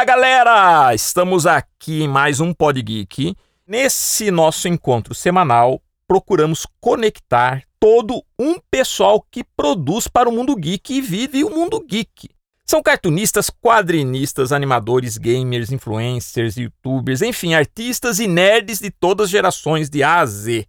Olá, 0.00 0.04
galera! 0.06 0.94
Estamos 0.94 1.44
aqui 1.44 2.04
em 2.04 2.08
mais 2.08 2.40
um 2.40 2.54
Pod 2.54 2.80
Geek. 2.80 3.36
Nesse 3.66 4.30
nosso 4.30 4.66
encontro 4.66 5.14
semanal, 5.14 5.78
procuramos 6.08 6.66
conectar 6.80 7.64
todo 7.78 8.24
um 8.38 8.58
pessoal 8.70 9.22
que 9.30 9.44
produz 9.44 10.08
para 10.08 10.26
o 10.26 10.32
mundo 10.32 10.56
geek 10.56 10.94
e 10.94 11.02
vive 11.02 11.44
o 11.44 11.50
mundo 11.50 11.84
geek. 11.86 12.30
São 12.64 12.82
cartunistas, 12.82 13.50
quadrinistas, 13.50 14.52
animadores, 14.52 15.18
gamers, 15.18 15.70
influencers, 15.70 16.56
youtubers, 16.56 17.20
enfim, 17.20 17.52
artistas 17.52 18.18
e 18.20 18.26
nerds 18.26 18.78
de 18.78 18.90
todas 18.90 19.24
as 19.24 19.30
gerações 19.30 19.90
de 19.90 20.02
A 20.02 20.20
a 20.20 20.24
Z. 20.24 20.66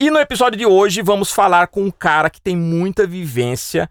E 0.00 0.10
no 0.10 0.18
episódio 0.18 0.58
de 0.58 0.66
hoje 0.66 1.00
vamos 1.00 1.30
falar 1.30 1.68
com 1.68 1.84
um 1.84 1.92
cara 1.92 2.28
que 2.28 2.42
tem 2.42 2.56
muita 2.56 3.06
vivência 3.06 3.88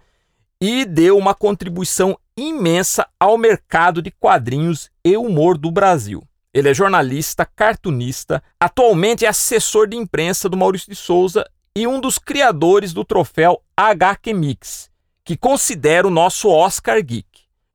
e 0.60 0.84
deu 0.84 1.18
uma 1.18 1.34
contribuição 1.34 2.18
imensa 2.38 3.08
ao 3.20 3.38
mercado 3.38 4.02
de 4.02 4.12
quadrinhos 4.12 4.90
e 5.04 5.16
humor 5.16 5.58
do 5.58 5.72
Brasil. 5.72 6.24
Ele 6.54 6.70
é 6.70 6.74
jornalista, 6.74 7.46
cartunista, 7.46 8.44
atualmente 8.60 9.26
é 9.26 9.28
assessor 9.28 9.88
de 9.88 9.98
imprensa 9.98 10.48
do 10.48 10.58
Maurício 10.58 10.90
de 10.90 10.96
Souza 10.96 11.46
e 11.76 11.88
um 11.88 12.00
dos 12.00 12.20
criadores 12.20 12.94
do 12.94 13.04
troféu 13.04 13.62
HQ 13.76 14.34
Mix, 14.34 14.90
que 15.26 15.36
considera 15.36 16.08
o 16.08 16.12
nosso 16.12 16.50
Oscar 16.50 17.02
Geek. 17.04 17.28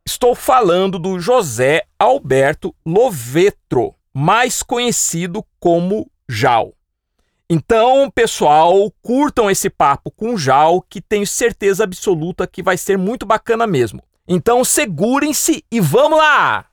Estou 0.06 0.34
falando 0.34 0.98
do 0.98 1.18
José 1.18 1.84
Alberto 1.98 2.74
Lovetro, 2.86 3.94
mais 4.14 4.62
conhecido 4.62 5.44
como 5.58 6.10
Jal. 6.28 6.72
Então, 7.50 8.10
pessoal, 8.10 8.92
curtam 9.02 9.50
esse 9.50 9.68
papo 9.68 10.10
com 10.10 10.36
Jal, 10.36 10.82
que 10.82 11.00
tenho 11.00 11.26
certeza 11.26 11.84
absoluta 11.84 12.46
que 12.46 12.62
vai 12.62 12.76
ser 12.76 12.96
muito 12.96 13.26
bacana 13.26 13.66
mesmo. 13.66 14.02
Então, 14.30 14.62
segurem-se 14.62 15.64
e 15.72 15.80
vamos 15.80 16.18
lá! 16.18 16.66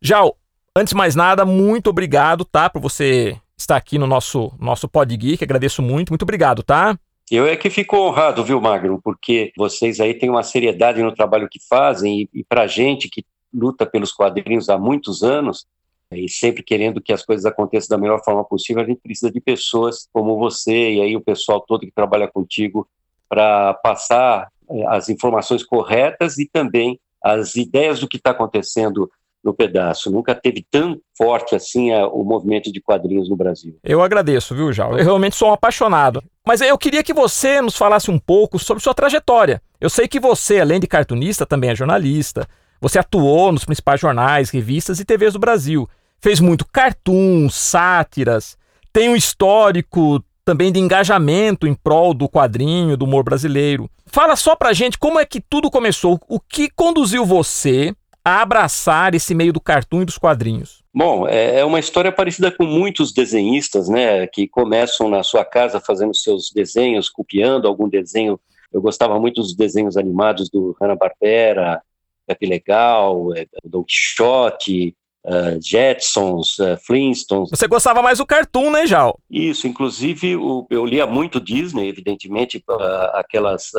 Jal, 0.00 0.38
antes 0.74 0.92
de 0.92 0.96
mais 0.96 1.14
nada, 1.14 1.44
muito 1.44 1.90
obrigado, 1.90 2.46
tá, 2.46 2.70
por 2.70 2.80
você 2.80 3.36
estar 3.58 3.76
aqui 3.76 3.98
no 3.98 4.06
nosso 4.06 4.54
nosso 4.58 4.88
Pod 4.88 5.14
Geek. 5.14 5.44
Agradeço 5.44 5.82
muito, 5.82 6.08
muito 6.08 6.22
obrigado, 6.22 6.62
tá? 6.62 6.98
Eu 7.30 7.46
é 7.46 7.56
que 7.56 7.68
fico 7.68 7.94
honrado, 7.94 8.42
viu, 8.42 8.58
Magno, 8.58 8.98
porque 9.04 9.52
vocês 9.54 10.00
aí 10.00 10.14
têm 10.14 10.30
uma 10.30 10.42
seriedade 10.42 11.02
no 11.02 11.14
trabalho 11.14 11.46
que 11.46 11.60
fazem 11.68 12.22
e, 12.22 12.40
e 12.40 12.42
para 12.42 12.66
gente 12.66 13.10
que 13.10 13.22
luta 13.52 13.84
pelos 13.84 14.12
quadrinhos 14.12 14.70
há 14.70 14.78
muitos 14.78 15.22
anos 15.22 15.66
e 16.12 16.28
sempre 16.28 16.62
querendo 16.62 17.00
que 17.00 17.12
as 17.12 17.24
coisas 17.24 17.44
aconteçam 17.44 17.96
da 17.96 18.00
melhor 18.00 18.22
forma 18.24 18.44
possível, 18.44 18.82
a 18.82 18.86
gente 18.86 19.00
precisa 19.00 19.30
de 19.30 19.40
pessoas 19.40 20.08
como 20.12 20.38
você 20.38 20.92
e 20.92 21.00
aí 21.02 21.16
o 21.16 21.20
pessoal 21.20 21.60
todo 21.60 21.80
que 21.80 21.92
trabalha 21.92 22.26
contigo 22.28 22.88
para 23.28 23.74
passar 23.74 24.48
eh, 24.70 24.86
as 24.88 25.08
informações 25.08 25.64
corretas 25.64 26.38
e 26.38 26.48
também 26.50 26.98
as 27.22 27.56
ideias 27.56 28.00
do 28.00 28.08
que 28.08 28.16
está 28.16 28.30
acontecendo 28.30 29.10
no 29.44 29.52
pedaço. 29.54 30.10
Nunca 30.10 30.34
teve 30.34 30.66
tão 30.70 31.00
forte 31.16 31.54
assim 31.54 31.92
a, 31.92 32.06
o 32.06 32.24
movimento 32.24 32.72
de 32.72 32.80
quadrinhos 32.80 33.28
no 33.28 33.36
Brasil. 33.36 33.76
Eu 33.84 34.02
agradeço, 34.02 34.54
viu, 34.54 34.72
Jal? 34.72 34.96
Eu 34.98 35.04
realmente 35.04 35.36
sou 35.36 35.50
um 35.50 35.52
apaixonado. 35.52 36.22
Mas 36.46 36.60
eu 36.60 36.78
queria 36.78 37.02
que 37.02 37.12
você 37.12 37.60
nos 37.60 37.76
falasse 37.76 38.10
um 38.10 38.18
pouco 38.18 38.58
sobre 38.58 38.82
sua 38.82 38.94
trajetória. 38.94 39.60
Eu 39.80 39.90
sei 39.90 40.08
que 40.08 40.18
você, 40.18 40.60
além 40.60 40.80
de 40.80 40.86
cartunista, 40.86 41.46
também 41.46 41.70
é 41.70 41.74
jornalista. 41.74 42.48
Você 42.80 42.98
atuou 42.98 43.52
nos 43.52 43.64
principais 43.64 44.00
jornais, 44.00 44.50
revistas 44.50 45.00
e 45.00 45.04
TVs 45.04 45.32
do 45.32 45.38
Brasil. 45.38 45.88
Fez 46.20 46.40
muito 46.40 46.66
cartoon, 46.66 47.48
sátiras. 47.48 48.56
Tem 48.92 49.08
um 49.08 49.16
histórico 49.16 50.22
também 50.44 50.72
de 50.72 50.80
engajamento 50.80 51.66
em 51.66 51.74
prol 51.74 52.14
do 52.14 52.28
quadrinho, 52.28 52.96
do 52.96 53.04
humor 53.04 53.22
brasileiro. 53.22 53.88
Fala 54.06 54.34
só 54.34 54.56
pra 54.56 54.72
gente 54.72 54.98
como 54.98 55.18
é 55.18 55.26
que 55.26 55.40
tudo 55.40 55.70
começou. 55.70 56.18
O 56.28 56.40
que 56.40 56.70
conduziu 56.70 57.24
você 57.24 57.94
a 58.24 58.42
abraçar 58.42 59.14
esse 59.14 59.34
meio 59.34 59.52
do 59.52 59.60
cartoon 59.60 60.02
e 60.02 60.04
dos 60.04 60.18
quadrinhos? 60.18 60.82
Bom, 60.92 61.28
é, 61.28 61.60
é 61.60 61.64
uma 61.64 61.78
história 61.78 62.10
parecida 62.10 62.50
com 62.50 62.64
muitos 62.64 63.12
desenhistas, 63.12 63.88
né, 63.88 64.26
que 64.26 64.48
começam 64.48 65.08
na 65.08 65.22
sua 65.22 65.44
casa 65.44 65.80
fazendo 65.80 66.14
seus 66.14 66.50
desenhos, 66.50 67.08
copiando 67.08 67.68
algum 67.68 67.88
desenho. 67.88 68.40
Eu 68.72 68.82
gostava 68.82 69.18
muito 69.20 69.40
dos 69.40 69.54
desenhos 69.54 69.96
animados 69.96 70.50
do 70.50 70.76
Hanna-Barbera, 70.80 71.80
Pepe 72.26 72.46
Legal, 72.46 73.34
é, 73.34 73.46
Don 73.64 73.84
Quixote, 73.84 74.94
Uh, 75.28 75.60
Jetsons, 75.60 76.58
uh, 76.58 76.78
Flintstones. 76.78 77.50
Você 77.50 77.68
gostava 77.68 78.00
mais 78.00 78.16
do 78.16 78.24
cartoon, 78.24 78.70
né, 78.70 78.86
Jal? 78.86 79.20
Isso, 79.30 79.68
inclusive 79.68 80.36
o, 80.36 80.66
eu 80.70 80.86
lia 80.86 81.06
muito 81.06 81.38
Disney, 81.38 81.86
evidentemente, 81.86 82.64
uh, 82.66 82.72
aquelas 83.12 83.70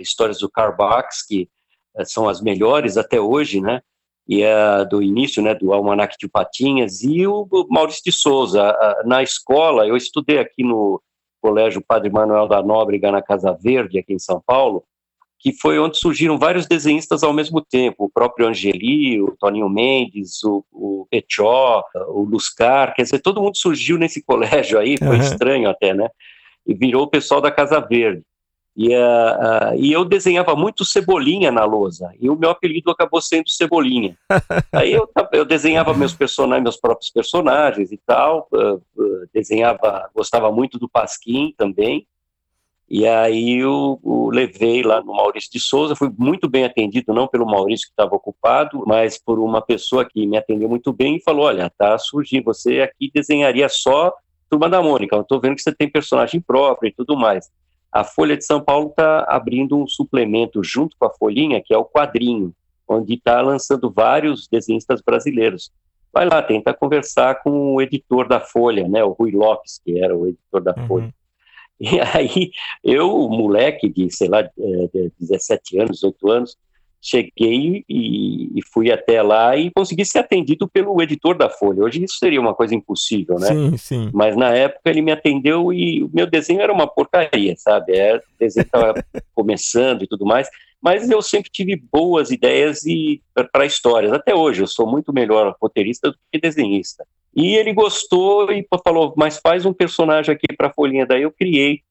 histórias 0.00 0.38
do 0.38 0.48
Carl 0.48 0.74
Barks, 0.74 1.20
que 1.26 1.46
são 2.06 2.26
as 2.26 2.40
melhores 2.40 2.96
até 2.96 3.20
hoje, 3.20 3.60
né? 3.60 3.82
E 4.26 4.42
é 4.42 4.84
do 4.86 5.02
início, 5.02 5.42
né, 5.42 5.54
do 5.54 5.74
Almanac 5.74 6.16
de 6.18 6.26
Patinhas, 6.26 7.02
e 7.02 7.26
o 7.26 7.46
Maurício 7.68 8.02
de 8.02 8.10
Souza. 8.10 8.74
Na 9.04 9.22
escola, 9.22 9.86
eu 9.86 9.98
estudei 9.98 10.38
aqui 10.38 10.64
no 10.64 11.02
Colégio 11.42 11.84
Padre 11.86 12.08
Manuel 12.08 12.48
da 12.48 12.62
Nóbrega, 12.62 13.12
na 13.12 13.20
Casa 13.20 13.52
Verde, 13.52 13.98
aqui 13.98 14.14
em 14.14 14.18
São 14.18 14.42
Paulo, 14.44 14.82
que 15.44 15.52
foi 15.52 15.78
onde 15.78 15.98
surgiram 15.98 16.38
vários 16.38 16.66
desenhistas 16.66 17.22
ao 17.22 17.30
mesmo 17.30 17.60
tempo, 17.60 18.06
o 18.06 18.08
próprio 18.08 18.48
Angeli, 18.48 19.20
o 19.20 19.36
Toninho 19.38 19.68
Mendes, 19.68 20.42
o, 20.42 20.64
o 20.72 21.06
Petió, 21.10 21.84
o 22.08 22.22
Luscar, 22.22 22.94
quer 22.94 23.02
dizer, 23.02 23.18
todo 23.18 23.42
mundo 23.42 23.58
surgiu 23.58 23.98
nesse 23.98 24.22
colégio 24.24 24.78
aí, 24.78 24.96
foi 24.96 25.18
uhum. 25.18 25.22
estranho 25.22 25.68
até, 25.68 25.92
né? 25.92 26.08
E 26.66 26.72
virou 26.72 27.02
o 27.02 27.10
pessoal 27.10 27.42
da 27.42 27.50
Casa 27.50 27.78
Verde. 27.78 28.22
E, 28.74 28.88
uh, 28.88 28.92
uh, 28.92 29.74
e 29.76 29.92
eu 29.92 30.02
desenhava 30.02 30.56
muito 30.56 30.82
Cebolinha 30.82 31.52
na 31.52 31.66
lousa, 31.66 32.10
e 32.18 32.30
o 32.30 32.36
meu 32.36 32.48
apelido 32.48 32.90
acabou 32.90 33.20
sendo 33.20 33.50
Cebolinha. 33.50 34.16
Aí 34.72 34.94
eu, 34.94 35.06
eu 35.30 35.44
desenhava 35.44 35.92
meus 35.92 36.14
personagens, 36.14 36.62
meus 36.62 36.78
próprios 36.78 37.10
personagens 37.10 37.92
e 37.92 38.00
tal, 38.06 38.48
uh, 38.50 38.82
desenhava, 39.30 40.08
gostava 40.14 40.50
muito 40.50 40.78
do 40.78 40.88
Pasquim 40.88 41.52
também, 41.54 42.06
e 42.88 43.06
aí 43.06 43.58
eu, 43.58 43.98
eu, 44.04 44.28
levei 44.32 44.82
lá 44.82 45.02
no 45.02 45.14
Maurício 45.14 45.50
de 45.50 45.58
Souza, 45.58 45.96
fui 45.96 46.10
muito 46.16 46.48
bem 46.48 46.64
atendido, 46.64 47.14
não 47.14 47.26
pelo 47.26 47.46
Maurício 47.46 47.86
que 47.86 47.92
estava 47.92 48.14
ocupado, 48.14 48.84
mas 48.86 49.18
por 49.18 49.38
uma 49.38 49.62
pessoa 49.62 50.04
que 50.04 50.26
me 50.26 50.36
atendeu 50.36 50.68
muito 50.68 50.92
bem 50.92 51.16
e 51.16 51.22
falou, 51.22 51.46
olha, 51.46 51.70
tá 51.70 51.96
surgindo, 51.98 52.44
você 52.44 52.80
aqui 52.80 53.10
desenharia 53.12 53.68
só 53.68 54.12
Turma 54.50 54.68
da 54.68 54.82
Mônica, 54.82 55.16
eu 55.16 55.22
estou 55.22 55.40
vendo 55.40 55.56
que 55.56 55.62
você 55.62 55.74
tem 55.74 55.90
personagem 55.90 56.40
próprio 56.40 56.88
e 56.88 56.92
tudo 56.92 57.16
mais. 57.16 57.50
A 57.90 58.04
Folha 58.04 58.36
de 58.36 58.44
São 58.44 58.60
Paulo 58.60 58.90
está 58.90 59.24
abrindo 59.28 59.76
um 59.76 59.86
suplemento 59.86 60.62
junto 60.62 60.96
com 60.98 61.06
a 61.06 61.10
Folhinha, 61.10 61.62
que 61.64 61.72
é 61.72 61.78
o 61.78 61.84
quadrinho, 61.84 62.52
onde 62.86 63.14
está 63.14 63.40
lançando 63.40 63.90
vários 63.90 64.46
desenhistas 64.46 65.00
brasileiros. 65.00 65.72
Vai 66.12 66.26
lá, 66.26 66.42
tenta 66.42 66.74
conversar 66.74 67.42
com 67.42 67.74
o 67.74 67.82
editor 67.82 68.28
da 68.28 68.38
Folha, 68.38 68.86
né, 68.86 69.02
o 69.02 69.10
Rui 69.10 69.32
Lopes, 69.32 69.80
que 69.84 69.98
era 69.98 70.16
o 70.16 70.28
editor 70.28 70.60
da 70.62 70.74
uhum. 70.76 70.86
E 71.80 72.00
aí, 72.00 72.50
eu, 72.82 73.28
moleque 73.28 73.88
de, 73.88 74.10
sei 74.10 74.28
lá, 74.28 74.42
de 74.42 75.12
17 75.18 75.78
anos, 75.80 75.96
18 75.96 76.30
anos, 76.30 76.56
cheguei 77.04 77.84
e, 77.86 78.58
e, 78.58 78.62
fui 78.72 78.90
até 78.90 79.20
lá 79.20 79.54
e 79.54 79.70
consegui 79.70 80.06
ser 80.06 80.20
atendido 80.20 80.66
pelo 80.66 81.00
editor 81.02 81.36
da 81.36 81.50
Folha. 81.50 81.82
Hoje 81.82 82.02
isso 82.02 82.16
seria 82.16 82.40
uma 82.40 82.54
coisa 82.54 82.74
impossível, 82.74 83.38
né? 83.38 83.48
Sim, 83.48 83.76
sim. 83.76 84.10
Mas 84.14 84.34
na 84.34 84.48
época 84.54 84.88
ele 84.88 85.02
me 85.02 85.12
atendeu 85.12 85.70
e 85.70 86.02
o 86.02 86.10
meu 86.14 86.26
desenho 86.26 86.62
era 86.62 86.72
uma 86.72 86.86
porcaria, 86.86 87.54
sabe? 87.58 87.94
Era, 87.94 88.18
o 88.18 88.38
desenho 88.38 88.64
estava 88.64 88.94
começando 89.34 90.02
e 90.02 90.06
tudo 90.06 90.24
mais, 90.24 90.48
mas 90.80 91.10
eu 91.10 91.20
sempre 91.20 91.50
tive 91.50 91.76
boas 91.76 92.30
ideias 92.30 92.86
e 92.86 93.22
para 93.52 93.66
histórias. 93.66 94.12
Até 94.12 94.34
hoje 94.34 94.62
eu 94.62 94.66
sou 94.66 94.90
muito 94.90 95.12
melhor 95.12 95.54
roteirista 95.60 96.10
do 96.10 96.16
que 96.32 96.40
desenhista. 96.40 97.04
E 97.36 97.54
ele 97.56 97.72
gostou 97.72 98.50
e 98.50 98.66
falou: 98.84 99.14
"Mas 99.16 99.38
faz 99.38 99.66
um 99.66 99.72
personagem 99.72 100.34
aqui 100.34 100.54
para 100.56 100.68
a 100.68 100.72
Folhinha". 100.72 101.06
Daí 101.06 101.22
eu 101.22 101.32
criei 101.32 101.82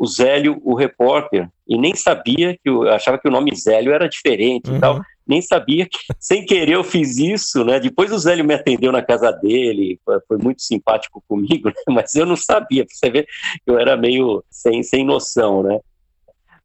o 0.00 0.06
Zélio, 0.06 0.58
o 0.64 0.74
repórter, 0.74 1.46
e 1.68 1.76
nem 1.76 1.94
sabia 1.94 2.54
que 2.54 2.70
eu 2.70 2.88
achava 2.88 3.18
que 3.18 3.28
o 3.28 3.30
nome 3.30 3.54
Zélio 3.54 3.92
era 3.92 4.08
diferente 4.08 4.70
uhum. 4.70 4.78
e 4.78 4.80
tal. 4.80 5.00
Nem 5.26 5.42
sabia 5.42 5.86
que, 5.86 5.98
sem 6.18 6.46
querer, 6.46 6.72
eu 6.72 6.82
fiz 6.82 7.18
isso, 7.18 7.62
né? 7.66 7.78
Depois 7.78 8.10
o 8.10 8.18
Zélio 8.18 8.42
me 8.42 8.54
atendeu 8.54 8.90
na 8.90 9.02
casa 9.02 9.30
dele, 9.30 10.00
foi, 10.26 10.38
muito 10.38 10.62
simpático 10.62 11.22
comigo, 11.28 11.68
né? 11.68 11.74
mas 11.88 12.14
eu 12.14 12.24
não 12.24 12.34
sabia, 12.34 12.86
pra 12.86 12.94
você 12.94 13.10
ver 13.10 13.26
que 13.62 13.70
eu 13.70 13.78
era 13.78 13.94
meio 13.94 14.42
sem, 14.48 14.82
sem 14.82 15.04
noção, 15.04 15.62
né? 15.62 15.78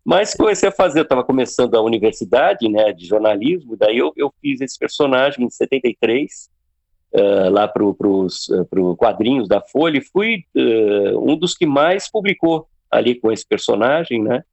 Mas 0.05 0.33
comecei 0.33 0.69
a 0.69 0.71
fazer, 0.71 0.99
eu 0.99 1.03
estava 1.03 1.23
começando 1.23 1.75
a 1.75 1.81
universidade, 1.81 2.69
né, 2.69 2.93
de 2.93 3.05
jornalismo, 3.05 3.75
daí 3.75 3.97
eu, 3.97 4.13
eu 4.15 4.33
fiz 4.39 4.61
esse 4.61 4.79
personagem 4.79 5.43
em 5.43 5.49
73, 5.49 6.47
uh, 7.15 7.49
lá 7.49 7.67
para 7.67 7.83
os 7.83 8.47
uh, 8.49 8.95
quadrinhos 8.95 9.47
da 9.47 9.61
Folha, 9.61 9.97
e 9.97 10.01
fui 10.01 10.43
uh, 10.55 11.31
um 11.31 11.35
dos 11.37 11.55
que 11.55 11.65
mais 11.65 12.11
publicou 12.11 12.67
ali 12.91 13.15
com 13.15 13.31
esse 13.31 13.47
personagem, 13.47 14.21
né? 14.21 14.43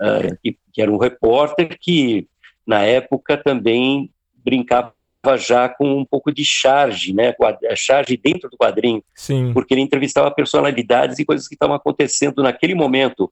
Uh, 0.00 0.36
que, 0.42 0.56
que, 0.72 0.80
era 0.80 0.90
um 0.90 0.96
repórter 0.96 1.76
que, 1.78 2.26
na 2.66 2.82
época, 2.82 3.36
também 3.36 4.10
brincava 4.42 4.94
já 5.36 5.68
com 5.68 5.98
um 5.98 6.04
pouco 6.04 6.32
de 6.32 6.42
charge, 6.42 7.12
né, 7.12 7.34
charge 7.76 8.16
dentro 8.16 8.48
do 8.48 8.56
quadrinho, 8.56 9.04
Sim. 9.14 9.52
porque 9.52 9.74
ele 9.74 9.82
entrevistava 9.82 10.30
personalidades 10.30 11.18
e 11.18 11.26
coisas 11.26 11.46
que 11.46 11.54
estavam 11.54 11.76
acontecendo 11.76 12.42
naquele 12.42 12.74
momento, 12.74 13.30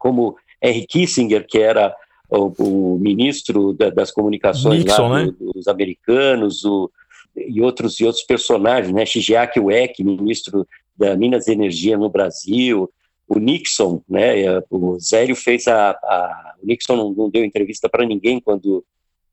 como 0.00 0.36
Henry 0.60 0.84
Kissinger, 0.84 1.46
que 1.46 1.58
era 1.58 1.94
o, 2.28 2.94
o 2.94 2.98
ministro 2.98 3.72
da, 3.72 3.90
das 3.90 4.10
comunicações 4.10 4.84
Nixon, 4.84 5.08
lá, 5.08 5.24
né? 5.24 5.32
dos 5.38 5.68
americanos, 5.68 6.64
o, 6.64 6.90
e 7.36 7.60
outros 7.60 8.00
e 8.00 8.04
outros 8.04 8.24
personagens, 8.24 8.92
né, 8.92 9.04
Shigeaki 9.04 9.60
Ueki, 9.60 10.04
ministro 10.04 10.66
da 10.96 11.16
Minas 11.16 11.46
e 11.46 11.52
Energia 11.52 11.96
no 11.96 12.08
Brasil, 12.08 12.90
o 13.28 13.38
Nixon, 13.38 14.02
né, 14.08 14.34
o 14.70 14.98
Zélio 14.98 15.34
fez 15.34 15.66
a, 15.66 15.90
a 15.90 16.54
o 16.62 16.66
Nixon 16.66 16.96
não, 16.96 17.12
não 17.12 17.30
deu 17.30 17.44
entrevista 17.44 17.88
para 17.88 18.06
ninguém 18.06 18.40
quando 18.40 18.84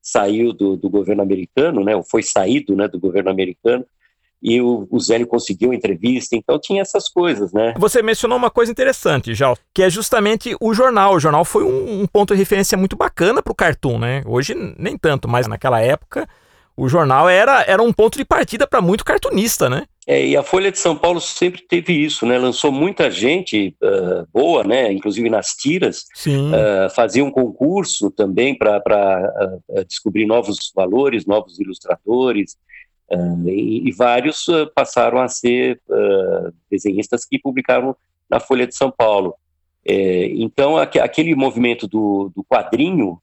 saiu 0.01 0.51
do, 0.51 0.75
do, 0.75 0.89
governo 0.89 1.21
americano, 1.21 1.83
né, 1.83 1.95
ou 1.95 2.03
foi 2.03 2.23
saído, 2.23 2.75
né, 2.75 2.87
do 2.87 2.99
governo 2.99 3.29
americano, 3.29 3.85
e 4.41 4.59
o, 4.59 4.87
o 4.89 4.99
Zélio 4.99 5.27
conseguiu 5.27 5.71
entrevista, 5.71 6.35
então 6.35 6.59
tinha 6.59 6.81
essas 6.81 7.07
coisas, 7.07 7.53
né. 7.53 7.75
Você 7.77 8.01
mencionou 8.01 8.37
uma 8.37 8.49
coisa 8.49 8.71
interessante, 8.71 9.35
já, 9.35 9.53
que 9.71 9.83
é 9.83 9.89
justamente 9.89 10.55
o 10.59 10.73
jornal. 10.73 11.13
O 11.13 11.19
jornal 11.19 11.45
foi 11.45 11.63
um, 11.63 12.01
um 12.01 12.07
ponto 12.07 12.33
de 12.33 12.39
referência 12.39 12.75
muito 12.75 12.95
bacana 12.95 13.43
para 13.43 13.51
o 13.51 13.55
cartoon, 13.55 13.99
né. 13.99 14.23
Hoje 14.25 14.55
nem 14.79 14.97
tanto, 14.97 15.27
mas 15.27 15.45
naquela 15.45 15.79
época 15.79 16.27
o 16.81 16.89
jornal 16.89 17.29
era, 17.29 17.63
era 17.67 17.83
um 17.83 17.93
ponto 17.93 18.17
de 18.17 18.25
partida 18.25 18.65
para 18.65 18.81
muito 18.81 19.05
cartunista, 19.05 19.69
né? 19.69 19.85
É, 20.07 20.25
e 20.25 20.35
a 20.35 20.41
Folha 20.41 20.71
de 20.71 20.79
São 20.79 20.97
Paulo 20.97 21.21
sempre 21.21 21.61
teve 21.61 21.93
isso, 21.93 22.25
né? 22.25 22.39
Lançou 22.39 22.71
muita 22.71 23.11
gente 23.11 23.75
uh, 23.83 24.27
boa, 24.33 24.63
né? 24.63 24.91
Inclusive 24.91 25.29
nas 25.29 25.49
tiras. 25.49 26.05
Uh, 26.25 26.89
fazia 26.95 27.23
um 27.23 27.29
concurso 27.29 28.09
também 28.09 28.57
para 28.57 28.79
uh, 29.69 29.85
descobrir 29.85 30.25
novos 30.25 30.71
valores, 30.75 31.27
novos 31.27 31.59
ilustradores. 31.59 32.57
E, 33.45 33.89
e, 33.89 33.91
vários 33.91 34.45
passaram 34.73 35.19
a 35.19 35.27
ser 35.27 35.81
desenhistas 36.71 37.25
que 37.25 37.37
publicaram 37.37 37.93
na 38.29 38.39
Folha 38.39 38.65
de 38.65 38.73
São 38.73 38.89
Paulo. 38.89 39.35
É, 39.85 40.27
então, 40.27 40.77
aquele 40.77 41.35
movimento 41.35 41.89
do, 41.89 42.31
do 42.33 42.41
quadrinho 42.41 43.21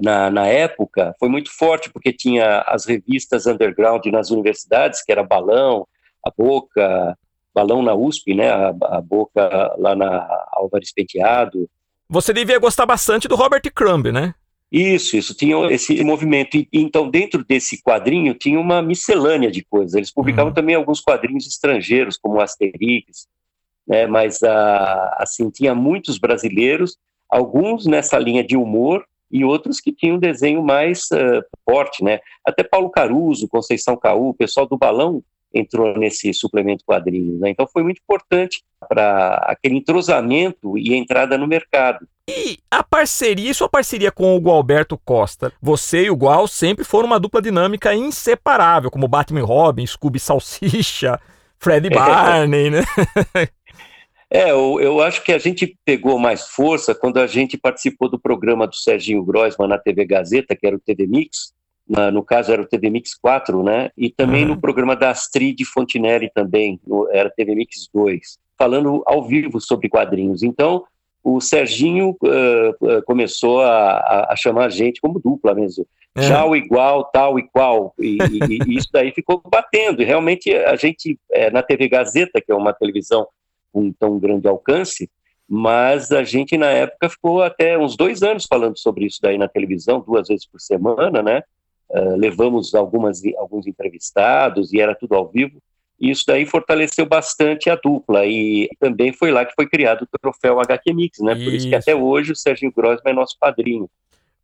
na, 0.00 0.30
na, 0.30 0.46
época 0.46 1.14
foi 1.18 1.28
muito 1.28 1.50
forte, 1.50 1.90
porque 1.90 2.12
tinha 2.12 2.60
as 2.66 2.86
revistas 2.86 3.46
underground 3.46 4.04
nas 4.06 4.30
universidades, 4.30 5.02
que 5.02 5.12
era 5.12 5.22
Balão, 5.22 5.86
A 6.24 6.30
Boca, 6.30 7.16
Balão 7.54 7.82
na 7.82 7.94
USP, 7.94 8.34
né, 8.34 8.50
a, 8.50 8.68
a 8.68 9.00
Boca 9.00 9.74
lá 9.78 9.94
na 9.94 10.26
Álvares 10.52 10.92
Penteado. 10.92 11.68
Você 12.08 12.32
devia 12.32 12.58
gostar 12.58 12.86
bastante 12.86 13.28
do 13.28 13.34
Robert 13.34 13.62
Crumb, 13.74 14.12
né? 14.12 14.34
Isso, 14.70 15.16
isso, 15.16 15.34
tinha 15.34 15.56
esse 15.72 16.04
movimento. 16.04 16.56
E, 16.56 16.68
então, 16.72 17.08
dentro 17.08 17.42
desse 17.44 17.82
quadrinho, 17.82 18.34
tinha 18.34 18.60
uma 18.60 18.82
miscelânea 18.82 19.50
de 19.50 19.64
coisas. 19.64 19.94
Eles 19.94 20.12
publicavam 20.12 20.50
uhum. 20.50 20.54
também 20.54 20.74
alguns 20.74 21.00
quadrinhos 21.00 21.46
estrangeiros, 21.46 22.18
como 22.18 22.40
Asterix, 22.40 23.26
né, 23.86 24.06
mas, 24.06 24.42
ah, 24.42 25.16
assim, 25.18 25.48
tinha 25.50 25.74
muitos 25.74 26.18
brasileiros, 26.18 26.98
alguns 27.28 27.86
nessa 27.86 28.18
linha 28.18 28.44
de 28.44 28.56
humor, 28.56 29.04
e 29.30 29.44
outros 29.44 29.80
que 29.80 29.92
tinham 29.92 30.16
um 30.16 30.20
desenho 30.20 30.62
mais 30.62 31.04
uh, 31.12 31.42
forte, 31.64 32.02
né? 32.02 32.20
Até 32.44 32.62
Paulo 32.62 32.90
Caruso, 32.90 33.48
Conceição 33.48 33.96
Caú, 33.96 34.30
o 34.30 34.34
pessoal 34.34 34.66
do 34.66 34.78
Balão 34.78 35.22
entrou 35.52 35.96
nesse 35.98 36.32
suplemento 36.34 36.84
quadrinhos, 36.84 37.40
né? 37.40 37.50
Então 37.50 37.66
foi 37.66 37.82
muito 37.82 38.00
importante 38.02 38.62
para 38.88 39.34
aquele 39.46 39.76
entrosamento 39.76 40.76
e 40.78 40.94
entrada 40.94 41.36
no 41.38 41.46
mercado. 41.46 42.06
E 42.28 42.58
a 42.70 42.84
parceria, 42.84 43.54
sua 43.54 43.68
parceria 43.68 44.12
com 44.12 44.36
o 44.36 44.40
Gualberto 44.40 44.98
Costa? 45.02 45.50
Você 45.62 46.04
e 46.04 46.10
o 46.10 46.16
Gual 46.16 46.46
sempre 46.46 46.84
foram 46.84 47.06
uma 47.06 47.18
dupla 47.18 47.40
dinâmica 47.40 47.94
inseparável, 47.94 48.90
como 48.90 49.08
Batman 49.08 49.44
Robin, 49.44 49.86
Scooby 49.86 50.20
Salsicha, 50.20 51.18
Fred 51.58 51.88
Barney, 51.90 52.70
né? 52.70 52.82
É, 54.30 54.50
eu, 54.50 54.78
eu, 54.78 55.00
acho 55.00 55.24
que 55.24 55.32
a 55.32 55.38
gente 55.38 55.76
pegou 55.84 56.18
mais 56.18 56.48
força 56.48 56.94
quando 56.94 57.18
a 57.18 57.26
gente 57.26 57.56
participou 57.56 58.10
do 58.10 58.18
programa 58.18 58.66
do 58.66 58.76
Serginho 58.76 59.24
Groisman 59.24 59.68
na 59.68 59.78
TV 59.78 60.04
Gazeta, 60.04 60.54
que 60.54 60.66
era 60.66 60.76
o 60.76 60.80
TV 60.80 61.06
Mix, 61.06 61.54
na, 61.88 62.10
no 62.10 62.22
caso 62.22 62.52
era 62.52 62.60
o 62.60 62.66
TV 62.66 62.90
Mix 62.90 63.14
4, 63.14 63.62
né? 63.62 63.90
E 63.96 64.10
também 64.10 64.42
uhum. 64.42 64.50
no 64.50 64.60
programa 64.60 64.94
da 64.94 65.10
Astrid 65.10 65.64
Fontinelli 65.64 66.30
também, 66.34 66.78
no, 66.86 67.08
era 67.10 67.30
TV 67.30 67.54
Mix 67.54 67.88
2, 67.92 68.38
falando 68.58 69.02
ao 69.06 69.26
vivo 69.26 69.58
sobre 69.60 69.88
quadrinhos. 69.88 70.42
Então, 70.42 70.84
o 71.24 71.40
Serginho 71.40 72.10
uh, 72.10 73.02
começou 73.06 73.62
a, 73.62 74.28
a, 74.30 74.36
chamar 74.36 74.66
a 74.66 74.68
gente 74.68 75.00
como 75.00 75.18
dupla 75.18 75.54
mesmo. 75.54 75.86
É. 76.14 76.44
O 76.44 76.54
igual, 76.54 77.04
tal 77.04 77.38
e 77.38 77.48
qual. 77.48 77.94
E, 77.98 78.18
e, 78.18 78.54
e, 78.54 78.76
isso 78.76 78.88
daí 78.92 79.10
ficou 79.12 79.40
batendo. 79.50 80.02
E 80.02 80.04
realmente 80.04 80.52
a 80.52 80.76
gente, 80.76 81.18
é, 81.30 81.50
na 81.50 81.62
TV 81.62 81.88
Gazeta, 81.88 82.40
que 82.40 82.52
é 82.52 82.54
uma 82.54 82.72
televisão 82.72 83.26
com 83.72 83.92
tão 83.92 84.18
grande 84.18 84.48
alcance, 84.48 85.10
mas 85.48 86.12
a 86.12 86.22
gente 86.22 86.56
na 86.58 86.66
época 86.66 87.08
ficou 87.08 87.42
até 87.42 87.78
uns 87.78 87.96
dois 87.96 88.22
anos 88.22 88.44
falando 88.44 88.78
sobre 88.78 89.06
isso 89.06 89.18
daí 89.22 89.38
na 89.38 89.48
televisão, 89.48 90.04
duas 90.06 90.28
vezes 90.28 90.46
por 90.46 90.60
semana, 90.60 91.22
né? 91.22 91.42
Uh, 91.90 92.16
levamos 92.16 92.74
algumas, 92.74 93.22
alguns 93.38 93.66
entrevistados 93.66 94.72
e 94.72 94.80
era 94.80 94.94
tudo 94.94 95.14
ao 95.14 95.26
vivo, 95.26 95.58
e 95.98 96.10
isso 96.10 96.24
daí 96.26 96.44
fortaleceu 96.44 97.06
bastante 97.06 97.70
a 97.70 97.76
dupla, 97.76 98.26
e 98.26 98.68
também 98.78 99.12
foi 99.12 99.30
lá 99.30 99.44
que 99.44 99.54
foi 99.54 99.66
criado 99.66 100.02
o 100.02 100.18
troféu 100.18 100.60
HQ 100.60 100.92
Mix, 100.92 101.18
né? 101.20 101.34
Por 101.34 101.44
isso, 101.44 101.56
isso 101.56 101.68
que 101.68 101.74
até 101.74 101.94
hoje 101.94 102.32
o 102.32 102.36
Serginho 102.36 102.72
Grossman 102.72 103.12
é 103.12 103.14
nosso 103.14 103.36
padrinho. 103.40 103.88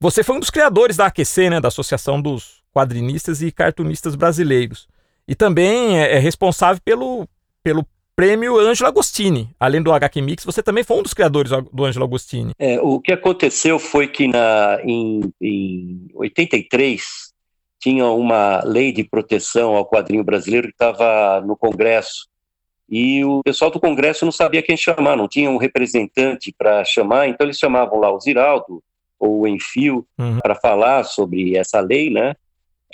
Você 0.00 0.24
foi 0.24 0.36
um 0.36 0.40
dos 0.40 0.50
criadores 0.50 0.96
da 0.96 1.06
AQC, 1.06 1.50
né? 1.50 1.60
Da 1.60 1.68
Associação 1.68 2.20
dos 2.20 2.62
Quadrinistas 2.74 3.40
e 3.40 3.52
Cartunistas 3.52 4.16
Brasileiros. 4.16 4.88
E 5.28 5.34
também 5.34 5.98
é, 5.98 6.16
é 6.16 6.18
responsável 6.18 6.80
pelo, 6.84 7.28
pelo 7.62 7.86
prêmio 8.16 8.58
Ângelo 8.58 8.88
Agostini. 8.88 9.50
Além 9.58 9.82
do 9.82 9.92
HQ 9.92 10.20
Mix, 10.22 10.44
você 10.44 10.62
também 10.62 10.84
foi 10.84 10.98
um 10.98 11.02
dos 11.02 11.14
criadores 11.14 11.52
do 11.72 11.84
Ângelo 11.84 12.04
Agostini. 12.04 12.52
É, 12.58 12.80
o 12.80 13.00
que 13.00 13.12
aconteceu 13.12 13.78
foi 13.78 14.08
que 14.08 14.28
na, 14.28 14.78
em, 14.84 15.32
em 15.40 16.08
83 16.14 17.32
tinha 17.80 18.06
uma 18.06 18.62
lei 18.64 18.92
de 18.92 19.04
proteção 19.04 19.74
ao 19.76 19.86
quadrinho 19.86 20.24
brasileiro 20.24 20.68
que 20.68 20.74
estava 20.74 21.40
no 21.42 21.56
Congresso. 21.56 22.26
E 22.88 23.24
o 23.24 23.42
pessoal 23.42 23.70
do 23.70 23.80
Congresso 23.80 24.24
não 24.24 24.32
sabia 24.32 24.62
quem 24.62 24.76
chamar, 24.76 25.16
não 25.16 25.28
tinha 25.28 25.50
um 25.50 25.56
representante 25.56 26.54
para 26.56 26.84
chamar, 26.84 27.28
então 27.28 27.46
eles 27.46 27.58
chamavam 27.58 27.98
lá 27.98 28.10
o 28.10 28.20
Ziraldo 28.20 28.82
ou 29.18 29.40
o 29.40 29.48
Enfio 29.48 30.06
uhum. 30.18 30.38
para 30.38 30.54
falar 30.54 31.04
sobre 31.04 31.56
essa 31.56 31.80
lei, 31.80 32.10
né? 32.10 32.34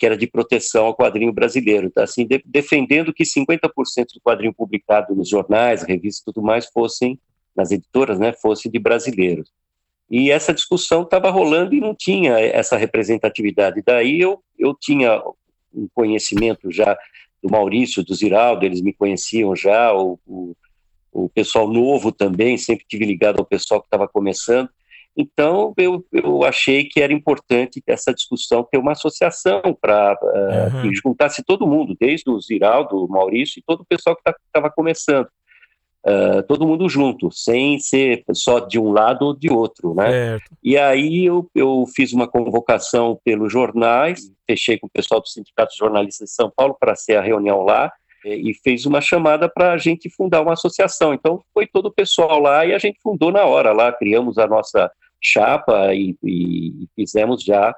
Que 0.00 0.06
era 0.06 0.16
de 0.16 0.26
proteção 0.26 0.86
ao 0.86 0.96
quadrinho 0.96 1.30
brasileiro, 1.30 1.90
tá? 1.90 2.04
assim, 2.04 2.26
de, 2.26 2.42
defendendo 2.46 3.12
que 3.12 3.22
50% 3.22 3.68
do 4.14 4.20
quadrinho 4.24 4.54
publicado 4.54 5.14
nos 5.14 5.28
jornais, 5.28 5.82
revistas 5.82 6.22
e 6.22 6.24
tudo 6.24 6.42
mais 6.42 6.66
fossem, 6.68 7.20
nas 7.54 7.70
editoras, 7.70 8.18
né, 8.18 8.32
fosse 8.32 8.70
de 8.70 8.78
brasileiros. 8.78 9.52
E 10.10 10.30
essa 10.30 10.54
discussão 10.54 11.02
estava 11.02 11.28
rolando 11.30 11.74
e 11.74 11.80
não 11.80 11.94
tinha 11.94 12.38
essa 12.40 12.78
representatividade. 12.78 13.82
Daí 13.84 14.18
eu, 14.18 14.42
eu 14.58 14.74
tinha 14.74 15.22
um 15.72 15.86
conhecimento 15.94 16.72
já 16.72 16.96
do 17.42 17.50
Maurício, 17.50 18.02
do 18.02 18.14
Ziraldo, 18.14 18.64
eles 18.64 18.80
me 18.80 18.94
conheciam 18.94 19.54
já, 19.54 19.92
o, 19.94 20.18
o, 20.26 20.56
o 21.12 21.28
pessoal 21.28 21.68
novo 21.68 22.10
também, 22.10 22.56
sempre 22.56 22.86
tive 22.88 23.04
ligado 23.04 23.38
ao 23.38 23.44
pessoal 23.44 23.82
que 23.82 23.86
estava 23.86 24.08
começando, 24.08 24.70
então, 25.16 25.74
eu, 25.76 26.04
eu 26.12 26.44
achei 26.44 26.84
que 26.84 27.00
era 27.00 27.12
importante 27.12 27.82
essa 27.86 28.14
discussão 28.14 28.66
ter 28.70 28.78
uma 28.78 28.92
associação 28.92 29.60
para 29.80 30.18
uh, 30.22 30.76
uhum. 30.76 30.82
que 30.82 30.94
juntasse 30.94 31.42
todo 31.44 31.66
mundo, 31.66 31.96
desde 31.98 32.30
o 32.30 32.40
Ziraldo, 32.40 33.04
o 33.04 33.08
Maurício 33.08 33.58
e 33.58 33.62
todo 33.66 33.80
o 33.80 33.86
pessoal 33.86 34.16
que 34.16 34.22
estava 34.22 34.68
tá, 34.68 34.74
começando. 34.74 35.28
Uh, 36.06 36.42
todo 36.48 36.66
mundo 36.66 36.88
junto, 36.88 37.30
sem 37.30 37.78
ser 37.78 38.24
só 38.32 38.60
de 38.60 38.78
um 38.78 38.90
lado 38.90 39.26
ou 39.26 39.36
de 39.36 39.52
outro, 39.52 39.94
né? 39.94 40.10
Certo. 40.10 40.50
E 40.62 40.78
aí 40.78 41.26
eu, 41.26 41.46
eu 41.54 41.84
fiz 41.94 42.14
uma 42.14 42.26
convocação 42.26 43.20
pelos 43.22 43.52
jornais, 43.52 44.32
fechei 44.46 44.78
com 44.78 44.86
o 44.86 44.90
pessoal 44.90 45.20
do 45.20 45.28
Sindicato 45.28 45.72
de 45.72 45.78
Jornalistas 45.78 46.30
de 46.30 46.34
São 46.34 46.50
Paulo 46.54 46.74
para 46.80 46.94
ser 46.94 47.16
a 47.16 47.20
reunião 47.20 47.62
lá, 47.62 47.92
e 48.24 48.52
fez 48.62 48.86
uma 48.86 49.00
chamada 49.00 49.48
para 49.48 49.72
a 49.72 49.78
gente 49.78 50.10
fundar 50.10 50.42
uma 50.42 50.52
associação. 50.52 51.14
Então 51.14 51.42
foi 51.52 51.66
todo 51.66 51.86
o 51.86 51.92
pessoal 51.92 52.40
lá 52.40 52.66
e 52.66 52.74
a 52.74 52.78
gente 52.78 52.98
fundou 53.02 53.32
na 53.32 53.44
hora 53.44 53.72
lá, 53.72 53.92
criamos 53.92 54.38
a 54.38 54.46
nossa 54.46 54.90
chapa 55.20 55.94
e, 55.94 56.16
e, 56.24 56.88
fizemos 56.96 57.42
já 57.42 57.74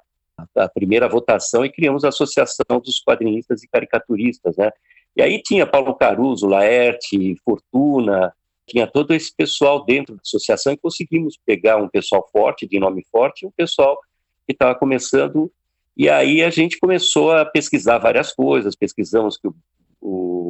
a 0.56 0.68
primeira 0.68 1.08
votação 1.08 1.64
e 1.64 1.70
criamos 1.70 2.04
a 2.04 2.08
Associação 2.08 2.80
dos 2.82 3.02
Quadrinistas 3.02 3.62
e 3.62 3.68
Caricaturistas, 3.68 4.56
né? 4.56 4.70
E 5.14 5.22
aí 5.22 5.42
tinha 5.42 5.66
Paulo 5.66 5.94
Caruso, 5.94 6.46
Laerte, 6.46 7.36
Fortuna, 7.44 8.32
tinha 8.66 8.86
todo 8.86 9.12
esse 9.12 9.34
pessoal 9.34 9.84
dentro 9.84 10.14
da 10.14 10.22
associação 10.22 10.72
e 10.72 10.76
conseguimos 10.76 11.38
pegar 11.44 11.76
um 11.76 11.88
pessoal 11.88 12.26
forte, 12.32 12.66
de 12.66 12.78
nome 12.78 13.04
forte, 13.10 13.44
um 13.46 13.50
pessoal 13.50 13.98
que 14.46 14.52
estava 14.52 14.74
começando. 14.74 15.52
E 15.94 16.08
aí 16.08 16.42
a 16.42 16.48
gente 16.48 16.78
começou 16.78 17.32
a 17.32 17.44
pesquisar 17.44 17.98
várias 17.98 18.32
coisas, 18.32 18.74
pesquisamos 18.74 19.36
que 19.36 19.46
o, 19.48 19.54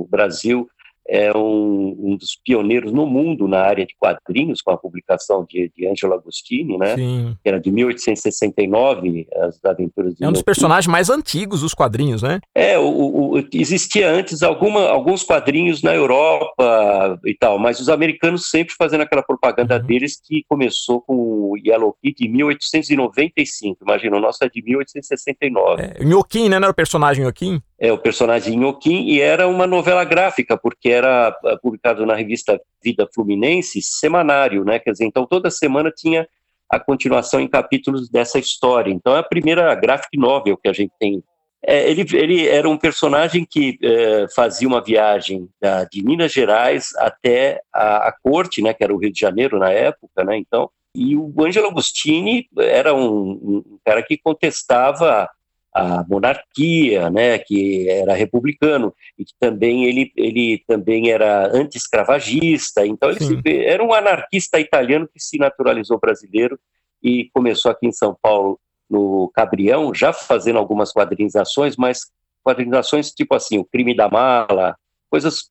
o 0.02 0.06
Brasil 0.06 0.68
é 1.08 1.36
um, 1.36 1.96
um, 1.98 2.16
dos 2.16 2.38
pioneiros 2.44 2.92
no 2.92 3.06
mundo 3.06 3.48
na 3.48 3.60
área 3.60 3.84
de 3.84 3.94
quadrinhos, 3.98 4.62
com 4.62 4.70
a 4.70 4.76
publicação 4.76 5.44
de, 5.48 5.70
de 5.76 5.86
Angelo 5.86 6.14
Agostini, 6.14 6.78
né? 6.78 6.96
Sim. 6.96 7.36
Que 7.42 7.48
era 7.48 7.60
de 7.60 7.70
1869, 7.70 9.26
As 9.36 9.64
Aventuras 9.64 10.14
de 10.14 10.24
É 10.24 10.28
um 10.28 10.32
dos 10.32 10.42
personagens 10.42 10.86
mais 10.86 11.10
antigos 11.10 11.60
dos 11.60 11.74
quadrinhos, 11.74 12.22
né? 12.22 12.40
É, 12.54 12.78
o, 12.78 12.84
o, 12.84 13.48
existia 13.52 14.10
antes 14.10 14.42
alguma, 14.42 14.88
alguns 14.88 15.22
quadrinhos 15.22 15.82
na 15.82 15.94
Europa 15.94 17.18
e 17.24 17.34
tal, 17.34 17.58
mas 17.58 17.80
os 17.80 17.88
americanos 17.88 18.48
sempre 18.48 18.74
fazendo 18.76 19.02
aquela 19.02 19.22
propaganda 19.22 19.78
uhum. 19.78 19.86
deles 19.86 20.20
que 20.22 20.44
começou 20.48 21.00
com 21.00 21.14
o 21.14 21.56
Yellow 21.56 21.96
Kid 22.02 22.24
em 22.24 22.30
1895. 22.30 23.78
Imagina, 23.82 24.16
o 24.16 24.20
nosso 24.20 24.44
é 24.44 24.48
de 24.48 24.62
1869. 24.62 25.82
É, 25.82 26.04
Nhoquim, 26.04 26.48
né? 26.48 26.58
Não 26.58 26.66
era 26.66 26.72
o 26.72 26.74
personagem 26.74 27.24
Nhoquim? 27.24 27.60
É, 27.78 27.92
o 27.92 27.98
personagem 27.98 28.56
Nhoquim, 28.56 29.06
e 29.08 29.20
era 29.20 29.48
uma 29.48 29.66
novela 29.66 30.04
gráfica, 30.04 30.56
porque 30.56 30.91
era 30.92 31.28
ah, 31.28 31.58
publicado 31.60 32.04
na 32.06 32.14
revista 32.14 32.60
Vida 32.82 33.08
Fluminense, 33.14 33.80
semanário, 33.82 34.64
né? 34.64 34.78
Quer 34.78 34.92
dizer, 34.92 35.04
então 35.04 35.26
toda 35.26 35.50
semana 35.50 35.90
tinha 35.90 36.26
a 36.70 36.80
continuação 36.80 37.40
em 37.40 37.48
capítulos 37.48 38.08
dessa 38.08 38.38
história. 38.38 38.90
Então 38.90 39.14
é 39.16 39.18
a 39.18 39.24
primeira 39.24 39.74
graphic 39.74 40.16
novel 40.16 40.56
que 40.56 40.68
a 40.68 40.72
gente 40.72 40.92
tem. 40.98 41.22
É, 41.64 41.88
ele, 41.88 42.04
ele 42.16 42.48
era 42.48 42.68
um 42.68 42.76
personagem 42.76 43.46
que 43.48 43.78
é, 43.82 44.26
fazia 44.34 44.66
uma 44.66 44.82
viagem 44.82 45.48
da, 45.60 45.84
de 45.84 46.02
Minas 46.04 46.32
Gerais 46.32 46.88
até 46.96 47.60
a, 47.72 48.08
a, 48.08 48.12
corte, 48.20 48.60
né, 48.60 48.74
que 48.74 48.82
era 48.82 48.92
o 48.92 48.96
Rio 48.96 49.12
de 49.12 49.20
Janeiro 49.20 49.60
na 49.60 49.70
época, 49.70 50.24
né, 50.24 50.36
então, 50.36 50.68
e 50.94 51.16
o 51.16 51.32
Angelo 51.38 51.68
Agostini 51.68 52.48
era 52.58 52.92
um, 52.94 53.62
um 53.70 53.78
cara 53.84 54.02
que 54.02 54.18
contestava 54.18 55.28
a 55.74 56.04
monarquia, 56.06 57.08
né, 57.08 57.38
que 57.38 57.88
era 57.88 58.12
republicano 58.14 58.94
e 59.18 59.24
que 59.24 59.32
também 59.40 59.86
ele, 59.86 60.12
ele 60.16 60.62
também 60.66 61.10
era 61.10 61.46
anti-escravagista. 61.46 62.86
Então 62.86 63.10
ele 63.10 63.20
se, 63.20 63.40
era 63.46 63.82
um 63.82 63.92
anarquista 63.92 64.60
italiano 64.60 65.08
que 65.08 65.18
se 65.18 65.38
naturalizou 65.38 65.98
brasileiro 65.98 66.58
e 67.02 67.30
começou 67.32 67.70
aqui 67.70 67.86
em 67.86 67.92
São 67.92 68.16
Paulo 68.20 68.60
no 68.88 69.30
Cabrião, 69.34 69.94
já 69.94 70.12
fazendo 70.12 70.58
algumas 70.58 70.92
quadrinizações, 70.92 71.76
mas 71.76 72.10
quadrinizações 72.44 73.10
tipo 73.10 73.34
assim, 73.34 73.58
o 73.58 73.64
crime 73.64 73.96
da 73.96 74.10
mala, 74.10 74.76
coisas 75.10 75.50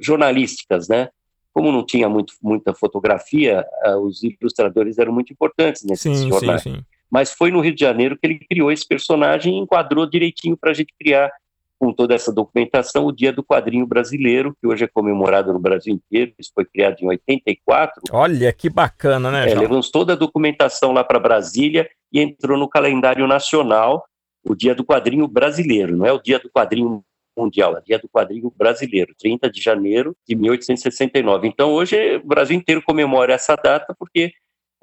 jornalísticas, 0.00 0.88
né? 0.88 1.08
Como 1.52 1.70
não 1.70 1.84
tinha 1.84 2.08
muito, 2.08 2.34
muita 2.42 2.74
fotografia, 2.74 3.64
uh, 3.86 3.98
os 3.98 4.22
ilustradores 4.22 4.98
eram 4.98 5.12
muito 5.12 5.32
importantes 5.32 5.84
nesses 5.84 6.18
sim, 6.18 6.28
jornais. 6.28 6.62
Sim, 6.62 6.76
sim 6.76 6.91
mas 7.12 7.34
foi 7.34 7.50
no 7.50 7.60
Rio 7.60 7.74
de 7.74 7.80
Janeiro 7.80 8.16
que 8.16 8.26
ele 8.26 8.38
criou 8.38 8.72
esse 8.72 8.88
personagem 8.88 9.54
e 9.54 9.58
enquadrou 9.58 10.08
direitinho 10.08 10.56
para 10.56 10.70
a 10.70 10.74
gente 10.74 10.94
criar, 10.98 11.30
com 11.78 11.92
toda 11.92 12.14
essa 12.14 12.32
documentação, 12.32 13.04
o 13.04 13.12
Dia 13.12 13.32
do 13.32 13.44
Quadrinho 13.44 13.84
Brasileiro, 13.86 14.56
que 14.60 14.66
hoje 14.66 14.84
é 14.84 14.88
comemorado 14.88 15.52
no 15.52 15.58
Brasil 15.58 15.92
inteiro. 15.92 16.32
Isso 16.38 16.52
foi 16.54 16.64
criado 16.64 16.96
em 17.00 17.08
84. 17.08 18.02
Olha 18.12 18.52
que 18.52 18.70
bacana, 18.70 19.30
né? 19.30 19.50
É, 19.50 19.54
levamos 19.54 19.90
toda 19.90 20.12
a 20.12 20.16
documentação 20.16 20.92
lá 20.92 21.02
para 21.02 21.18
Brasília 21.18 21.90
e 22.12 22.20
entrou 22.20 22.56
no 22.56 22.68
calendário 22.68 23.26
nacional 23.26 24.04
o 24.44 24.54
Dia 24.54 24.74
do 24.74 24.84
Quadrinho 24.84 25.26
Brasileiro, 25.28 25.96
não 25.96 26.06
é 26.06 26.12
o 26.12 26.20
Dia 26.20 26.38
do 26.38 26.50
Quadrinho 26.50 27.04
Mundial, 27.36 27.76
é 27.76 27.80
o 27.80 27.84
Dia 27.84 27.98
do 27.98 28.08
Quadrinho 28.08 28.52
Brasileiro, 28.56 29.14
30 29.18 29.50
de 29.50 29.60
janeiro 29.60 30.16
de 30.26 30.34
1869. 30.34 31.48
Então, 31.48 31.72
hoje, 31.72 32.16
o 32.16 32.26
Brasil 32.26 32.56
inteiro 32.56 32.82
comemora 32.82 33.34
essa 33.34 33.54
data 33.56 33.94
porque 33.98 34.32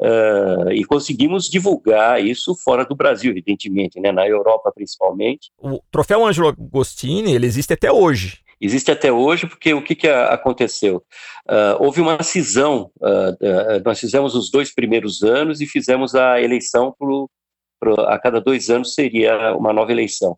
Uh, 0.01 0.71
e 0.71 0.85
conseguimos 0.85 1.49
divulgar 1.49 2.23
isso 2.23 2.55
fora 2.55 2.85
do 2.85 2.95
Brasil, 2.95 3.31
evidentemente, 3.31 3.99
né, 3.99 4.13
na 4.13 4.25
Europa 4.25 4.71
principalmente. 4.73 5.51
O 5.61 5.81
troféu 5.91 6.25
Angelo 6.25 6.47
Agostini, 6.47 7.33
ele 7.33 7.45
existe 7.45 7.73
até 7.73 7.91
hoje. 7.91 8.39
Existe 8.61 8.91
até 8.91 9.11
hoje 9.11 9.45
porque 9.45 9.73
o 9.73 9.81
que, 9.81 9.95
que 9.95 10.07
aconteceu? 10.07 11.03
Uh, 11.49 11.83
houve 11.83 11.99
uma 11.99 12.23
cisão, 12.23 12.89
uh, 13.01 13.83
nós 13.83 13.99
fizemos 13.99 14.35
os 14.35 14.49
dois 14.49 14.73
primeiros 14.73 15.21
anos 15.21 15.59
e 15.59 15.65
fizemos 15.65 16.15
a 16.15 16.41
eleição 16.41 16.95
pro, 16.97 17.29
pro, 17.77 17.99
a 18.01 18.17
cada 18.17 18.39
dois 18.39 18.69
anos 18.69 18.93
seria 18.93 19.53
uma 19.53 19.73
nova 19.73 19.91
eleição. 19.91 20.37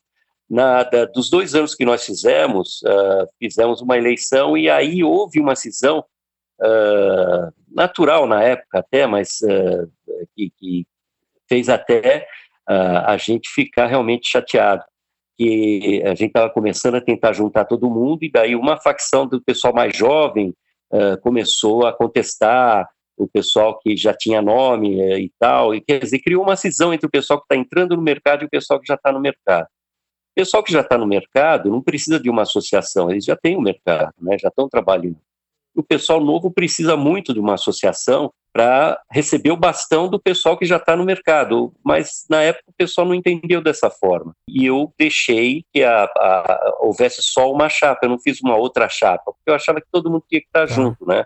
Na, 0.49 0.81
da, 0.83 1.05
dos 1.05 1.29
dois 1.29 1.53
anos 1.53 1.75
que 1.75 1.85
nós 1.85 2.03
fizemos, 2.03 2.81
fizemos 3.39 3.79
uma 3.79 3.97
eleição 3.97 4.57
e 4.57 4.69
aí 4.69 5.01
houve 5.01 5.39
uma 5.39 5.55
cisão 5.55 6.03
uh, 6.61 7.53
natural 7.69 8.27
na 8.27 8.43
época 8.43 8.79
até, 8.79 9.07
mas 9.07 9.39
uh, 9.41 9.91
que, 10.35 10.51
que, 10.57 10.87
fez 11.49 11.67
até 11.67 12.25
uh, 12.69 13.03
a 13.07 13.17
gente 13.17 13.49
ficar 13.49 13.87
realmente 13.87 14.29
chateado. 14.29 14.83
Que 15.37 16.01
a 16.05 16.09
gente 16.09 16.27
estava 16.27 16.49
começando 16.49 16.95
a 16.95 17.01
tentar 17.01 17.33
juntar 17.33 17.65
todo 17.65 17.89
mundo, 17.89 18.23
e 18.23 18.31
daí 18.31 18.55
uma 18.55 18.79
facção 18.79 19.25
do 19.25 19.41
pessoal 19.41 19.73
mais 19.73 19.95
jovem 19.95 20.53
começou 21.23 21.87
a 21.87 21.93
contestar 21.93 22.87
o 23.17 23.25
pessoal 23.27 23.79
que 23.79 23.95
já 23.95 24.13
tinha 24.13 24.41
nome 24.41 25.01
e 25.19 25.31
tal, 25.39 25.73
e 25.73 25.81
quer 25.81 25.99
dizer, 25.99 26.19
criou 26.19 26.43
uma 26.43 26.57
cisão 26.57 26.93
entre 26.93 27.07
o 27.07 27.09
pessoal 27.09 27.39
que 27.39 27.45
está 27.45 27.55
entrando 27.55 27.95
no 27.95 28.03
mercado 28.03 28.43
e 28.43 28.45
o 28.45 28.49
pessoal 28.49 28.79
que 28.79 28.85
já 28.85 28.95
está 28.95 29.11
no 29.11 29.21
mercado. 29.21 29.65
O 29.65 30.35
pessoal 30.35 30.61
que 30.61 30.71
já 30.71 30.81
está 30.81 30.97
no 30.97 31.07
mercado 31.07 31.71
não 31.71 31.81
precisa 31.81 32.19
de 32.19 32.29
uma 32.29 32.43
associação, 32.43 33.09
eles 33.09 33.25
já 33.25 33.35
têm 33.35 33.55
o 33.55 33.59
um 33.59 33.63
mercado, 33.63 34.13
né, 34.21 34.37
já 34.37 34.49
estão 34.49 34.69
trabalhando 34.69 35.17
o 35.75 35.83
pessoal 35.83 36.19
novo 36.19 36.51
precisa 36.51 36.97
muito 36.97 37.33
de 37.33 37.39
uma 37.39 37.53
associação 37.53 38.31
para 38.53 39.01
receber 39.09 39.51
o 39.51 39.57
bastão 39.57 40.09
do 40.09 40.19
pessoal 40.19 40.57
que 40.57 40.65
já 40.65 40.75
está 40.75 40.95
no 40.95 41.05
mercado. 41.05 41.73
Mas 41.83 42.25
na 42.29 42.41
época 42.41 42.65
o 42.67 42.73
pessoal 42.73 43.07
não 43.07 43.15
entendeu 43.15 43.61
dessa 43.61 43.89
forma. 43.89 44.35
E 44.47 44.65
eu 44.65 44.93
deixei 44.97 45.63
que 45.73 45.83
a, 45.83 46.03
a, 46.03 46.77
houvesse 46.81 47.21
só 47.21 47.51
uma 47.51 47.69
chapa, 47.69 48.01
eu 48.03 48.09
não 48.09 48.19
fiz 48.19 48.41
uma 48.41 48.57
outra 48.57 48.89
chapa, 48.89 49.31
porque 49.31 49.49
eu 49.49 49.55
achava 49.55 49.79
que 49.79 49.87
todo 49.91 50.09
mundo 50.09 50.25
tinha 50.27 50.41
que 50.41 50.47
estar 50.47 50.67
tá 50.67 50.73
junto, 50.73 51.05
né? 51.05 51.25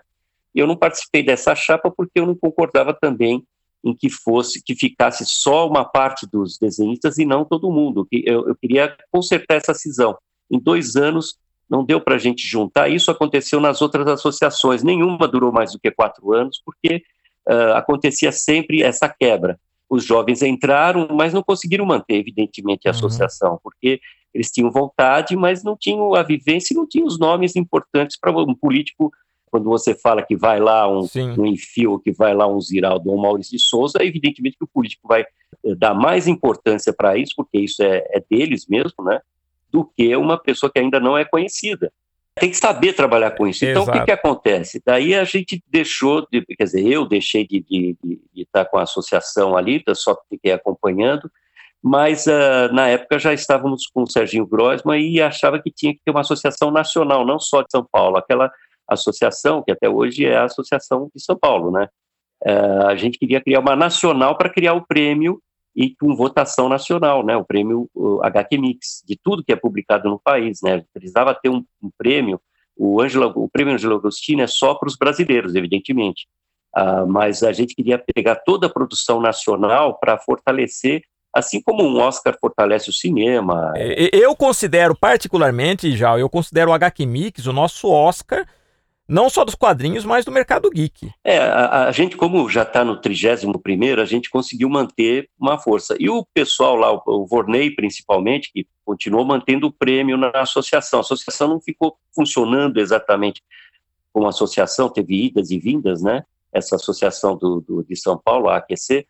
E 0.54 0.60
eu 0.60 0.66
não 0.66 0.76
participei 0.76 1.22
dessa 1.22 1.54
chapa 1.54 1.90
porque 1.90 2.18
eu 2.20 2.26
não 2.26 2.34
concordava 2.34 2.94
também 2.94 3.44
em 3.84 3.94
que 3.94 4.08
fosse 4.08 4.62
que 4.62 4.74
ficasse 4.74 5.24
só 5.26 5.68
uma 5.68 5.84
parte 5.84 6.26
dos 6.26 6.58
desenhistas 6.58 7.18
e 7.18 7.24
não 7.24 7.44
todo 7.44 7.70
mundo. 7.70 8.06
Eu, 8.10 8.48
eu 8.48 8.56
queria 8.56 8.96
consertar 9.10 9.56
essa 9.56 9.74
cisão. 9.74 10.16
Em 10.50 10.58
dois 10.58 10.96
anos 10.96 11.36
não 11.68 11.84
deu 11.84 12.00
para 12.00 12.14
a 12.14 12.18
gente 12.18 12.46
juntar. 12.46 12.88
Isso 12.88 13.10
aconteceu 13.10 13.60
nas 13.60 13.82
outras 13.82 14.06
associações, 14.06 14.82
nenhuma 14.82 15.28
durou 15.28 15.52
mais 15.52 15.72
do 15.72 15.78
que 15.78 15.90
quatro 15.90 16.32
anos, 16.32 16.60
porque 16.64 17.02
uh, 17.48 17.74
acontecia 17.74 18.32
sempre 18.32 18.82
essa 18.82 19.08
quebra. 19.08 19.58
Os 19.88 20.04
jovens 20.04 20.42
entraram, 20.42 21.08
mas 21.12 21.32
não 21.32 21.42
conseguiram 21.42 21.86
manter, 21.86 22.16
evidentemente, 22.16 22.88
a 22.88 22.90
uhum. 22.90 22.96
associação, 22.96 23.60
porque 23.62 24.00
eles 24.34 24.50
tinham 24.50 24.70
vontade, 24.70 25.34
mas 25.36 25.64
não 25.64 25.76
tinham 25.76 26.14
a 26.14 26.22
vivência 26.22 26.74
e 26.74 26.76
não 26.76 26.86
tinham 26.86 27.06
os 27.06 27.18
nomes 27.18 27.56
importantes 27.56 28.18
para 28.18 28.30
um 28.32 28.54
político. 28.54 29.10
Quando 29.46 29.64
você 29.64 29.94
fala 29.94 30.22
que 30.22 30.36
vai 30.36 30.60
lá 30.60 30.88
um, 30.88 31.06
um 31.38 31.46
Enfio, 31.46 31.98
que 32.00 32.12
vai 32.12 32.34
lá 32.34 32.46
um 32.46 32.60
Ziraldo 32.60 33.08
ou 33.10 33.16
um 33.16 33.22
Maurício 33.22 33.56
de 33.56 33.62
Souza, 33.62 34.02
evidentemente 34.02 34.58
que 34.58 34.64
o 34.64 34.68
político 34.68 35.08
vai 35.08 35.22
eh, 35.22 35.74
dar 35.76 35.94
mais 35.94 36.26
importância 36.26 36.92
para 36.92 37.16
isso, 37.16 37.32
porque 37.36 37.58
isso 37.58 37.82
é, 37.82 38.04
é 38.10 38.22
deles 38.28 38.66
mesmo, 38.68 39.04
né? 39.04 39.20
Do 39.76 39.84
que 39.84 40.16
uma 40.16 40.38
pessoa 40.38 40.72
que 40.72 40.78
ainda 40.78 40.98
não 40.98 41.18
é 41.18 41.24
conhecida. 41.26 41.92
Tem 42.34 42.50
que 42.50 42.56
saber 42.56 42.94
trabalhar 42.94 43.32
com 43.32 43.46
isso. 43.46 43.62
Então, 43.62 43.82
Exato. 43.82 43.98
o 43.98 44.00
que, 44.00 44.06
que 44.06 44.12
acontece? 44.12 44.82
Daí 44.84 45.14
a 45.14 45.24
gente 45.24 45.62
deixou, 45.68 46.26
de, 46.32 46.42
quer 46.46 46.64
dizer, 46.64 46.86
eu 46.86 47.06
deixei 47.06 47.46
de, 47.46 47.60
de, 47.60 47.94
de, 48.02 48.20
de 48.34 48.42
estar 48.42 48.64
com 48.64 48.78
a 48.78 48.84
associação 48.84 49.54
ali, 49.54 49.82
só 49.94 50.16
fiquei 50.30 50.52
acompanhando, 50.52 51.30
mas 51.82 52.26
uh, 52.26 52.72
na 52.72 52.88
época 52.88 53.18
já 53.18 53.34
estávamos 53.34 53.86
com 53.86 54.04
o 54.04 54.10
Serginho 54.10 54.46
Grossman 54.46 54.98
e 54.98 55.20
achava 55.20 55.60
que 55.60 55.70
tinha 55.70 55.92
que 55.92 56.00
ter 56.02 56.10
uma 56.10 56.20
associação 56.20 56.70
nacional, 56.70 57.26
não 57.26 57.38
só 57.38 57.60
de 57.60 57.68
São 57.70 57.86
Paulo, 57.90 58.16
aquela 58.16 58.50
associação 58.88 59.62
que 59.62 59.72
até 59.72 59.90
hoje 59.90 60.24
é 60.24 60.38
a 60.38 60.44
Associação 60.44 61.10
de 61.14 61.22
São 61.22 61.36
Paulo, 61.36 61.70
né? 61.70 61.86
Uh, 62.46 62.86
a 62.86 62.96
gente 62.96 63.18
queria 63.18 63.42
criar 63.42 63.60
uma 63.60 63.76
nacional 63.76 64.38
para 64.38 64.48
criar 64.48 64.72
o 64.72 64.86
prêmio 64.86 65.40
e 65.76 65.94
com 65.94 66.16
votação 66.16 66.68
nacional, 66.70 67.22
né, 67.22 67.36
o 67.36 67.44
prêmio 67.44 67.88
HQ 68.22 68.56
Mix, 68.56 69.02
de 69.06 69.18
tudo 69.22 69.44
que 69.44 69.52
é 69.52 69.56
publicado 69.56 70.08
no 70.08 70.18
país, 70.18 70.60
né, 70.62 70.82
precisava 70.94 71.34
ter 71.34 71.50
um, 71.50 71.62
um 71.82 71.90
prêmio, 71.98 72.40
o, 72.74 73.00
Angelo, 73.00 73.30
o 73.36 73.48
prêmio 73.48 73.74
Angelo 73.74 73.96
Agostini 73.96 74.42
é 74.42 74.46
só 74.46 74.74
para 74.74 74.88
os 74.88 74.96
brasileiros, 74.96 75.54
evidentemente, 75.54 76.26
uh, 76.76 77.06
mas 77.06 77.42
a 77.42 77.52
gente 77.52 77.74
queria 77.74 78.02
pegar 78.14 78.36
toda 78.36 78.66
a 78.66 78.72
produção 78.72 79.20
nacional 79.20 79.98
para 79.98 80.18
fortalecer 80.18 81.02
assim 81.34 81.60
como 81.60 81.82
um 81.82 82.00
Oscar 82.00 82.34
fortalece 82.40 82.88
o 82.88 82.92
cinema. 82.94 83.72
É, 83.76 84.08
eu 84.10 84.34
considero 84.34 84.96
particularmente, 84.98 85.94
já, 85.94 86.18
eu 86.18 86.30
considero 86.30 86.70
o 86.70 86.74
HQ 86.74 87.04
Mix 87.04 87.46
o 87.46 87.52
nosso 87.52 87.90
Oscar 87.90 88.46
não 89.08 89.30
só 89.30 89.44
dos 89.44 89.54
quadrinhos, 89.54 90.04
mas 90.04 90.24
do 90.24 90.32
mercado 90.32 90.70
geek. 90.70 91.10
É, 91.22 91.38
a, 91.38 91.86
a 91.86 91.92
gente, 91.92 92.16
como 92.16 92.48
já 92.48 92.62
está 92.62 92.84
no 92.84 93.00
31 93.00 93.52
a 94.00 94.04
gente 94.04 94.28
conseguiu 94.30 94.68
manter 94.68 95.28
uma 95.38 95.58
força. 95.58 95.96
E 95.98 96.10
o 96.10 96.24
pessoal 96.34 96.76
lá, 96.76 96.92
o, 96.92 97.02
o 97.06 97.26
Vorney 97.26 97.74
principalmente, 97.74 98.50
que 98.52 98.66
continuou 98.84 99.24
mantendo 99.24 99.66
o 99.66 99.72
prêmio 99.72 100.16
na 100.16 100.30
associação. 100.34 101.00
A 101.00 101.02
associação 101.02 101.48
não 101.48 101.60
ficou 101.60 101.96
funcionando 102.14 102.78
exatamente 102.78 103.42
como 104.12 104.26
associação, 104.26 104.88
teve 104.88 105.26
idas 105.26 105.50
e 105.50 105.58
vindas, 105.58 106.02
né? 106.02 106.24
Essa 106.52 106.76
associação 106.76 107.36
do, 107.36 107.60
do 107.60 107.84
de 107.84 107.94
São 107.96 108.16
Paulo, 108.16 108.48
a 108.48 108.56
AQC, 108.56 109.06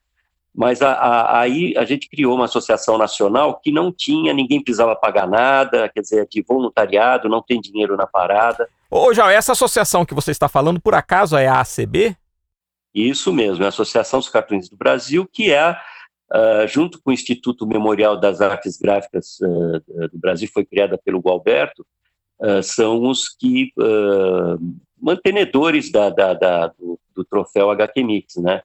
Mas 0.56 0.80
a, 0.80 0.92
a, 0.92 1.40
aí 1.40 1.74
a 1.76 1.84
gente 1.84 2.08
criou 2.08 2.34
uma 2.34 2.46
associação 2.46 2.96
nacional 2.96 3.60
que 3.62 3.70
não 3.70 3.92
tinha, 3.92 4.32
ninguém 4.32 4.62
precisava 4.62 4.96
pagar 4.96 5.28
nada, 5.28 5.90
quer 5.90 6.00
dizer, 6.00 6.26
de 6.30 6.42
voluntariado, 6.42 7.28
não 7.28 7.42
tem 7.42 7.60
dinheiro 7.60 7.94
na 7.94 8.06
parada. 8.06 8.66
Ô, 8.90 9.12
João, 9.12 9.28
essa 9.28 9.52
associação 9.52 10.06
que 10.06 10.14
você 10.14 10.30
está 10.30 10.48
falando, 10.48 10.80
por 10.80 10.94
acaso 10.94 11.36
é 11.36 11.46
a 11.46 11.60
ACB? 11.60 12.16
Isso 12.94 13.30
mesmo, 13.34 13.62
é 13.62 13.66
a 13.66 13.68
Associação 13.68 14.18
dos 14.18 14.30
Cartunistas 14.30 14.70
do 14.70 14.78
Brasil, 14.78 15.28
que 15.30 15.52
é, 15.52 15.72
uh, 15.72 16.66
junto 16.66 17.02
com 17.02 17.10
o 17.10 17.12
Instituto 17.12 17.66
Memorial 17.66 18.18
das 18.18 18.40
Artes 18.40 18.78
Gráficas 18.78 19.38
uh, 19.42 20.08
do 20.08 20.18
Brasil, 20.18 20.48
foi 20.50 20.64
criada 20.64 20.96
pelo 20.96 21.20
Gualberto, 21.20 21.86
uh, 22.40 22.62
são 22.62 23.02
os 23.02 23.28
que 23.28 23.70
mantenedores 24.98 25.92
da, 25.92 26.08
da, 26.08 26.32
da 26.32 26.68
do, 26.68 26.98
do, 27.14 27.22
troféu 27.26 27.70
HQ 27.70 28.02
Mix, 28.02 28.36
né? 28.36 28.62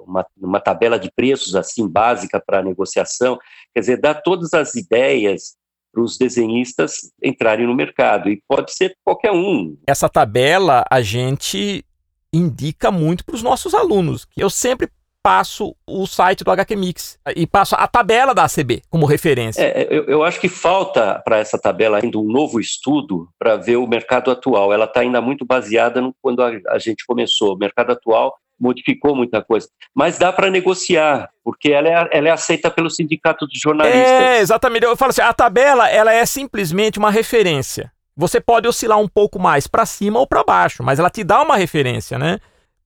uma, 0.07 0.27
uma, 0.41 0.61
tabela 0.61 0.99
de 0.99 1.11
preços 1.11 1.55
assim 1.55 1.89
básica 1.89 2.41
para 2.45 2.63
negociação, 2.63 3.39
quer 3.75 3.81
dizer, 3.81 4.01
dá 4.01 4.15
todas 4.15 4.55
as 4.55 4.75
ideias 4.75 5.57
para 5.93 6.03
os 6.03 6.17
desenhistas 6.17 7.11
entrarem 7.23 7.67
no 7.67 7.75
mercado. 7.75 8.29
E 8.31 8.43
pode 8.49 8.73
ser 8.73 8.97
qualquer 9.05 9.33
um. 9.33 9.77
Essa 9.87 10.09
tabela 10.09 10.85
a 10.89 11.01
gente 11.03 11.85
indica 12.33 12.91
muito 12.91 13.25
para 13.25 13.35
os 13.35 13.43
nossos 13.43 13.75
alunos. 13.75 14.27
Eu 14.37 14.49
sempre 14.49 14.89
passo 15.23 15.77
o 15.87 16.07
site 16.07 16.43
do 16.43 16.51
HQ 16.51 16.77
Mix 16.77 17.19
e 17.37 17.47
passo 17.47 17.75
a 17.75 17.87
tabela 17.87 18.35
da 18.35 18.45
ACB 18.45 18.83
como 18.89 19.05
referência. 19.05 19.63
É, 19.63 19.87
eu, 19.91 20.05
eu, 20.05 20.23
acho 20.23 20.41
que 20.41 20.49
falta 20.49 21.21
para 21.25 21.39
essa 21.39 21.59
tabela 21.59 21.99
ainda 22.03 22.19
um 22.19 22.25
novo 22.25 22.59
estudo 22.59 23.29
para 23.39 23.57
ver 23.57 23.77
o 23.77 23.87
mercado 23.87 24.31
atual. 24.31 24.73
Ela 24.73 24.87
está 24.87 25.01
ainda 25.01 25.21
muito 25.21 25.45
baseada 25.45 26.01
no 26.01 26.15
quando 26.23 26.43
a, 26.43 26.53
a 26.69 26.79
gente 26.79 27.05
começou. 27.05 27.55
O 27.55 27.59
mercado 27.59 27.93
atual 27.93 28.35
modificou 28.61 29.17
muita 29.17 29.43
coisa. 29.43 29.69
Mas 29.95 30.19
dá 30.19 30.33
para 30.33 30.51
negociar, 30.51 31.31
porque 31.43 31.73
ela 31.73 31.89
é, 31.89 32.09
ela 32.13 32.29
é 32.29 32.31
aceita 32.31 32.71
pelo 32.71 32.91
sindicato 32.91 33.47
de 33.49 33.59
jornalistas. 33.59 34.03
É, 34.03 34.41
exatamente. 34.41 34.85
Eu 34.85 34.97
falo 34.97 35.11
assim, 35.11 35.23
a 35.23 35.33
tabela 35.33 35.89
ela 35.89 36.13
é 36.13 36.25
simplesmente 36.27 36.99
uma 36.99 37.11
referência. 37.11 37.91
Você 38.17 38.41
pode 38.41 38.69
oscilar 38.69 38.99
um 38.99 39.09
pouco 39.09 39.39
mais 39.39 39.67
para 39.67 39.87
cima 39.87 40.19
ou 40.19 40.27
para 40.27 40.45
baixo, 40.45 40.83
mas 40.83 40.99
ela 40.99 41.09
te 41.09 41.25
dá 41.25 41.43
uma 41.43 41.57
referência, 41.57 42.19
né? 42.19 42.39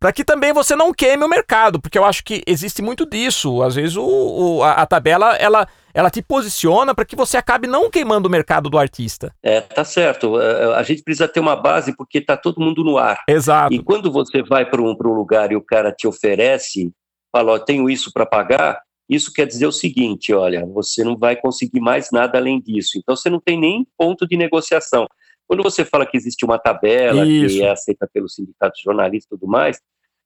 Para 0.04 0.12
que 0.12 0.22
também 0.22 0.52
você 0.52 0.76
não 0.76 0.92
queime 0.92 1.24
o 1.24 1.28
mercado, 1.30 1.80
porque 1.80 1.96
eu 1.96 2.04
acho 2.04 2.22
que 2.22 2.42
existe 2.46 2.82
muito 2.82 3.06
disso. 3.06 3.62
Às 3.62 3.74
vezes 3.74 3.96
o, 3.96 4.04
o 4.04 4.62
a, 4.62 4.72
a 4.72 4.86
tabela 4.86 5.34
ela 5.36 5.66
ela 5.94 6.10
te 6.10 6.20
posiciona 6.20 6.94
para 6.94 7.06
que 7.06 7.16
você 7.16 7.38
acabe 7.38 7.66
não 7.66 7.88
queimando 7.88 8.28
o 8.28 8.30
mercado 8.30 8.68
do 8.68 8.76
artista. 8.76 9.34
É, 9.42 9.62
tá 9.62 9.82
certo. 9.82 10.38
É, 10.38 10.44
é, 10.44 10.74
a 10.74 10.82
gente 10.82 11.02
precisa 11.02 11.26
ter 11.26 11.40
uma 11.40 11.56
base 11.56 11.96
porque 11.96 12.20
tá 12.20 12.36
todo 12.36 12.60
mundo 12.60 12.84
no 12.84 12.98
ar. 12.98 13.22
Exato. 13.26 13.72
E 13.72 13.82
quando 13.82 14.12
você 14.12 14.42
vai 14.42 14.68
para 14.68 14.82
um, 14.82 14.90
um 14.90 15.14
lugar 15.14 15.50
e 15.50 15.56
o 15.56 15.64
cara 15.64 15.90
te 15.90 16.06
oferece, 16.06 16.92
fala, 17.32 17.52
ó, 17.52 17.58
tenho 17.58 17.88
isso 17.88 18.12
para 18.12 18.26
pagar, 18.26 18.78
isso 19.08 19.32
quer 19.32 19.46
dizer 19.46 19.66
o 19.66 19.72
seguinte, 19.72 20.34
olha, 20.34 20.66
você 20.66 21.02
não 21.02 21.16
vai 21.16 21.34
conseguir 21.34 21.80
mais 21.80 22.10
nada 22.12 22.36
além 22.36 22.60
disso. 22.60 22.98
Então 22.98 23.16
você 23.16 23.30
não 23.30 23.40
tem 23.40 23.58
nem 23.58 23.86
ponto 23.96 24.28
de 24.28 24.36
negociação. 24.36 25.06
Quando 25.46 25.62
você 25.62 25.82
fala 25.82 26.04
que 26.04 26.16
existe 26.16 26.44
uma 26.44 26.58
tabela 26.58 27.24
isso. 27.24 27.56
que 27.56 27.62
é 27.62 27.70
aceita 27.70 28.06
pelo 28.12 28.28
sindicato 28.28 28.76
de 28.76 28.82
jornalistas 28.82 29.26
e 29.26 29.38
tudo 29.40 29.50
mais, 29.50 29.80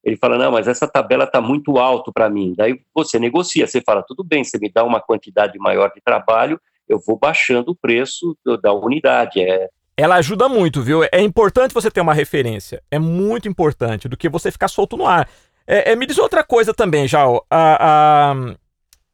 ele 0.05 0.17
fala, 0.17 0.39
não, 0.39 0.53
mas 0.53 0.69
essa 0.69 0.87
tabela 0.87 1.25
está 1.25 1.41
muito 1.41 1.79
alto 1.79 2.13
para 2.13 2.31
mim. 2.31 2.55
Daí 2.57 2.81
você 2.95 3.19
negocia, 3.19 3.67
você 3.67 3.81
fala, 3.81 4.03
tudo 4.07 4.25
bem, 4.25 4.45
você 4.45 4.59
me 4.59 4.71
dá 4.71 4.85
uma 4.85 5.01
quantidade 5.01 5.59
maior 5.59 5.93
de 5.93 6.01
trabalho, 6.01 6.61
eu 6.89 6.99
vou 6.99 7.19
baixando 7.19 7.73
o 7.73 7.77
preço 7.77 8.37
da 8.63 8.73
unidade. 8.73 9.41
É, 9.41 9.69
ela 9.99 10.15
ajuda 10.15 10.49
muito, 10.49 10.81
viu? 10.81 11.03
É 11.11 11.21
importante 11.21 11.75
você 11.75 11.91
ter 11.91 12.01
uma 12.01 12.15
referência. 12.15 12.81
É 12.89 13.01
muito 13.01 13.49
importante 13.49 14.09
do 14.09 14.17
que 14.17 14.29
você 14.29 14.51
ficar 14.53 14.69
solto 14.69 14.97
no 14.97 15.05
ar. 15.05 15.29
É, 15.67 15.91
é, 15.91 15.97
me 15.97 16.07
diz 16.07 16.19
outra 16.19 16.45
coisa 16.45 16.73
também, 16.73 17.09
Jal. 17.09 17.45
A, 17.51 18.31
a, 18.31 18.35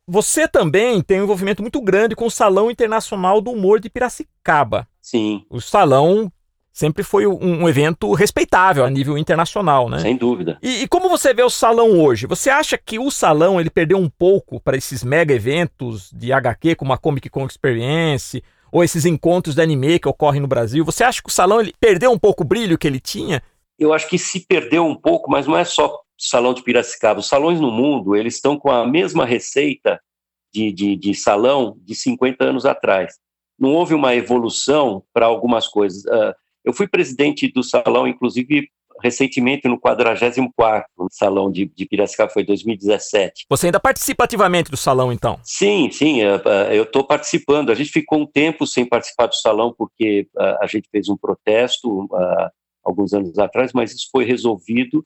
você 0.07 0.47
também 0.47 1.01
tem 1.01 1.21
um 1.21 1.25
envolvimento 1.25 1.63
muito 1.63 1.81
grande 1.81 2.15
com 2.15 2.27
o 2.27 2.31
Salão 2.31 2.71
Internacional 2.71 3.41
do 3.41 3.51
Humor 3.51 3.81
de 3.81 3.89
Piracicaba. 3.89 4.87
Sim. 5.01 5.47
O 5.49 5.59
salão 5.59 6.31
sempre 6.75 7.05
foi 7.05 7.25
um, 7.25 7.63
um, 7.63 7.69
evento 7.69 8.13
respeitável 8.15 8.85
a 8.85 8.91
nível 8.91 9.17
internacional, 9.17 9.89
né? 9.89 10.01
Sem 10.01 10.17
dúvida. 10.17 10.59
E, 10.61 10.83
e, 10.83 10.89
como 10.89 11.09
você 11.09 11.33
vê 11.33 11.45
o 11.45 11.49
salão 11.49 12.01
hoje? 12.01 12.27
Você 12.27 12.51
acha 12.51 12.77
que 12.77 12.99
o 12.99 13.13
salão 13.13 13.61
ele 13.61 13.71
perdeu 13.71 13.97
um 13.97 14.11
pouco 14.11 14.61
para 14.61 14.77
esses 14.77 15.05
mega 15.05 15.33
eventos 15.33 16.11
de 16.13 16.33
HQ, 16.33 16.75
como 16.75 16.93
a 16.93 16.99
Comic 16.99 17.31
Con 17.31 17.47
Experience, 17.47 18.43
ou 18.73 18.83
esses 18.83 19.07
encontros 19.07 19.55
de 19.55 19.63
anime 19.63 20.01
que 20.01 20.09
ocorrem 20.09 20.41
no 20.41 20.49
Brasil? 20.49 20.85
Você 20.85 21.05
acha 21.05 21.23
que 21.23 21.29
o 21.29 21.33
salão 21.33 21.61
ele 21.61 21.73
perdeu 21.79 22.11
um 22.11 22.19
pouco 22.19 22.43
o 22.43 22.47
brilho 22.47 22.77
que 22.77 22.89
ele 22.89 22.99
tinha? 22.99 23.41
Eu 23.79 23.93
acho 23.93 24.09
que 24.09 24.19
se 24.19 24.41
perdeu 24.41 24.85
um 24.85 24.97
pouco, 24.97 25.31
mas 25.31 25.47
não 25.47 25.57
é 25.57 25.65
só 25.65 25.87
o 25.87 26.01
salão 26.19 26.53
de 26.53 26.63
Piracicaba. 26.65 27.21
Os 27.21 27.29
salões 27.29 27.61
no 27.61 27.71
mundo 27.71 28.17
eles 28.17 28.35
estão 28.35 28.59
com 28.59 28.71
a 28.73 28.85
mesma 28.85 29.25
receita 29.25 30.01
de, 30.53 30.73
de, 30.73 30.97
de 30.97 31.15
salão 31.15 31.77
de 31.85 31.95
50 31.95 32.45
anos 32.45 32.67
atrás. 32.67 33.15
Não 33.57 33.73
houve 33.75 33.95
uma 33.95 34.17
evolução 34.17 35.05
para 35.13 35.27
algumas 35.27 35.69
coisas. 35.69 36.05
Uh, 36.07 36.35
eu 36.65 36.73
fui 36.73 36.89
presidente 36.89 37.51
do 37.53 37.63
salão, 37.63 38.07
inclusive, 38.07 38.69
recentemente 39.03 39.69
no 39.69 39.79
44º 39.79 40.85
Salão 41.11 41.51
de, 41.51 41.67
de 41.67 41.87
Piracicaba, 41.87 42.31
foi 42.31 42.45
2017. 42.45 43.47
Você 43.49 43.67
ainda 43.67 43.81
participa 43.81 44.25
ativamente 44.25 44.71
do 44.71 44.77
salão, 44.77 45.13
então? 45.13 45.39
Sim, 45.43 45.91
sim, 45.91 46.23
é, 46.23 46.41
é, 46.45 46.79
eu 46.79 46.85
estou 46.85 47.05
participando. 47.05 47.71
A 47.71 47.75
gente 47.75 47.91
ficou 47.91 48.21
um 48.21 48.27
tempo 48.27 48.67
sem 48.67 48.87
participar 48.87 49.27
do 49.27 49.35
salão 49.35 49.75
porque 49.77 50.29
a 50.61 50.67
gente 50.67 50.89
fez 50.91 51.09
um 51.09 51.17
protesto 51.17 52.09
alguns 52.85 53.13
anos 53.13 53.39
atrás, 53.39 53.73
mas 53.73 53.93
isso 53.93 54.09
foi 54.13 54.25
resolvido 54.25 55.05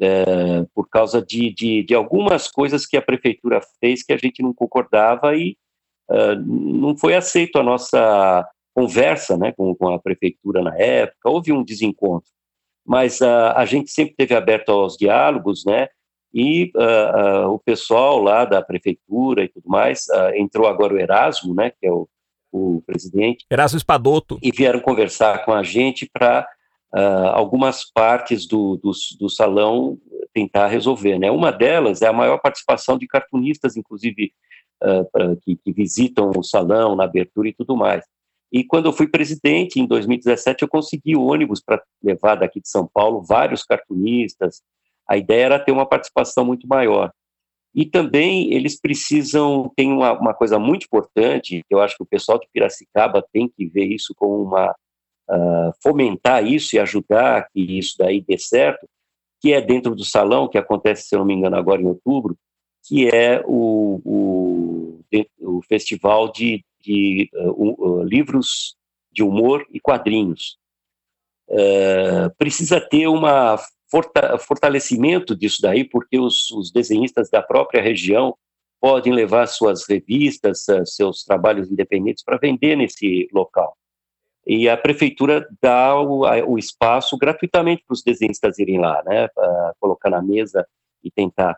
é, 0.00 0.64
por 0.74 0.88
causa 0.88 1.20
de, 1.20 1.52
de, 1.52 1.82
de, 1.82 1.94
algumas 1.94 2.48
coisas 2.48 2.86
que 2.86 2.96
a 2.96 3.02
prefeitura 3.02 3.60
fez 3.80 4.02
que 4.02 4.12
a 4.12 4.16
gente 4.16 4.42
não 4.42 4.54
concordava 4.54 5.34
e 5.34 5.56
uh, 6.08 6.36
não 6.36 6.96
foi 6.96 7.14
aceito 7.16 7.58
a 7.58 7.62
nossa 7.64 8.48
conversa 8.78 9.36
né, 9.36 9.52
com, 9.56 9.74
com 9.74 9.88
a 9.88 9.98
prefeitura 9.98 10.62
na 10.62 10.76
época, 10.78 11.28
houve 11.28 11.52
um 11.52 11.64
desencontro, 11.64 12.30
mas 12.86 13.20
uh, 13.20 13.52
a 13.56 13.64
gente 13.64 13.90
sempre 13.90 14.14
teve 14.16 14.36
aberto 14.36 14.70
aos 14.70 14.96
diálogos, 14.96 15.64
né, 15.66 15.88
e 16.32 16.70
uh, 16.76 17.48
uh, 17.48 17.54
o 17.54 17.58
pessoal 17.58 18.22
lá 18.22 18.44
da 18.44 18.62
prefeitura 18.62 19.42
e 19.42 19.48
tudo 19.48 19.68
mais, 19.68 20.06
entrou 20.34 20.68
agora 20.68 20.94
o 20.94 20.98
Erasmo, 20.98 21.54
né, 21.54 21.70
que 21.70 21.86
é 21.88 21.90
o, 21.90 22.08
o 22.52 22.80
presidente. 22.86 23.44
Erasmo 23.50 23.78
Espadoto. 23.78 24.38
E 24.40 24.52
vieram 24.52 24.80
conversar 24.80 25.44
com 25.44 25.52
a 25.52 25.64
gente 25.64 26.08
para 26.12 26.46
algumas 27.34 27.84
partes 27.84 28.46
do, 28.46 28.76
do, 28.76 28.92
do 29.20 29.28
salão 29.28 29.98
tentar 30.32 30.68
resolver, 30.68 31.18
né, 31.18 31.30
uma 31.30 31.50
delas 31.50 32.00
é 32.00 32.06
a 32.06 32.12
maior 32.12 32.38
participação 32.38 32.96
de 32.96 33.08
cartunistas, 33.08 33.76
inclusive, 33.76 34.32
que, 35.42 35.56
que 35.56 35.72
visitam 35.72 36.30
o 36.36 36.44
salão 36.44 36.94
na 36.94 37.04
abertura 37.04 37.48
e 37.48 37.52
tudo 37.52 37.76
mais. 37.76 38.04
E 38.50 38.64
quando 38.64 38.86
eu 38.86 38.92
fui 38.92 39.06
presidente, 39.06 39.78
em 39.78 39.86
2017, 39.86 40.62
eu 40.62 40.68
consegui 40.68 41.16
ônibus 41.16 41.60
para 41.60 41.82
levar 42.02 42.36
daqui 42.36 42.60
de 42.60 42.68
São 42.68 42.86
Paulo 42.86 43.22
vários 43.22 43.62
cartunistas. 43.62 44.62
A 45.06 45.16
ideia 45.16 45.44
era 45.44 45.58
ter 45.58 45.72
uma 45.72 45.86
participação 45.86 46.44
muito 46.44 46.66
maior. 46.66 47.12
E 47.74 47.84
também 47.84 48.52
eles 48.52 48.80
precisam, 48.80 49.70
tem 49.76 49.92
uma, 49.92 50.12
uma 50.12 50.34
coisa 50.34 50.58
muito 50.58 50.84
importante, 50.84 51.62
eu 51.68 51.80
acho 51.80 51.96
que 51.96 52.02
o 52.02 52.06
pessoal 52.06 52.38
de 52.38 52.48
Piracicaba 52.52 53.24
tem 53.32 53.48
que 53.48 53.66
ver 53.66 53.86
isso 53.86 54.14
como 54.16 54.42
uma. 54.42 54.74
Uh, 55.30 55.70
fomentar 55.82 56.42
isso 56.42 56.74
e 56.74 56.78
ajudar 56.78 57.50
que 57.52 57.60
isso 57.60 57.96
daí 57.98 58.22
dê 58.22 58.38
certo, 58.38 58.88
que 59.42 59.52
é 59.52 59.60
dentro 59.60 59.94
do 59.94 60.02
salão, 60.02 60.48
que 60.48 60.56
acontece, 60.56 61.06
se 61.06 61.14
eu 61.14 61.18
não 61.18 61.26
me 61.26 61.34
engano, 61.34 61.54
agora 61.54 61.82
em 61.82 61.86
outubro, 61.86 62.34
que 62.82 63.08
é 63.08 63.42
o, 63.46 64.00
o, 64.02 65.00
o 65.38 65.62
Festival 65.68 66.32
de, 66.32 66.64
de 66.80 67.30
uh, 67.34 68.00
uh, 68.00 68.02
Livros 68.02 68.76
de 69.12 69.22
Humor 69.22 69.66
e 69.72 69.80
Quadrinhos. 69.80 70.58
Uh, 71.48 72.30
precisa 72.36 72.80
ter 72.80 73.08
um 73.08 73.22
fortalecimento 74.46 75.34
disso 75.34 75.62
daí, 75.62 75.82
porque 75.82 76.18
os, 76.18 76.50
os, 76.50 76.70
desenhistas 76.70 77.30
da 77.30 77.42
própria 77.42 77.82
região 77.82 78.36
podem 78.80 79.12
levar 79.12 79.46
suas 79.46 79.88
revistas, 79.88 80.66
seus 80.84 81.24
trabalhos 81.24 81.70
independentes 81.70 82.22
para 82.22 82.36
vender 82.36 82.76
nesse 82.76 83.28
local. 83.32 83.76
E 84.46 84.68
a 84.68 84.76
prefeitura 84.76 85.48
dá 85.60 85.98
o, 85.98 86.20
o 86.46 86.58
espaço 86.58 87.16
gratuitamente 87.16 87.82
para 87.86 87.94
os 87.94 88.02
desenhistas 88.02 88.58
irem 88.58 88.78
lá, 88.78 89.02
né, 89.04 89.28
colocar 89.80 90.10
na 90.10 90.22
mesa 90.22 90.66
e 91.02 91.10
tentar 91.10 91.56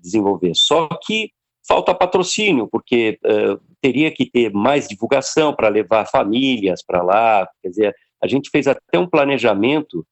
desenvolver. 0.00 0.54
Só 0.54 0.88
que 1.02 1.32
falta 1.66 1.94
patrocínio, 1.94 2.68
porque 2.68 3.18
uh, 3.24 3.60
teria 3.80 4.10
que 4.10 4.26
ter 4.26 4.52
mais 4.52 4.88
divulgação 4.88 5.54
para 5.54 5.68
levar 5.68 6.06
famílias 6.06 6.82
para 6.84 7.02
lá. 7.02 7.48
Quer 7.62 7.68
dizer, 7.68 7.96
a 8.22 8.26
gente 8.26 8.50
fez 8.50 8.66
até 8.66 8.98
um 8.98 9.08
planejamento 9.08 10.06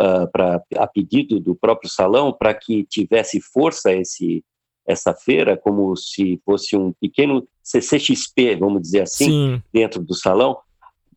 uh, 0.00 0.30
pra, 0.30 0.62
a 0.76 0.86
pedido 0.86 1.40
do 1.40 1.54
próprio 1.54 1.90
salão 1.90 2.32
para 2.32 2.54
que 2.54 2.84
tivesse 2.84 3.40
força 3.40 3.92
esse 3.92 4.44
essa 4.86 5.12
feira 5.14 5.54
como 5.54 5.94
se 5.94 6.40
fosse 6.46 6.74
um 6.74 6.94
pequeno 6.98 7.46
CCXP, 7.62 8.56
vamos 8.56 8.80
dizer 8.80 9.02
assim, 9.02 9.26
Sim. 9.26 9.62
dentro 9.70 10.02
do 10.02 10.14
salão. 10.14 10.56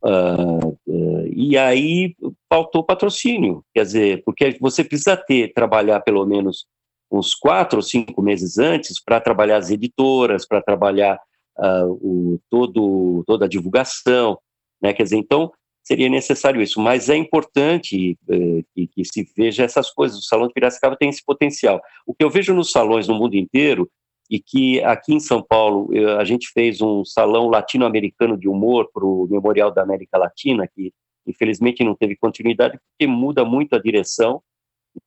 Uh, 0.04 0.78
uh, 0.88 1.28
e 1.34 1.58
aí 1.58 2.14
faltou 2.50 2.84
patrocínio, 2.84 3.64
quer 3.74 3.84
dizer, 3.84 4.24
porque 4.26 4.58
você 4.60 4.84
precisa 4.84 5.16
ter, 5.16 5.54
trabalhar 5.54 6.02
pelo 6.02 6.26
menos 6.26 6.66
uns 7.12 7.36
quatro 7.36 7.80
ou 7.80 7.84
cinco 7.84 8.22
meses 8.22 8.58
antes 8.58 9.04
para 9.04 9.20
trabalhar 9.20 9.58
as 9.58 9.70
editoras, 9.70 10.48
para 10.48 10.62
trabalhar 10.62 11.20
uh, 11.60 11.92
o, 11.92 12.40
todo, 12.50 13.24
toda 13.28 13.46
a 13.46 13.50
divulgação, 13.50 14.40
né? 14.82 14.94
Quer 14.94 15.04
dizer, 15.04 15.18
então 15.18 15.52
seria 15.84 16.10
necessário 16.10 16.62
isso, 16.62 16.80
mas 16.80 17.10
é 17.10 17.16
importante 17.16 18.18
uh, 18.30 18.64
que, 18.74 18.88
que, 18.88 19.04
se 19.04 19.28
veja 19.36 19.64
essas 19.64 19.92
coisas. 19.92 20.20
O 20.20 20.24
Salão 20.24 20.48
de 20.48 20.54
Piracicaba 20.54 20.96
tem 20.96 21.10
esse 21.10 21.24
potencial. 21.24 21.82
O 22.06 22.14
que 22.14 22.24
eu 22.24 22.30
vejo 22.30 22.54
nos 22.54 22.72
salões 22.72 23.08
no 23.08 23.16
mundo 23.16 23.36
inteiro 23.36 23.90
e 24.30 24.40
que 24.40 24.82
aqui 24.84 25.14
em 25.14 25.20
São 25.20 25.44
Paulo 25.44 25.90
a 26.18 26.24
gente 26.24 26.48
fez 26.54 26.80
um 26.80 27.04
salão 27.04 27.50
latino-americano 27.50 28.38
de 28.38 28.48
humor 28.48 28.90
para 28.94 29.04
o 29.04 29.28
Memorial 29.30 29.74
da 29.74 29.82
América 29.84 30.18
Latina, 30.18 30.66
que 30.74 30.94
infelizmente 31.28 31.84
não 31.84 31.94
teve 31.94 32.16
continuidade 32.16 32.80
porque 32.80 33.06
muda 33.06 33.44
muito 33.44 33.76
a 33.76 33.82
direção 33.82 34.42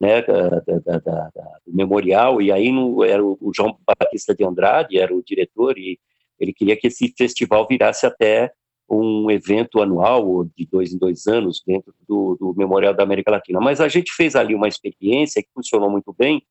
né, 0.00 0.22
da, 0.22 0.48
da, 0.60 0.98
da, 0.98 1.30
do 1.66 1.74
memorial, 1.74 2.40
e 2.40 2.50
aí 2.50 2.72
no, 2.72 3.04
era 3.04 3.24
o, 3.24 3.50
João 3.54 3.76
Batista 3.86 4.34
de 4.34 4.44
Andrade, 4.44 4.98
era 4.98 5.14
o 5.14 5.22
diretor, 5.22 5.78
e 5.78 5.98
ele 6.38 6.52
queria 6.52 6.76
que 6.76 6.86
esse 6.86 7.12
festival 7.16 7.66
virasse 7.68 8.06
até 8.06 8.52
um 8.88 9.30
evento 9.30 9.80
anual, 9.80 10.44
de 10.56 10.66
dois 10.66 10.92
em 10.92 10.98
dois 10.98 11.26
anos, 11.26 11.62
dentro 11.66 11.94
do, 12.06 12.36
do 12.38 12.54
Memorial 12.56 12.94
da 12.94 13.02
América 13.02 13.30
Latina. 13.30 13.60
Mas 13.60 13.80
a 13.80 13.88
gente 13.88 14.12
fez 14.12 14.36
ali 14.36 14.54
uma 14.54 14.68
experiência 14.68 15.42
que 15.42 15.48
funcionou 15.54 15.90
muito 15.90 16.12
bem. 16.12 16.44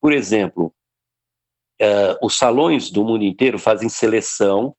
Por 0.00 0.12
exemplo, 0.12 0.72
uh, 1.80 2.16
os 2.22 2.36
salões 2.36 2.90
do 2.90 3.04
mundo 3.04 3.24
inteiro 3.24 3.58
fazem 3.58 3.88
seleção 3.88 4.74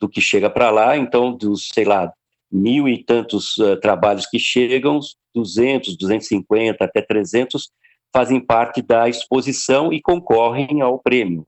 do 0.00 0.08
que 0.08 0.20
chega 0.20 0.50
para 0.50 0.70
lá, 0.70 0.96
então, 0.96 1.32
dos, 1.32 1.68
sei 1.68 1.84
lá, 1.84 2.12
mil 2.52 2.88
e 2.88 3.02
tantos 3.02 3.56
uh, 3.58 3.76
trabalhos 3.80 4.26
que 4.26 4.38
chegam, 4.38 5.00
200, 5.34 5.96
250, 5.96 6.84
até 6.84 7.00
300 7.00 7.70
fazem 8.12 8.38
parte 8.38 8.82
da 8.82 9.08
exposição 9.08 9.92
e 9.92 10.00
concorrem 10.00 10.82
ao 10.82 10.98
prêmio, 10.98 11.46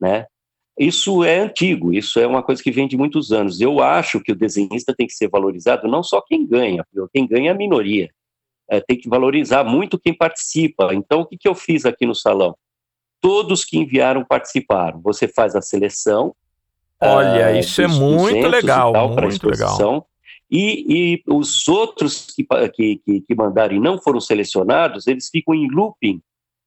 né? 0.00 0.26
Isso 0.78 1.22
é 1.22 1.38
antigo, 1.38 1.92
isso 1.92 2.18
é 2.18 2.26
uma 2.26 2.42
coisa 2.42 2.62
que 2.62 2.70
vem 2.70 2.88
de 2.88 2.96
muitos 2.96 3.30
anos. 3.32 3.60
Eu 3.60 3.80
acho 3.80 4.20
que 4.20 4.32
o 4.32 4.36
desenhista 4.36 4.94
tem 4.96 5.06
que 5.06 5.12
ser 5.12 5.28
valorizado 5.28 5.86
não 5.86 6.02
só 6.02 6.20
quem 6.20 6.44
ganha, 6.44 6.84
quem 7.12 7.26
ganha 7.26 7.50
é 7.50 7.52
a 7.52 7.56
minoria. 7.56 8.10
É, 8.68 8.80
tem 8.80 8.98
que 8.98 9.08
valorizar 9.08 9.62
muito 9.62 9.98
quem 9.98 10.16
participa. 10.16 10.92
Então, 10.94 11.20
o 11.20 11.26
que, 11.26 11.36
que 11.36 11.48
eu 11.48 11.54
fiz 11.54 11.84
aqui 11.84 12.06
no 12.06 12.14
salão? 12.14 12.56
Todos 13.20 13.64
que 13.64 13.78
enviaram 13.78 14.24
participaram. 14.24 15.00
Você 15.02 15.28
faz 15.28 15.54
a 15.54 15.62
seleção. 15.62 16.34
Olha, 17.00 17.52
uh, 17.52 17.56
isso 17.56 17.80
é 17.82 17.86
muito 17.86 18.48
legal, 18.48 18.92
muito 19.10 19.48
legal. 19.48 20.08
E, 20.50 21.14
e 21.14 21.22
os 21.26 21.66
outros 21.68 22.26
que, 22.34 22.46
que, 22.98 23.20
que, 23.20 23.34
mandaram 23.34 23.74
e 23.74 23.80
não 23.80 23.98
foram 23.98 24.20
selecionados, 24.20 25.06
eles 25.06 25.28
ficam 25.28 25.54
em 25.54 25.68
looping, 25.68 26.20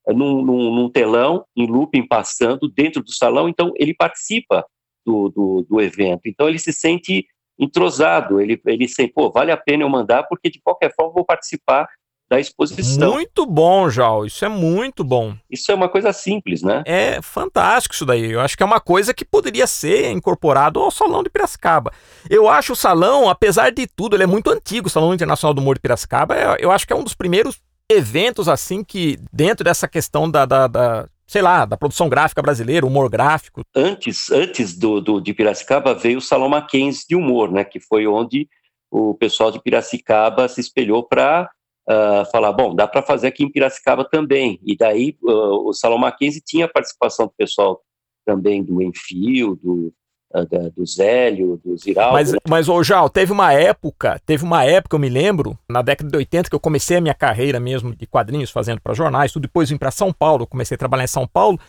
eh, 0.08 0.13
num, 0.13 0.42
num, 0.42 0.76
num 0.76 0.90
telão, 0.90 1.46
em 1.56 1.68
looping 1.68 2.06
passando 2.08 2.68
dentro 2.68 3.04
do 3.04 3.12
salão, 3.12 3.48
então 3.48 3.72
ele 3.76 3.94
participa 3.94 4.66
do, 5.06 5.30
do, 5.30 5.66
do 5.70 5.82
evento. 5.82 6.22
Então 6.26 6.50
ele 6.50 6.60
se 6.60 6.74
sente 6.74 7.28
entrosado, 7.58 8.42
ele, 8.42 8.62
ele 8.66 8.88
sente, 8.88 9.13
pô, 9.13 9.32
vale 9.32 9.52
a 9.52 9.58
pena 9.58 9.84
eu 9.84 9.90
mandar, 9.90 10.24
porque 10.24 10.50
de 10.50 10.60
qualquer 10.62 10.94
forma 10.94 11.13
vou 11.13 11.26
participar 11.26 11.88
da 12.30 12.40
exposição. 12.40 13.13
Muito 13.13 13.46
bom, 13.46 13.90
Jal. 13.90 14.26
Isso 14.26 14.44
é 14.44 14.50
muito 14.50 15.04
bom. 15.04 15.36
Isso 15.50 15.72
é 15.72 15.76
uma 15.76 15.88
coisa 15.88 16.12
simples, 16.12 16.62
né? 16.62 16.84
É 16.86 17.22
fantástico 17.22 17.96
isso 17.96 18.06
daí. 18.06 18.32
Eu 18.32 18.42
acho 18.42 18.58
que 18.58 18.63
é 18.63 18.66
uma 18.66 18.80
coisa 18.80 19.13
que 19.13 19.24
poderia 19.24 19.66
ser 19.66 20.12
incorporado 20.12 20.80
ao 20.80 20.92
Salão 20.92 21.24
de 21.24 21.30
Piracicaba. 21.30 21.92
Eu 22.30 22.50
acho 22.50 22.74
o 22.74 22.76
salão, 22.76 23.30
apesar 23.30 23.72
de 23.72 23.88
tudo, 23.88 24.16
ele 24.16 24.24
é 24.24 24.28
muito 24.28 24.50
antigo. 24.50 24.88
O 24.88 24.92
Salão 24.92 25.13
Internacional 25.13 25.54
do 25.54 25.62
Humor 25.62 25.76
de 25.76 25.82
Piracicaba, 25.82 26.36
é, 26.36 26.58
eu 26.60 26.72
acho 26.72 26.86
que 26.86 26.94
é 26.94 26.96
um 26.96 27.04
dos 27.04 27.16
primeiros 27.16 27.62
eventos 27.90 28.50
assim 28.50 28.84
que 28.84 29.18
dentro 29.32 29.63
dessa 29.63 29.88
questão 29.88 30.30
da, 30.30 30.46
da, 30.46 30.68
da 30.68 31.08
sei 31.26 31.42
lá, 31.42 31.66
da 31.66 31.78
produção 31.78 32.10
gráfica 32.10 32.42
brasileira, 32.42 32.86
humor 32.86 33.10
gráfico. 33.10 33.62
Antes, 33.74 34.30
antes 34.32 34.78
do, 34.78 35.00
do, 35.00 35.22
de 35.22 35.34
Piracicaba 35.34 35.94
veio 35.94 36.18
o 36.18 36.22
Salão 36.22 36.50
Mackenzie 36.50 37.06
de 37.08 37.16
Humor, 37.16 37.52
né, 37.52 37.63
que 37.63 37.80
foi 37.80 38.06
onde 38.06 38.50
o 38.90 39.13
pessoal 39.13 39.52
de 39.52 39.62
Piracicaba 39.62 40.48
se 40.48 40.62
espelhou 40.62 41.04
para 41.04 41.50
uh, 41.88 42.30
falar, 42.32 42.52
bom, 42.52 42.76
dá 42.76 42.88
para 42.88 43.02
fazer 43.02 43.28
aqui 43.28 43.43
em 43.43 43.52
Piracicaba 43.52 44.04
também. 44.04 44.60
E 44.63 44.76
daí 44.76 45.17
uh, 45.23 45.69
o 45.69 45.73
Salão 45.73 45.97
Mackenzie 45.97 46.41
tinha 46.45 46.67
participação 46.67 47.28
do 47.28 47.34
pessoal 47.38 47.82
também 48.26 48.63
do 48.63 48.82
Enfio, 48.82 49.56
do, 49.56 49.93
uh, 50.36 50.71
do 50.76 50.86
Zélio, 50.86 51.60
do 51.63 51.78
Ziraldo. 51.78 52.13
Mas, 52.13 52.34
né? 52.34 52.39
mas 52.47 52.69
ô 52.69 52.84
Jal, 52.84 53.10
teve 53.10 53.32
uma 53.32 53.54
época, 53.54 54.19
teve 54.26 54.43
uma 54.43 54.65
época, 54.65 54.95
eu 54.95 55.00
me 55.00 55.10
lembro, 55.10 55.58
na 55.69 55.82
década 55.82 56.10
de 56.10 56.17
80, 56.17 56.50
que 56.50 56.56
eu 56.56 56.60
comecei 56.60 56.97
a 56.97 57.02
minha 57.02 57.15
carreira 57.15 57.60
mesmo 57.60 57.95
de 57.95 58.06
quadrinhos, 58.06 58.52
fazendo 58.52 58.82
para 58.82 58.93
jornais, 58.93 59.32
tudo 59.32 59.43
depois 59.43 59.69
vim 59.69 59.78
para 59.78 59.91
São 59.91 60.12
Paulo, 60.12 60.45
comecei 60.45 60.76
a 60.76 60.78
trabalhar 60.78 61.06
em 61.06 61.08
São 61.08 61.26
Paulo, 61.26 61.60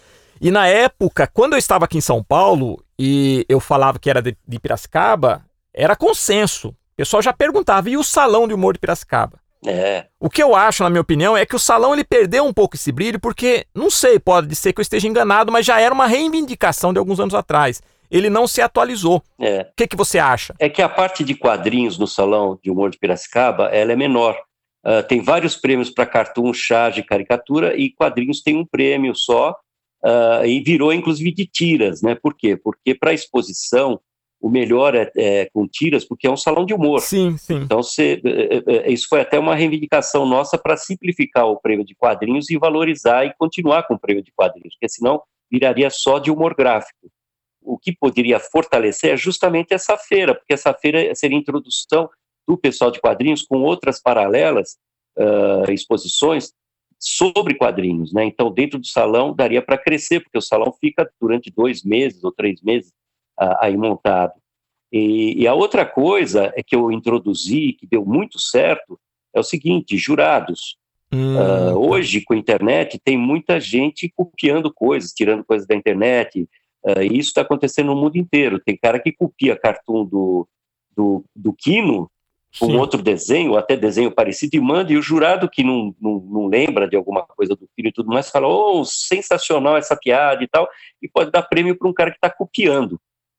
e 0.40 0.50
na 0.50 0.66
época, 0.66 1.26
quando 1.26 1.54
eu 1.54 1.58
estava 1.58 1.84
aqui 1.84 1.98
em 1.98 2.00
São 2.00 2.22
Paulo 2.22 2.82
e 2.98 3.44
eu 3.48 3.58
falava 3.58 3.98
que 3.98 4.08
era 4.08 4.22
de, 4.22 4.36
de 4.46 4.60
Piracicaba, 4.60 5.44
era 5.74 5.96
consenso. 5.96 6.68
O 6.68 6.96
pessoal 6.96 7.20
já 7.20 7.32
perguntava, 7.32 7.90
e 7.90 7.96
o 7.96 8.04
Salão 8.04 8.46
de 8.46 8.54
Humor 8.54 8.74
de 8.74 8.78
Piracicaba? 8.78 9.40
É. 9.66 10.06
O 10.20 10.30
que 10.30 10.42
eu 10.42 10.54
acho, 10.54 10.82
na 10.82 10.90
minha 10.90 11.00
opinião, 11.00 11.36
é 11.36 11.44
que 11.44 11.56
o 11.56 11.58
salão 11.58 11.92
ele 11.92 12.04
perdeu 12.04 12.44
um 12.44 12.52
pouco 12.52 12.76
esse 12.76 12.92
brilho, 12.92 13.18
porque, 13.18 13.66
não 13.74 13.90
sei, 13.90 14.18
pode 14.18 14.54
ser 14.54 14.72
que 14.72 14.80
eu 14.80 14.82
esteja 14.82 15.08
enganado, 15.08 15.50
mas 15.50 15.66
já 15.66 15.80
era 15.80 15.92
uma 15.92 16.06
reivindicação 16.06 16.92
de 16.92 16.98
alguns 16.98 17.18
anos 17.18 17.34
atrás. 17.34 17.82
Ele 18.10 18.30
não 18.30 18.46
se 18.46 18.62
atualizou. 18.62 19.22
É. 19.38 19.62
O 19.62 19.76
que, 19.76 19.86
que 19.86 19.96
você 19.96 20.18
acha? 20.18 20.54
É 20.58 20.68
que 20.68 20.80
a 20.80 20.88
parte 20.88 21.22
de 21.22 21.34
quadrinhos 21.34 21.98
no 21.98 22.06
Salão 22.06 22.58
de 22.62 22.70
Humor 22.70 22.90
de 22.90 22.98
Piracicaba, 22.98 23.66
ela 23.66 23.92
é 23.92 23.96
menor. 23.96 24.38
Uh, 24.86 25.02
tem 25.06 25.20
vários 25.20 25.56
prêmios 25.56 25.90
para 25.90 26.06
cartoon, 26.06 26.54
charge, 26.54 27.02
caricatura, 27.02 27.76
e 27.76 27.90
quadrinhos 27.90 28.40
tem 28.40 28.56
um 28.56 28.64
prêmio 28.64 29.14
só, 29.14 29.50
uh, 30.04 30.44
e 30.46 30.60
virou 30.60 30.92
inclusive 30.92 31.34
de 31.34 31.46
tiras, 31.46 32.00
né? 32.00 32.14
Por 32.14 32.34
quê? 32.34 32.56
Porque 32.56 32.94
para 32.94 33.12
exposição 33.12 34.00
o 34.40 34.48
melhor 34.48 34.94
é, 34.94 35.10
é, 35.16 35.50
com 35.52 35.66
tiras, 35.66 36.04
porque 36.04 36.26
é 36.26 36.30
um 36.30 36.36
salão 36.36 36.64
de 36.64 36.72
humor. 36.72 37.00
Sim, 37.00 37.36
sim. 37.36 37.56
Então, 37.56 37.82
você, 37.82 38.20
é, 38.24 38.56
é, 38.56 38.88
é, 38.88 38.92
isso 38.92 39.06
foi 39.08 39.20
até 39.20 39.38
uma 39.38 39.54
reivindicação 39.54 40.24
nossa 40.26 40.56
para 40.56 40.76
simplificar 40.76 41.46
o 41.46 41.60
prêmio 41.60 41.84
de 41.84 41.94
quadrinhos 41.94 42.48
e 42.50 42.56
valorizar 42.56 43.24
e 43.24 43.34
continuar 43.36 43.82
com 43.84 43.94
o 43.94 43.98
prêmio 43.98 44.22
de 44.22 44.32
quadrinhos, 44.32 44.74
porque 44.74 44.88
senão 44.88 45.20
viraria 45.50 45.90
só 45.90 46.18
de 46.18 46.30
humor 46.30 46.54
gráfico. 46.54 47.10
O 47.60 47.78
que 47.78 47.92
poderia 47.92 48.38
fortalecer 48.38 49.12
é 49.12 49.16
justamente 49.16 49.74
essa 49.74 49.96
feira, 49.96 50.34
porque 50.34 50.54
essa 50.54 50.72
feira 50.72 51.14
seria 51.14 51.36
a 51.36 51.40
introdução 51.40 52.08
do 52.46 52.56
pessoal 52.56 52.90
de 52.90 53.00
quadrinhos 53.00 53.42
com 53.42 53.58
outras 53.58 54.00
paralelas 54.00 54.76
uh, 55.18 55.70
exposições 55.70 56.52
sobre 56.98 57.54
quadrinhos, 57.54 58.12
né? 58.12 58.24
Então, 58.24 58.50
dentro 58.50 58.78
do 58.78 58.86
salão 58.86 59.34
daria 59.34 59.62
para 59.62 59.76
crescer, 59.76 60.20
porque 60.20 60.38
o 60.38 60.42
salão 60.42 60.72
fica 60.80 61.08
durante 61.20 61.50
dois 61.50 61.84
meses 61.84 62.24
ou 62.24 62.32
três 62.32 62.62
meses 62.62 62.90
aí 63.38 63.76
montado. 63.76 64.34
E, 64.92 65.42
e, 65.42 65.46
a 65.46 65.54
outra 65.54 65.84
coisa 65.84 66.52
é 66.56 66.62
que 66.62 66.74
eu 66.74 66.90
introduzi, 66.90 67.74
que 67.74 67.86
deu 67.86 68.04
muito 68.04 68.38
certo, 68.38 68.98
é 69.34 69.40
o 69.40 69.44
seguinte: 69.44 69.96
jurados. 69.96 70.76
Hum. 71.12 71.36
Uh, 71.36 71.90
hoje, 71.90 72.22
com 72.22 72.34
a 72.34 72.36
internet, 72.36 73.00
tem 73.02 73.16
muita 73.16 73.58
gente 73.58 74.12
copiando 74.14 74.72
coisas, 74.72 75.12
tirando 75.12 75.42
coisas 75.42 75.66
da 75.66 75.74
internet, 75.74 76.46
uh, 76.84 77.02
e 77.02 77.18
isso 77.18 77.30
está 77.30 77.40
acontecendo 77.40 77.86
no 77.86 77.96
mundo 77.96 78.16
inteiro. 78.16 78.60
Tem 78.60 78.76
cara 78.76 79.00
que 79.00 79.12
copia 79.12 79.58
cartoon 79.58 80.04
do, 80.04 80.46
do, 80.94 81.24
do 81.34 81.52
Kino 81.54 82.10
com 82.58 82.66
Sim. 82.66 82.76
outro 82.76 83.02
desenho, 83.02 83.52
ou 83.52 83.58
até 83.58 83.76
desenho 83.76 84.10
parecido, 84.10 84.56
e 84.56 84.60
manda, 84.60 84.92
e 84.92 84.96
o 84.96 85.02
jurado 85.02 85.48
que 85.48 85.62
não, 85.62 85.94
não, 86.00 86.18
não 86.18 86.46
lembra 86.46 86.88
de 86.88 86.96
alguma 86.96 87.22
coisa 87.22 87.54
do 87.54 87.68
Kino 87.76 87.88
e 87.88 87.92
tudo 87.92 88.08
mais, 88.08 88.30
fala, 88.30 88.48
oh, 88.48 88.84
sensacional 88.84 89.76
essa 89.76 89.96
piada 89.96 90.42
e 90.42 90.48
tal, 90.48 90.68
e 91.00 91.08
pode 91.08 91.30
dar 91.30 91.42
prêmio 91.42 91.76
para 91.76 91.88
um 91.88 91.92
cara 91.92 92.10
que 92.10 92.16
está 92.16 92.30
copiando. 92.30 92.98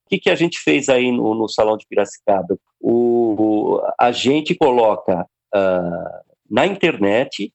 Que, 0.10 0.20
que 0.20 0.30
a 0.30 0.36
gente 0.36 0.60
fez 0.60 0.90
aí 0.90 1.12
no, 1.12 1.36
no 1.36 1.48
Salão 1.48 1.78
de 1.78 1.86
Piracicaba? 1.88 2.58
O, 2.80 3.80
a 4.00 4.12
gente 4.12 4.56
coloca 4.56 5.28
uh, 5.56 6.34
na 6.50 6.66
internet 6.66 7.54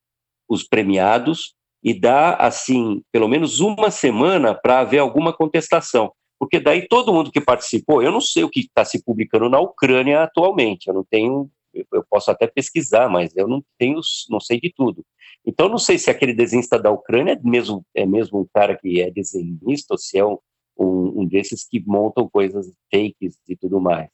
os 0.49 0.63
premiados 0.63 1.55
e 1.83 1.93
dá, 1.93 2.35
assim, 2.37 3.03
pelo 3.13 3.29
menos 3.29 3.61
uma 3.61 3.91
semana 3.91 4.55
para 4.55 4.81
haver 4.81 4.99
alguma 4.99 5.33
contestação. 5.33 6.13
Porque 6.39 6.61
daí 6.61 6.87
todo 6.87 7.13
mundo 7.13 7.31
que 7.31 7.41
participou, 7.41 8.03
eu 8.03 8.13
não 8.13 8.21
sei 8.21 8.45
o 8.45 8.51
que 8.51 8.61
está 8.61 8.85
se 8.85 9.03
publicando 9.03 9.49
na 9.49 9.61
Ucrânia 9.61 10.23
atualmente, 10.23 10.87
eu 10.87 10.95
não 10.95 11.05
tenho, 11.05 11.51
eu 11.75 12.05
posso 12.09 12.31
até 12.31 12.47
pesquisar, 12.47 13.09
mas 13.09 13.37
eu 13.37 13.49
não 13.49 13.63
tenho, 13.79 14.01
não 14.31 14.41
sei 14.41 14.61
de 14.61 14.73
tudo. 14.75 15.05
Então, 15.47 15.69
não 15.69 15.79
sei 15.79 15.99
se 15.99 16.11
aquele 16.11 16.33
desenhista 16.33 16.79
da 16.79 16.91
Ucrânia 16.91 17.33
é 17.33 17.41
mesmo, 17.43 17.85
é 17.95 18.07
mesmo 18.07 18.41
um 18.41 18.47
cara 18.53 18.77
que 18.77 19.01
é 19.01 19.11
desenhista 19.11 19.95
ou 19.95 19.99
se 19.99 20.19
é 20.19 20.25
um, 20.25 20.39
um, 20.77 21.23
um 21.23 21.27
desses 21.27 21.67
que 21.67 21.83
montam 21.87 22.29
coisas 22.29 22.73
fakes 22.93 23.39
e 23.49 23.57
tudo 23.57 23.81
mais. 23.81 24.07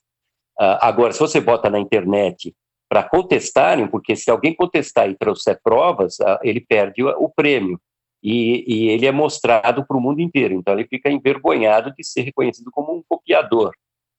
Uh, 0.59 0.77
agora, 0.81 1.13
se 1.13 1.21
você 1.21 1.41
bota 1.41 1.71
na 1.71 1.79
internet 1.79 2.55
para 2.89 3.03
contestarem, 3.03 3.87
porque 3.87 4.15
se 4.17 4.31
alguém 4.31 4.55
contestar 4.55 5.09
e 5.09 5.17
trouxer 5.17 5.59
provas, 5.63 6.19
uh, 6.21 6.39
ele 6.43 6.61
perde 6.61 7.03
o, 7.03 7.09
o 7.09 7.29
prêmio. 7.29 7.81
E, 8.23 8.65
e, 8.67 8.89
ele 8.91 9.07
é 9.07 9.13
mostrado 9.13 9.87
para 9.87 9.97
o 9.97 10.01
mundo 10.01 10.21
inteiro. 10.21 10.53
Então, 10.53 10.75
ele 10.75 10.87
fica 10.87 11.11
envergonhado 11.11 11.95
de 11.97 12.05
ser 12.05 12.21
reconhecido 12.21 12.71
como 12.71 12.95
um 12.95 13.03
copiador. 13.09 13.73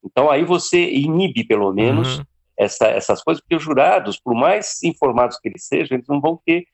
Então, 0.03 0.31
aí 0.31 0.43
você 0.43 0.89
inibe, 0.89 1.43
pelo 1.43 1.71
menos, 1.71 2.17
uhum. 2.17 2.25
essa, 2.57 2.87
essas 2.87 3.23
coisas, 3.23 3.41
porque 3.41 3.55
os 3.55 3.63
jurados, 3.63 4.19
por 4.19 4.33
mais 4.33 4.81
informados 4.81 5.37
que 5.37 5.47
eles 5.47 5.67
sejam, 5.67 5.95
eles 5.95 6.07
não 6.07 6.19
vão 6.19 6.41
ter 6.43 6.65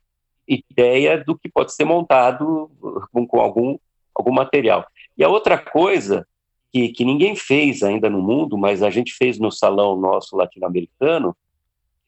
ideia 0.48 1.22
do 1.22 1.38
que 1.38 1.50
pode 1.50 1.74
ser 1.74 1.84
montado 1.84 2.72
com, 3.12 3.28
com 3.28 3.42
algum, 3.42 3.78
algum 4.16 4.32
material. 4.32 4.88
E 5.18 5.24
a 5.24 5.30
outra 5.30 5.58
coisa 5.58 6.28
que, 6.72 6.90
que 6.90 7.06
ninguém 7.06 7.36
fez 7.36 7.84
ainda 7.84 8.10
no 8.10 8.22
mundo, 8.22 8.58
mas 8.58 8.84
a 8.84 8.90
gente 8.90 9.14
fez 9.14 9.40
no 9.40 9.52
salão 9.52 10.00
nosso 10.00 10.36
latino-americano, 10.36 11.36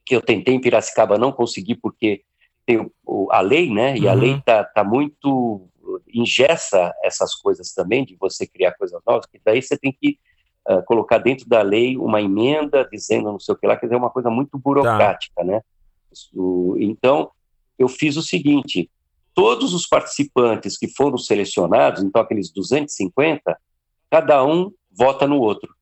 que 0.05 0.15
eu 0.15 0.21
tentei 0.21 0.55
em 0.55 0.61
Piracicaba, 0.61 1.17
não 1.17 1.31
consegui 1.31 1.75
porque 1.75 2.23
tem 2.65 2.89
o, 3.05 3.27
a 3.31 3.41
lei, 3.41 3.71
né? 3.71 3.97
E 3.97 4.05
uhum. 4.05 4.09
a 4.09 4.13
lei 4.13 4.35
está 4.35 4.63
tá 4.63 4.83
muito 4.83 5.67
ingessa 6.07 6.93
essas 7.03 7.33
coisas 7.33 7.73
também, 7.73 8.05
de 8.05 8.15
você 8.15 8.45
criar 8.45 8.73
coisas 8.73 9.01
novas, 9.05 9.25
que 9.25 9.39
daí 9.43 9.61
você 9.61 9.77
tem 9.77 9.91
que 9.91 10.19
uh, 10.69 10.83
colocar 10.83 11.17
dentro 11.17 11.47
da 11.47 11.61
lei 11.61 11.97
uma 11.97 12.21
emenda 12.21 12.87
dizendo 12.91 13.31
não 13.31 13.39
sei 13.39 13.55
o 13.55 13.57
que 13.57 13.65
lá, 13.65 13.75
quer 13.75 13.87
dizer, 13.87 13.95
é 13.95 13.99
uma 13.99 14.09
coisa 14.09 14.29
muito 14.29 14.57
burocrática, 14.57 15.33
tá. 15.35 15.43
né? 15.43 15.61
Isso, 16.11 16.75
então, 16.79 17.31
eu 17.77 17.87
fiz 17.87 18.17
o 18.17 18.21
seguinte: 18.21 18.89
todos 19.39 19.73
os 19.73 19.87
participantes 19.87 20.77
que 20.77 20.89
foram 20.89 21.17
selecionados, 21.17 22.03
então 22.03 22.21
aqueles 22.21 22.51
250, 22.51 23.57
cada 24.11 24.43
um 24.43 24.69
vota 24.91 25.25
no 25.25 25.39
outro. 25.39 25.73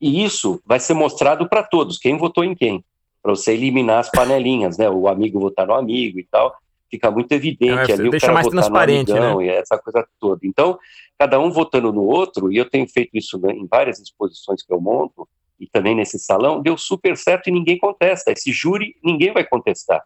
E 0.00 0.24
isso 0.24 0.62
vai 0.64 0.80
ser 0.80 0.94
mostrado 0.94 1.46
para 1.46 1.62
todos, 1.62 1.98
quem 1.98 2.16
votou 2.16 2.42
em 2.42 2.54
quem, 2.54 2.82
para 3.22 3.32
você 3.32 3.52
eliminar 3.52 3.98
as 3.98 4.10
panelinhas, 4.10 4.78
né? 4.78 4.88
O 4.88 5.08
amigo 5.08 5.38
votar 5.38 5.66
no 5.66 5.74
amigo 5.74 6.18
e 6.18 6.24
tal. 6.24 6.56
Fica 6.90 7.10
muito 7.10 7.30
evidente 7.32 7.90
é, 7.90 7.94
ali 7.94 8.08
o 8.08 8.18
cara 8.18 8.32
mais 8.32 8.46
votar 8.46 8.62
transparente, 8.62 9.10
no 9.10 9.16
amigão 9.18 9.38
né? 9.40 9.44
e 9.44 9.48
essa 9.50 9.76
coisa 9.76 10.08
toda. 10.18 10.40
Então, 10.46 10.78
cada 11.18 11.38
um 11.38 11.50
votando 11.50 11.92
no 11.92 12.04
outro, 12.04 12.50
e 12.50 12.56
eu 12.56 12.64
tenho 12.64 12.88
feito 12.88 13.10
isso 13.12 13.38
em 13.50 13.66
várias 13.66 14.00
exposições 14.00 14.62
que 14.62 14.72
eu 14.72 14.80
monto, 14.80 15.28
e 15.60 15.68
também 15.68 15.94
nesse 15.94 16.18
salão, 16.18 16.62
deu 16.62 16.78
super 16.78 17.14
certo 17.14 17.48
e 17.48 17.52
ninguém 17.52 17.76
contesta. 17.76 18.32
Esse 18.32 18.50
júri, 18.52 18.96
ninguém 19.04 19.34
vai 19.34 19.44
contestar 19.44 20.02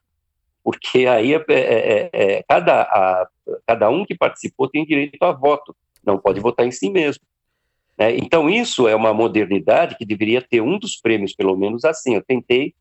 porque 0.63 1.07
aí 1.07 1.35
é, 1.35 1.45
é, 1.49 1.55
é, 1.55 2.11
é, 2.13 2.45
cada, 2.49 2.83
a, 2.83 3.29
cada 3.67 3.91
um 3.91 4.05
que 4.05 4.15
participou 4.15 4.69
tem 4.69 4.85
direito 4.85 5.23
a 5.23 5.33
voto, 5.33 5.75
não 6.05 6.19
pode 6.19 6.41
votar 6.41 6.67
em 6.67 6.71
si 6.71 6.91
mesmo. 6.91 7.23
Né? 7.99 8.17
Então, 8.17 8.49
isso 8.49 8.89
é 8.89 8.95
uma 8.95 9.13
modernidade 9.13 9.97
que 9.97 10.07
deveria 10.07 10.41
ter 10.41 10.61
um 10.61 10.79
dos 10.79 10.97
prêmios, 10.97 11.35
pelo 11.35 11.57
menos 11.57 11.85
assim. 11.85 12.15
Eu 12.15 12.23
tentei 12.23 12.75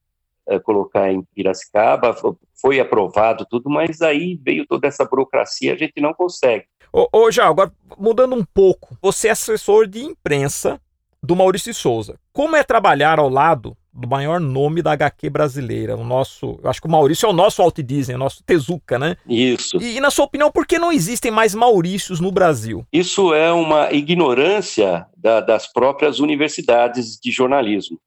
é, 0.47 0.59
colocar 0.59 1.11
em 1.11 1.23
Piracicaba, 1.35 2.15
foi 2.59 2.79
aprovado 2.79 3.45
tudo, 3.49 3.69
mas 3.69 4.01
aí 4.01 4.39
veio 4.41 4.65
toda 4.65 4.87
essa 4.87 5.05
burocracia, 5.05 5.73
a 5.73 5.77
gente 5.77 6.01
não 6.01 6.13
consegue. 6.13 6.65
Ô, 6.91 7.07
ô 7.13 7.31
já, 7.31 7.47
agora 7.47 7.71
mudando 7.97 8.35
um 8.35 8.43
pouco, 8.43 8.97
você 9.01 9.27
é 9.27 9.31
assessor 9.31 9.87
de 9.87 10.01
imprensa 10.01 10.81
do 11.21 11.35
Maurício 11.35 11.73
Souza. 11.73 12.17
Como 12.33 12.55
é 12.55 12.63
trabalhar 12.63 13.19
ao 13.19 13.29
lado 13.29 13.77
do 13.93 14.07
maior 14.07 14.39
nome 14.39 14.81
da 14.81 14.91
HQ 14.91 15.29
brasileira. 15.29 15.97
O 15.97 16.03
nosso, 16.03 16.59
acho 16.63 16.81
que 16.81 16.87
o 16.87 16.91
Maurício 16.91 17.25
é 17.25 17.29
o 17.29 17.33
nosso 17.33 17.61
Walt 17.61 17.79
Disney, 17.79 18.15
o 18.15 18.19
nosso 18.19 18.43
Tezuka, 18.43 18.99
né? 18.99 19.17
Isso. 19.27 19.77
E, 19.81 19.97
e, 19.97 19.99
na 19.99 20.09
sua 20.09 20.25
opinião, 20.25 20.51
por 20.51 20.65
que 20.65 20.77
não 20.77 20.91
existem 20.91 21.31
mais 21.31 21.55
Maurícios 21.55 22.19
no 22.19 22.31
Brasil? 22.31 22.85
Isso 22.93 23.33
é 23.33 23.51
uma 23.51 23.91
ignorância 23.91 25.05
da, 25.17 25.41
das 25.41 25.71
próprias 25.71 26.19
universidades 26.19 27.17
de 27.21 27.31
jornalismo. 27.31 27.99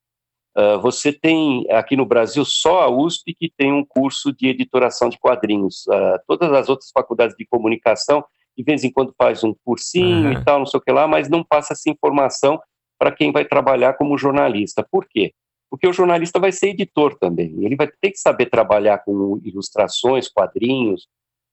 Uh, 0.57 0.79
você 0.81 1.13
tem 1.13 1.65
aqui 1.71 1.97
no 1.97 2.05
Brasil 2.05 2.45
só 2.45 2.83
a 2.83 2.91
USP 2.91 3.35
que 3.35 3.51
tem 3.57 3.73
um 3.73 3.85
curso 3.85 4.33
de 4.33 4.49
editoração 4.49 5.09
de 5.09 5.19
quadrinhos. 5.19 5.87
Uh, 5.87 6.19
todas 6.27 6.53
as 6.53 6.69
outras 6.69 6.91
faculdades 6.93 7.35
de 7.37 7.47
comunicação, 7.47 8.23
de 8.57 8.63
vez 8.63 8.85
em 8.85 8.93
quando 8.93 9.15
faz 9.17 9.43
um 9.43 9.55
cursinho 9.65 10.27
uhum. 10.27 10.33
e 10.33 10.45
tal, 10.45 10.59
não 10.59 10.67
sei 10.67 10.79
o 10.79 10.83
que 10.83 10.93
lá, 10.93 11.09
mas 11.09 11.29
não 11.29 11.43
passa 11.43 11.73
essa 11.73 11.89
informação 11.89 12.61
para 12.99 13.11
quem 13.11 13.33
vai 13.33 13.45
trabalhar 13.45 13.95
como 13.95 14.19
jornalista. 14.19 14.87
Por 14.89 15.07
quê? 15.09 15.33
Porque 15.73 15.89
o 15.89 15.93
jornalista 15.93 16.39
vai 16.39 16.53
ser 16.53 16.69
editor 16.69 17.17
também. 17.19 17.65
Ele 17.65 17.75
vai 17.75 17.87
ter 17.87 18.11
que 18.11 18.19
saber 18.19 18.51
trabalhar 18.51 18.99
com 18.99 19.41
ilustrações, 19.43 20.29
quadrinhos, 20.29 21.09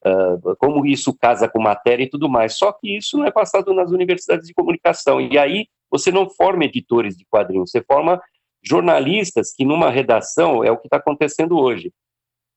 uh, 0.06 0.58
como 0.58 0.86
isso 0.86 1.18
casa 1.18 1.48
com 1.48 1.62
matéria 1.62 2.04
e 2.04 2.10
tudo 2.10 2.28
mais. 2.28 2.58
Só 2.58 2.74
que 2.74 2.98
isso 2.98 3.18
não 3.18 3.24
é 3.24 3.32
passado 3.32 3.74
nas 3.74 3.92
universidades 3.92 4.46
de 4.46 4.54
comunicação. 4.54 5.22
E 5.22 5.38
aí 5.38 5.68
você 5.90 6.12
não 6.12 6.30
forma 6.30 6.66
editores 6.66 7.16
de 7.16 7.26
quadrinhos, 7.32 7.72
você 7.72 7.82
forma 7.82 8.22
jornalistas 8.62 9.54
que 9.54 9.64
numa 9.64 9.90
redação 9.90 10.66
é 10.66 10.70
o 10.70 10.76
que 10.76 10.88
está 10.88 10.98
acontecendo 10.98 11.58
hoje. 11.58 11.90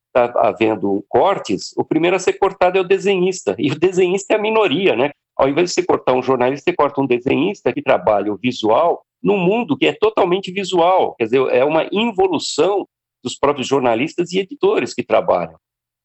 Está 0.08 0.32
havendo 0.40 1.04
cortes, 1.08 1.72
o 1.76 1.84
primeiro 1.84 2.16
a 2.16 2.18
ser 2.18 2.32
cortado 2.32 2.76
é 2.76 2.80
o 2.80 2.84
desenhista, 2.84 3.54
e 3.56 3.70
o 3.70 3.78
desenhista 3.78 4.34
é 4.34 4.36
a 4.36 4.42
minoria, 4.42 4.96
né? 4.96 5.12
Ao 5.36 5.48
invés 5.48 5.70
de 5.70 5.74
você 5.74 5.86
cortar 5.86 6.12
um 6.12 6.22
jornalista, 6.22 6.72
você 6.72 6.76
corta 6.76 7.00
um 7.00 7.06
desenhista 7.06 7.72
que 7.72 7.80
trabalha 7.80 8.32
o 8.32 8.36
visual 8.36 9.06
num 9.22 9.38
mundo 9.38 9.76
que 9.76 9.86
é 9.86 9.92
totalmente 9.92 10.50
visual, 10.50 11.14
quer 11.14 11.24
dizer, 11.24 11.40
é 11.50 11.64
uma 11.64 11.86
involução 11.92 12.88
dos 13.22 13.38
próprios 13.38 13.68
jornalistas 13.68 14.32
e 14.32 14.38
editores 14.38 14.92
que 14.92 15.02
trabalham. 15.02 15.56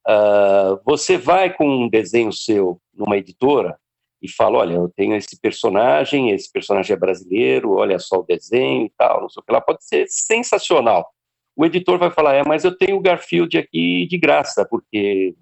Uh, 0.07 0.79
você 0.85 1.17
vai 1.17 1.53
com 1.53 1.67
um 1.67 1.89
desenho 1.89 2.31
seu 2.31 2.79
numa 2.93 3.17
editora 3.17 3.77
e 4.21 4.29
fala, 4.29 4.59
olha, 4.59 4.75
eu 4.75 4.91
tenho 4.95 5.15
esse 5.15 5.39
personagem, 5.39 6.31
esse 6.31 6.51
personagem 6.51 6.93
é 6.93 6.99
brasileiro, 6.99 7.73
olha 7.73 7.99
só 7.99 8.19
o 8.19 8.23
desenho 8.23 8.85
e 8.85 8.91
tal, 8.97 9.21
não 9.21 9.29
sei 9.29 9.41
o 9.41 9.45
que 9.45 9.51
lá, 9.51 9.59
pode 9.59 9.83
ser 9.85 10.05
sensacional. 10.07 11.07
O 11.55 11.65
editor 11.65 11.97
vai 11.97 12.11
falar, 12.11 12.35
é, 12.35 12.43
mas 12.43 12.63
eu 12.63 12.75
tenho 12.77 12.97
o 12.97 13.01
Garfield 13.01 13.57
aqui 13.57 14.07
de 14.07 14.17
graça, 14.17 14.65
porque 14.69 15.35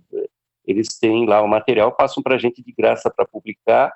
eles 0.65 0.87
têm 0.99 1.25
lá 1.25 1.41
o 1.41 1.47
material, 1.47 1.91
passam 1.91 2.23
para 2.23 2.35
a 2.35 2.37
gente 2.37 2.63
de 2.63 2.71
graça 2.71 3.11
para 3.13 3.25
publicar, 3.25 3.93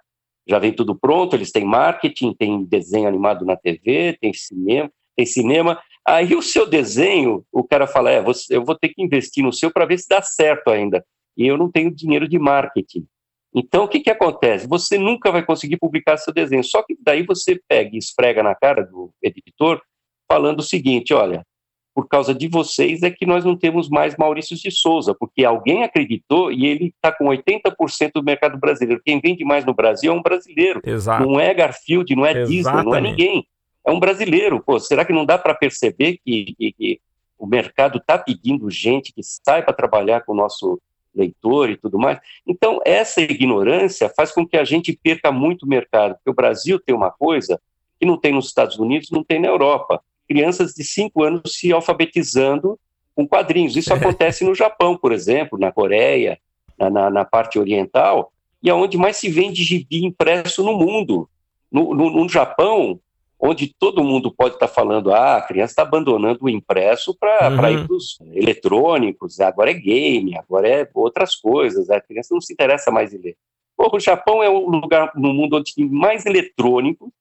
já 0.49 0.57
vem 0.57 0.73
tudo 0.73 0.95
pronto, 0.95 1.35
eles 1.35 1.51
têm 1.51 1.63
marketing, 1.63 2.33
tem 2.33 2.63
desenho 2.63 3.07
animado 3.07 3.45
na 3.45 3.55
TV, 3.55 4.17
tem 4.19 4.33
cinema, 4.33 4.91
tem 5.15 5.25
cinema. 5.25 5.79
Aí 6.07 6.33
o 6.33 6.41
seu 6.41 6.65
desenho, 6.65 7.45
o 7.51 7.63
cara 7.63 7.85
fala, 7.85 8.11
é, 8.11 8.23
eu 8.49 8.65
vou 8.65 8.75
ter 8.75 8.89
que 8.89 9.03
investir 9.03 9.43
no 9.43 9.53
seu 9.53 9.71
para 9.71 9.85
ver 9.85 9.99
se 9.99 10.07
dá 10.09 10.21
certo 10.21 10.69
ainda. 10.69 11.05
E 11.37 11.45
eu 11.45 11.57
não 11.57 11.71
tenho 11.71 11.93
dinheiro 11.93 12.27
de 12.27 12.39
marketing. 12.39 13.05
Então, 13.53 13.83
o 13.83 13.87
que, 13.87 13.99
que 13.99 14.09
acontece? 14.09 14.67
Você 14.67 14.97
nunca 14.97 15.31
vai 15.31 15.43
conseguir 15.43 15.77
publicar 15.77 16.17
seu 16.17 16.33
desenho. 16.33 16.63
Só 16.63 16.83
que 16.83 16.97
daí 16.99 17.23
você 17.23 17.59
pega 17.67 17.91
e 17.93 17.97
esfrega 17.97 18.41
na 18.43 18.55
cara 18.55 18.83
do 18.83 19.11
editor, 19.21 19.81
falando 20.27 20.59
o 20.59 20.63
seguinte: 20.63 21.13
olha, 21.13 21.45
por 21.93 22.07
causa 22.07 22.33
de 22.33 22.47
vocês 22.47 23.03
é 23.03 23.09
que 23.09 23.25
nós 23.25 23.43
não 23.43 23.57
temos 23.57 23.89
mais 23.89 24.15
Maurício 24.15 24.55
de 24.55 24.71
Souza, 24.71 25.13
porque 25.13 25.43
alguém 25.43 25.83
acreditou 25.83 26.51
e 26.51 26.65
ele 26.65 26.93
está 26.95 27.11
com 27.11 27.25
80% 27.25 28.11
do 28.15 28.23
mercado 28.23 28.57
brasileiro. 28.57 29.01
Quem 29.03 29.19
vende 29.19 29.43
mais 29.43 29.65
no 29.65 29.73
Brasil 29.73 30.11
é 30.11 30.15
um 30.15 30.21
brasileiro. 30.21 30.81
Exato. 30.85 31.25
Não 31.25 31.39
é 31.39 31.53
Garfield, 31.53 32.15
não 32.15 32.25
é 32.25 32.31
Exatamente. 32.31 32.55
Disney, 32.55 32.83
não 32.83 32.95
é 32.95 33.01
ninguém. 33.01 33.47
É 33.85 33.91
um 33.91 33.99
brasileiro. 33.99 34.63
Pô, 34.63 34.79
será 34.79 35.03
que 35.03 35.13
não 35.13 35.25
dá 35.25 35.37
para 35.37 35.53
perceber 35.55 36.19
que, 36.23 36.53
que, 36.57 36.73
que, 36.73 37.01
o 37.37 37.47
mercado 37.47 37.97
está 37.97 38.17
pedindo 38.17 38.69
gente 38.69 39.13
que 39.13 39.21
saiba 39.23 39.73
trabalhar 39.73 40.21
com 40.21 40.33
o 40.33 40.35
nosso 40.35 40.79
leitor 41.15 41.69
e 41.69 41.77
tudo 41.77 41.97
mais? 41.97 42.19
Então, 42.45 42.81
essa 42.85 43.21
ignorância 43.21 44.11
faz 44.15 44.31
com 44.31 44.45
que 44.45 44.57
a 44.57 44.63
gente 44.63 44.97
perca 45.01 45.31
muito 45.31 45.67
mercado, 45.67 46.15
porque 46.15 46.29
o 46.29 46.33
Brasil 46.33 46.79
tem 46.79 46.93
uma 46.93 47.11
coisa 47.11 47.59
que 47.99 48.05
não 48.05 48.17
tem 48.17 48.33
nos 48.33 48.47
Estados 48.47 48.77
Unidos, 48.77 49.09
não 49.09 49.23
tem 49.23 49.39
na 49.39 49.47
Europa 49.47 50.01
crianças 50.29 50.73
de 50.73 50.83
5 50.83 51.23
anos 51.23 51.41
se 51.55 51.73
alfabetizando 51.73 52.79
com 53.15 53.27
quadrinhos. 53.27 53.75
Isso 53.75 53.91
acontece 53.93 54.45
no 54.45 54.53
Japão, 54.53 54.95
por 54.95 55.11
exemplo, 55.11 55.57
na 55.57 55.71
Coreia, 55.71 56.37
na, 56.77 56.89
na, 56.89 57.09
na 57.09 57.25
parte 57.25 57.57
oriental, 57.57 58.31
e 58.61 58.69
é 58.69 58.73
onde 58.73 58.97
mais 58.97 59.17
se 59.17 59.29
vende 59.29 59.63
gibi 59.63 60.05
impresso 60.05 60.63
no 60.63 60.73
mundo. 60.77 61.27
No, 61.71 61.93
no, 61.93 62.09
no 62.09 62.29
Japão, 62.29 62.99
onde 63.39 63.73
todo 63.77 64.03
mundo 64.03 64.31
pode 64.31 64.55
estar 64.55 64.67
falando, 64.67 65.13
ah, 65.13 65.37
a 65.37 65.41
criança 65.41 65.71
está 65.71 65.81
abandonando 65.81 66.39
o 66.41 66.49
impresso 66.49 67.15
para 67.17 67.49
uhum. 67.49 67.69
ir 67.69 67.87
para 67.87 67.95
os 67.95 68.19
eletrônicos, 68.33 69.39
agora 69.39 69.71
é 69.71 69.73
game, 69.73 70.37
agora 70.37 70.67
é 70.67 70.89
outras 70.93 71.35
coisas, 71.35 71.89
a 71.89 72.01
criança 72.01 72.33
não 72.33 72.41
se 72.41 72.53
interessa 72.53 72.91
mais 72.91 73.13
em 73.13 73.17
ler. 73.17 73.37
Pô, 73.77 73.89
o 73.93 73.99
Japão 73.99 74.43
é 74.43 74.49
o 74.49 74.69
lugar 74.69 75.11
no 75.15 75.33
mundo 75.33 75.57
onde 75.57 75.73
tem 75.73 75.87
mais 75.87 76.25
eletrônico 76.25 77.13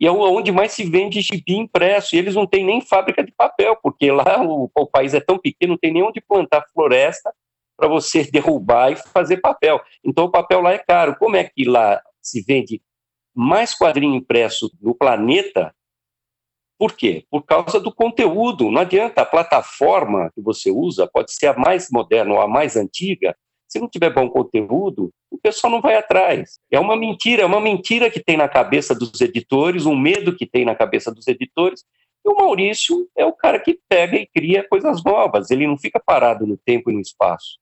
e 0.00 0.06
é 0.06 0.10
onde 0.10 0.50
mais 0.50 0.72
se 0.72 0.82
vende 0.82 1.20
gibi 1.20 1.56
impresso, 1.56 2.16
e 2.16 2.18
eles 2.18 2.34
não 2.34 2.46
têm 2.46 2.64
nem 2.64 2.80
fábrica 2.80 3.22
de 3.22 3.30
papel, 3.32 3.76
porque 3.82 4.10
lá 4.10 4.42
o, 4.42 4.70
o 4.74 4.86
país 4.86 5.12
é 5.12 5.20
tão 5.20 5.38
pequeno, 5.38 5.72
não 5.72 5.78
tem 5.78 5.92
nem 5.92 6.02
onde 6.02 6.22
plantar 6.22 6.64
floresta 6.72 7.30
para 7.76 7.86
você 7.86 8.24
derrubar 8.32 8.92
e 8.92 8.96
fazer 8.96 9.36
papel. 9.38 9.78
Então 10.02 10.24
o 10.24 10.30
papel 10.30 10.62
lá 10.62 10.72
é 10.72 10.78
caro. 10.78 11.16
Como 11.16 11.36
é 11.36 11.44
que 11.44 11.64
lá 11.64 12.00
se 12.22 12.42
vende 12.42 12.80
mais 13.34 13.76
quadrinho 13.76 14.14
impresso 14.14 14.70
no 14.80 14.94
planeta? 14.94 15.74
Por 16.78 16.96
quê? 16.96 17.26
Por 17.30 17.42
causa 17.42 17.78
do 17.78 17.94
conteúdo. 17.94 18.70
Não 18.70 18.80
adianta 18.80 19.20
a 19.20 19.26
plataforma 19.26 20.30
que 20.34 20.40
você 20.40 20.70
usa, 20.70 21.06
pode 21.06 21.30
ser 21.34 21.48
a 21.48 21.58
mais 21.58 21.88
moderna 21.92 22.32
ou 22.32 22.40
a 22.40 22.48
mais 22.48 22.74
antiga, 22.74 23.36
se 23.70 23.78
não 23.78 23.88
tiver 23.88 24.12
bom 24.12 24.28
conteúdo, 24.28 25.12
o 25.30 25.38
pessoal 25.38 25.70
não 25.70 25.80
vai 25.80 25.94
atrás. 25.94 26.58
É 26.70 26.80
uma 26.80 26.96
mentira, 26.96 27.42
é 27.42 27.46
uma 27.46 27.60
mentira 27.60 28.10
que 28.10 28.18
tem 28.18 28.36
na 28.36 28.48
cabeça 28.48 28.94
dos 28.94 29.20
editores, 29.20 29.86
um 29.86 29.96
medo 29.96 30.34
que 30.36 30.44
tem 30.44 30.64
na 30.64 30.74
cabeça 30.74 31.14
dos 31.14 31.28
editores. 31.28 31.84
E 32.24 32.28
o 32.28 32.34
Maurício 32.34 33.08
é 33.16 33.24
o 33.24 33.32
cara 33.32 33.60
que 33.60 33.78
pega 33.88 34.16
e 34.16 34.26
cria 34.26 34.66
coisas 34.68 35.04
novas, 35.04 35.50
ele 35.52 35.68
não 35.68 35.78
fica 35.78 36.00
parado 36.04 36.46
no 36.46 36.56
tempo 36.56 36.90
e 36.90 36.94
no 36.94 37.00
espaço. 37.00 37.58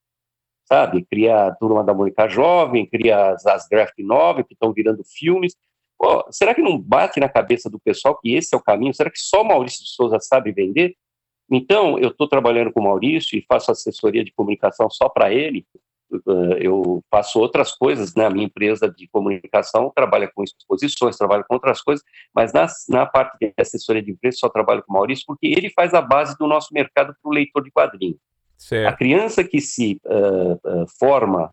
Sabe? 0.65 1.05
Cria 1.05 1.47
a 1.47 1.55
Turma 1.55 1.85
da 1.85 1.93
Mônica 1.93 2.27
Jovem, 2.27 2.87
cria 2.87 3.33
as, 3.33 3.47
as 3.47 3.69
graphic 3.69 4.03
novels 4.03 4.47
que 4.47 4.55
estão 4.55 4.73
virando 4.73 5.05
filmes. 5.05 5.55
Pô, 5.99 6.27
será 6.31 6.55
que 6.55 6.63
não 6.63 6.79
bate 6.79 7.21
na 7.21 7.29
cabeça 7.29 7.69
do 7.69 7.79
pessoal 7.79 8.19
que 8.19 8.35
esse 8.35 8.55
é 8.55 8.59
o 8.59 8.63
caminho? 8.63 8.95
Será 8.95 9.11
que 9.11 9.19
só 9.19 9.45
Maurício 9.45 9.85
de 9.85 9.91
Souza 9.91 10.19
sabe 10.21 10.53
vender? 10.53 10.95
Então, 11.51 11.99
eu 11.99 12.11
estou 12.11 12.29
trabalhando 12.29 12.73
com 12.73 12.81
o 12.81 12.85
Maurício 12.85 13.39
e 13.39 13.45
faço 13.47 13.71
assessoria 13.71 14.23
de 14.23 14.33
comunicação 14.33 14.89
só 14.91 15.09
para 15.09 15.33
ele, 15.33 15.67
eu 16.59 17.03
faço 17.11 17.39
outras 17.39 17.73
coisas, 17.73 18.15
né? 18.15 18.27
A 18.27 18.31
minha 18.31 18.47
empresa 18.47 18.89
de 18.89 19.09
comunicação 19.09 19.93
trabalha 19.95 20.31
com 20.35 20.43
exposições, 20.43 21.17
trabalha 21.17 21.45
com 21.45 21.55
outras 21.55 21.83
coisas, 21.83 22.05
mas 22.35 22.53
na, 22.53 22.67
na 22.89 23.07
parte 23.07 23.37
de 23.41 23.53
assessoria 23.59 24.03
de 24.03 24.11
imprensa 24.11 24.39
só 24.39 24.49
trabalho 24.49 24.83
com 24.87 24.93
o 24.93 24.97
Maurício 24.97 25.25
porque 25.27 25.47
ele 25.47 25.71
faz 25.71 25.95
a 25.95 26.01
base 26.01 26.37
do 26.39 26.47
nosso 26.47 26.69
mercado 26.73 27.15
para 27.21 27.31
o 27.31 27.33
leitor 27.33 27.63
de 27.63 27.71
quadrinhos. 27.71 28.19
A 28.87 28.93
criança 28.93 29.45
que 29.45 29.61
se 29.61 30.01
uh, 30.05 30.55
uh, 30.55 30.87
forma 30.99 31.51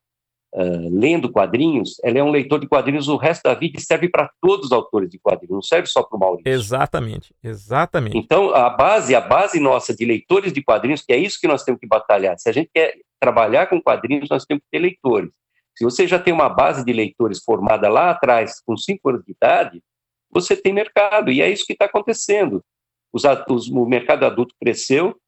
uh, 0.55 0.89
lendo 0.91 1.31
quadrinhos, 1.31 1.97
ela 2.03 2.17
é 2.17 2.23
um 2.23 2.31
leitor 2.31 2.59
de 2.59 2.67
quadrinhos 2.67 3.07
o 3.07 3.15
resto 3.15 3.43
da 3.43 3.53
vida 3.53 3.77
e 3.77 3.81
serve 3.81 4.09
para 4.09 4.29
todos 4.41 4.67
os 4.67 4.71
autores 4.71 5.09
de 5.09 5.19
quadrinhos, 5.19 5.53
não 5.53 5.61
serve 5.61 5.87
só 5.87 6.01
para 6.01 6.17
o 6.17 6.19
Maurício. 6.19 6.51
Exatamente, 6.51 7.33
exatamente. 7.43 8.17
Então, 8.17 8.53
a 8.55 8.69
base, 8.71 9.13
a 9.13 9.21
base 9.21 9.59
nossa 9.59 9.95
de 9.95 10.03
leitores 10.03 10.51
de 10.51 10.63
quadrinhos, 10.63 11.03
que 11.03 11.13
é 11.13 11.17
isso 11.17 11.39
que 11.39 11.47
nós 11.47 11.63
temos 11.63 11.79
que 11.79 11.87
batalhar. 11.87 12.37
Se 12.39 12.49
a 12.49 12.51
gente 12.53 12.69
quer 12.73 12.95
trabalhar 13.25 13.65
com 13.65 13.81
quadrinhos, 13.81 14.29
nós 14.29 14.45
temos 14.45 14.63
que 14.63 14.69
ter 14.69 14.79
leitores. 14.79 15.31
Se 15.75 15.83
você 15.83 16.07
já 16.07 16.19
tem 16.19 16.31
uma 16.31 16.47
base 16.47 16.85
de 16.85 16.93
leitores 16.93 17.43
formada 17.43 17.89
lá 17.89 18.11
atrás, 18.11 18.61
com 18.63 18.77
cinco 18.77 19.09
anos 19.09 19.23
de 19.25 19.31
idade, 19.31 19.81
você 20.29 20.55
tem 20.55 20.71
mercado, 20.71 21.31
e 21.31 21.41
é 21.41 21.49
isso 21.49 21.65
que 21.65 21.73
está 21.73 21.85
acontecendo. 21.85 22.63
Os, 23.11 23.23
o 23.69 23.85
mercado 23.85 24.25
adulto 24.25 24.53
cresceu 24.61 25.19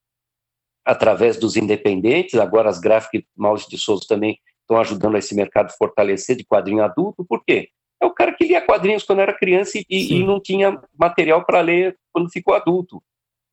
através 0.86 1.38
dos 1.38 1.58
independentes, 1.58 2.40
agora 2.40 2.70
as 2.70 2.80
gráficas 2.80 3.24
Maurício 3.36 3.70
de 3.70 3.78
Souza 3.78 4.06
também 4.08 4.40
estão 4.62 4.80
ajudando 4.80 5.18
esse 5.18 5.34
mercado 5.34 5.68
a 5.68 5.78
fortalecer 5.78 6.36
de 6.36 6.46
quadrinho 6.46 6.84
adulto, 6.84 7.26
por 7.26 7.44
quê? 7.44 7.70
É 8.02 8.06
o 8.06 8.14
cara 8.14 8.32
que 8.34 8.46
lia 8.46 8.62
quadrinhos 8.62 9.04
quando 9.04 9.22
era 9.22 9.34
criança 9.34 9.80
e, 9.80 9.86
e 9.90 10.24
não 10.24 10.40
tinha 10.40 10.80
material 10.98 11.44
para 11.44 11.62
ler 11.62 11.98
quando 12.14 12.30
ficou 12.30 12.54
adulto. 12.54 13.02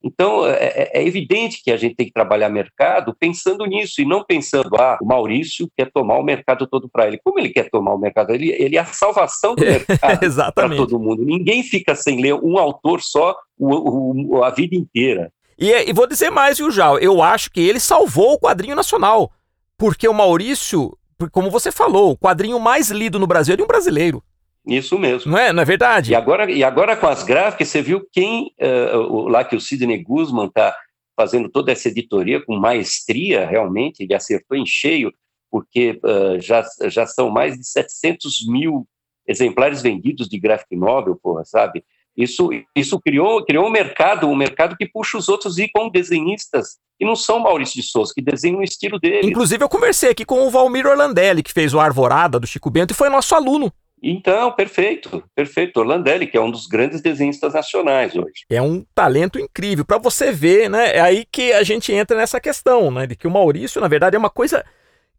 Então, 0.04 0.46
é, 0.46 0.52
é, 0.52 0.90
é, 1.00 1.06
evidente 1.06 1.62
que 1.64 1.70
a 1.70 1.76
gente 1.78 1.94
tem 1.94 2.06
que 2.06 2.12
trabalhar 2.12 2.50
mercado 2.50 3.16
pensando 3.18 3.64
nisso 3.64 4.02
e 4.02 4.04
não 4.04 4.22
pensando, 4.22 4.76
ah, 4.76 4.98
o 5.00 5.06
Maurício 5.06 5.66
quer 5.74 5.90
tomar 5.90 6.18
o 6.18 6.22
mercado 6.22 6.66
todo 6.66 6.90
para 6.90 7.06
ele. 7.06 7.18
Como 7.24 7.38
ele 7.38 7.48
quer 7.48 7.70
tomar 7.70 7.94
o 7.94 7.98
mercado? 7.98 8.30
Ele, 8.30 8.50
ele 8.50 8.76
é 8.76 8.80
a 8.80 8.84
salvação 8.84 9.54
do 9.54 9.64
mercado 9.64 10.52
para 10.54 10.76
todo 10.76 10.98
mundo. 10.98 11.24
Ninguém 11.24 11.62
fica 11.62 11.94
sem 11.94 12.20
ler 12.20 12.34
um 12.34 12.58
autor 12.58 13.00
só 13.00 13.34
o, 13.58 14.36
o, 14.36 14.44
a 14.44 14.50
vida 14.50 14.76
inteira. 14.76 15.32
E, 15.58 15.70
e 15.88 15.92
vou 15.94 16.06
dizer 16.06 16.30
mais, 16.30 16.58
viu, 16.58 16.70
Jal? 16.70 16.98
Eu 16.98 17.22
acho 17.22 17.50
que 17.50 17.60
ele 17.60 17.80
salvou 17.80 18.34
o 18.34 18.38
quadrinho 18.38 18.76
nacional. 18.76 19.32
Porque 19.78 20.06
o 20.06 20.12
Maurício 20.14 20.96
como 21.30 21.50
você 21.50 21.70
falou, 21.70 22.12
o 22.12 22.16
quadrinho 22.16 22.58
mais 22.58 22.90
lido 22.90 23.18
no 23.18 23.26
Brasil 23.26 23.54
é 23.54 23.56
de 23.56 23.62
um 23.62 23.66
brasileiro. 23.66 24.22
Isso 24.66 24.98
mesmo. 24.98 25.31
Não 25.31 25.38
é, 25.38 25.53
não 25.53 25.62
é 25.62 25.64
verdade? 25.64 26.12
E 26.12 26.14
agora, 26.14 26.50
e 26.50 26.64
agora 26.64 26.96
com 26.96 27.07
as 27.07 27.22
gráficas, 27.22 27.68
você 27.68 27.83
viu 27.83 28.07
quem, 28.12 28.50
uh, 28.61 29.29
lá 29.29 29.44
que 29.44 29.55
o 29.55 29.61
Sidney 29.61 30.03
Guzman 30.03 30.46
está 30.46 30.74
fazendo 31.16 31.48
toda 31.48 31.70
essa 31.70 31.88
editoria 31.88 32.44
com 32.44 32.57
maestria, 32.57 33.46
realmente, 33.46 34.03
ele 34.03 34.14
acertou 34.14 34.57
em 34.57 34.66
cheio, 34.66 35.12
porque 35.50 36.00
uh, 36.03 36.40
já, 36.40 36.64
já 36.87 37.07
são 37.07 37.31
mais 37.31 37.57
de 37.57 37.64
700 37.66 38.46
mil 38.48 38.87
exemplares 39.27 39.83
vendidos 39.83 40.29
de 40.29 40.38
graphic 40.38 40.74
novel, 40.74 41.18
porra, 41.22 41.44
sabe? 41.44 41.85
Isso, 42.16 42.50
isso 42.77 43.00
criou, 43.00 43.44
criou 43.44 43.66
um 43.66 43.70
mercado, 43.70 44.29
um 44.29 44.37
mercado 44.37 44.77
que 44.77 44.87
puxa 44.87 45.18
os 45.18 45.29
outros 45.29 45.59
e 45.59 45.68
com 45.68 45.88
desenhistas 45.88 46.79
que 46.96 47.05
não 47.05 47.16
são 47.16 47.40
Maurício 47.40 47.81
de 47.81 47.87
Souza, 47.87 48.12
que 48.14 48.22
desenham 48.22 48.61
o 48.61 48.62
estilo 48.62 49.00
dele. 49.00 49.29
Inclusive, 49.29 49.64
eu 49.64 49.68
conversei 49.68 50.11
aqui 50.11 50.24
com 50.24 50.46
o 50.46 50.50
Valmir 50.50 50.87
Orlandelli, 50.87 51.42
que 51.42 51.53
fez 51.53 51.74
o 51.74 51.81
Arvorada 51.81 52.38
do 52.38 52.46
Chico 52.46 52.70
Bento 52.70 52.92
e 52.92 52.94
foi 52.94 53.09
nosso 53.09 53.35
aluno. 53.35 53.72
Então, 54.06 54.52
perfeito, 54.52 55.24
perfeito. 55.34 55.80
Orlandelli, 55.80 56.26
que 56.26 56.36
é 56.36 56.40
um 56.40 56.50
dos 56.50 56.66
grandes 56.66 57.00
desenhistas 57.00 57.54
nacionais 57.54 58.14
hoje. 58.14 58.44
É 58.50 58.60
um 58.60 58.84
talento 58.94 59.38
incrível. 59.38 59.82
Para 59.82 59.96
você 59.96 60.30
ver, 60.30 60.68
né? 60.68 60.96
É 60.96 61.00
aí 61.00 61.24
que 61.24 61.54
a 61.54 61.62
gente 61.62 61.90
entra 61.90 62.14
nessa 62.14 62.38
questão, 62.38 62.90
né? 62.90 63.06
De 63.06 63.16
que 63.16 63.26
o 63.26 63.30
Maurício, 63.30 63.80
na 63.80 63.88
verdade, 63.88 64.14
é 64.14 64.18
uma 64.18 64.28
coisa 64.28 64.62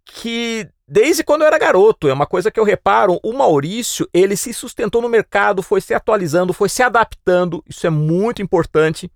que 0.05 0.67
desde 0.87 1.23
quando 1.23 1.41
eu 1.41 1.47
era 1.47 1.57
garoto, 1.57 2.07
é 2.07 2.13
uma 2.13 2.27
coisa 2.27 2.51
que 2.51 2.59
eu 2.59 2.63
reparo, 2.63 3.19
o 3.23 3.33
Maurício, 3.33 4.07
ele 4.13 4.37
se 4.37 4.53
sustentou 4.53 5.01
no 5.01 5.09
mercado, 5.09 5.63
foi 5.63 5.81
se 5.81 5.95
atualizando, 5.95 6.53
foi 6.53 6.69
se 6.69 6.83
adaptando, 6.83 7.63
isso 7.67 7.87
é 7.87 7.89
muito 7.89 8.39
importante, 8.39 9.11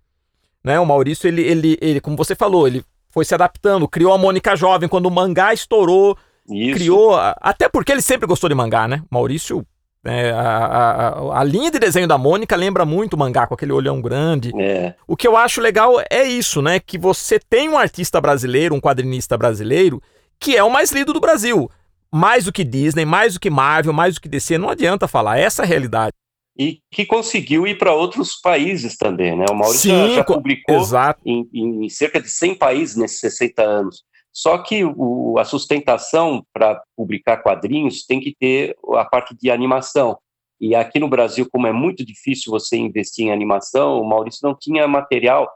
né? 0.64 0.80
O 0.80 0.86
Maurício, 0.86 1.28
ele, 1.28 1.44
ele, 1.44 1.78
ele 1.80 2.02
como 2.02 2.18
você 2.18 2.34
falou, 2.34 2.66
ele 2.66 2.84
foi 3.10 3.24
se 3.24 3.36
adaptando, 3.36 3.88
criou 3.88 4.14
a 4.14 4.18
Mônica 4.18 4.56
Jovem 4.56 4.90
quando 4.90 5.06
o 5.06 5.12
mangá 5.12 5.54
estourou, 5.54 6.18
isso. 6.50 6.76
criou, 6.76 7.16
até 7.16 7.70
porque 7.70 7.92
ele 7.92 8.02
sempre 8.02 8.28
gostou 8.28 8.50
de 8.50 8.56
mangá, 8.56 8.88
né? 8.88 9.02
Maurício, 9.10 9.66
é, 10.06 10.32
a, 10.32 10.56
a, 10.56 11.40
a, 11.42 11.44
linha 11.44 11.70
de 11.70 11.78
desenho 11.78 12.08
da 12.08 12.18
Mônica 12.18 12.56
lembra 12.56 12.86
muito 12.86 13.14
o 13.14 13.18
mangá, 13.20 13.46
com 13.46 13.54
aquele 13.54 13.74
olhão 13.74 14.02
grande. 14.02 14.52
É. 14.58 14.94
O 15.06 15.18
que 15.18 15.28
eu 15.28 15.36
acho 15.36 15.60
legal 15.60 15.96
é 16.10 16.24
isso, 16.24 16.62
né? 16.62 16.80
Que 16.80 16.98
você 16.98 17.40
tem 17.40 17.68
um 17.68 17.78
artista 17.78 18.22
brasileiro, 18.22 18.74
um 18.74 18.80
quadrinista 18.80 19.38
brasileiro, 19.38 20.02
que 20.40 20.56
é 20.56 20.64
o 20.64 20.70
mais 20.70 20.92
lido 20.92 21.12
do 21.12 21.20
Brasil. 21.20 21.70
Mais 22.12 22.46
do 22.46 22.52
que 22.52 22.64
Disney, 22.64 23.06
mais 23.06 23.34
do 23.34 23.40
que 23.40 23.50
Marvel, 23.50 23.94
mais 23.94 24.16
do 24.16 24.22
que 24.22 24.30
DC, 24.30 24.58
não 24.58 24.70
adianta 24.70 25.08
falar, 25.08 25.38
essa 25.38 25.62
é 25.62 25.66
a 25.66 25.68
realidade. 25.68 26.14
E 26.58 26.80
que 26.92 27.06
conseguiu 27.06 27.68
ir 27.68 27.78
para 27.78 27.94
outros 27.94 28.36
países 28.36 28.98
também, 28.98 29.38
né? 29.38 29.46
O 29.50 29.54
Maurício 29.54 29.92
Sim, 29.92 30.10
já, 30.10 30.16
já 30.16 30.24
publicou 30.24 30.82
em, 31.26 31.48
em, 31.54 31.90
cerca 31.90 32.22
de 32.22 32.30
100 32.30 32.56
países 32.56 32.96
nesses 32.96 33.20
60 33.20 33.62
anos. 33.62 34.04
Só 34.40 34.58
que 34.58 34.86
o, 34.86 35.38
a 35.38 35.44
sustentação 35.44 36.46
para 36.54 36.82
publicar 36.96 37.44
quadrinhos 37.44 38.06
tem 38.06 38.22
que 38.22 38.34
ter 38.34 38.74
a 38.96 39.04
parte 39.04 39.36
de 39.36 39.52
animação. 39.52 40.18
E 40.62 40.74
aqui 40.74 40.98
no 40.98 41.10
Brasil, 41.10 41.46
como 41.52 41.68
é 41.68 41.74
muito 41.74 42.06
difícil 42.06 42.50
você 42.50 42.78
investir 42.78 43.26
em 43.26 43.34
animação, 43.34 44.00
o 44.00 44.08
Maurício 44.08 44.48
não 44.48 44.56
tinha 44.56 44.88
material 44.88 45.52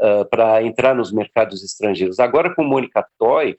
uh, 0.00 0.24
para 0.30 0.62
entrar 0.62 0.94
nos 0.94 1.10
mercados 1.10 1.64
estrangeiros. 1.64 2.20
Agora, 2.20 2.54
com 2.54 2.62
Mônica 2.62 3.04
Toy, 3.18 3.58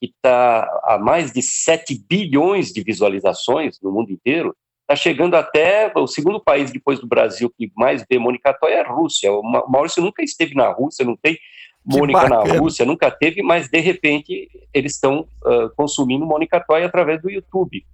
que 0.00 0.06
está 0.06 0.70
a 0.84 0.96
mais 0.98 1.30
de 1.30 1.42
7 1.42 1.94
bilhões 2.08 2.72
de 2.72 2.82
visualizações 2.82 3.78
no 3.82 3.92
mundo 3.92 4.10
inteiro, 4.10 4.56
está 4.84 4.96
chegando 4.96 5.34
até 5.34 5.92
o 5.94 6.06
segundo 6.06 6.42
país 6.42 6.72
depois 6.72 6.98
do 6.98 7.06
Brasil 7.06 7.52
que 7.54 7.70
mais 7.76 8.02
vê 8.10 8.18
Mônica 8.18 8.54
Toy 8.54 8.72
é 8.72 8.80
a 8.80 8.90
Rússia. 8.90 9.30
O 9.30 9.42
Maurício 9.42 10.02
nunca 10.02 10.24
esteve 10.24 10.54
na 10.54 10.70
Rússia, 10.70 11.04
não 11.04 11.14
tem 11.14 11.38
Mônica 11.84 12.28
na 12.28 12.42
Rússia, 12.58 12.86
nunca 12.86 13.10
teve, 13.10 13.42
mas 13.42 13.68
de 13.68 13.78
repente 13.80 14.48
eles 14.72 14.94
estão 14.94 15.26
uh, 15.44 15.68
consumindo 15.76 16.24
Mônica 16.24 16.58
Toy 16.60 16.82
através 16.82 17.20
do 17.20 17.30
YouTube. 17.30 17.84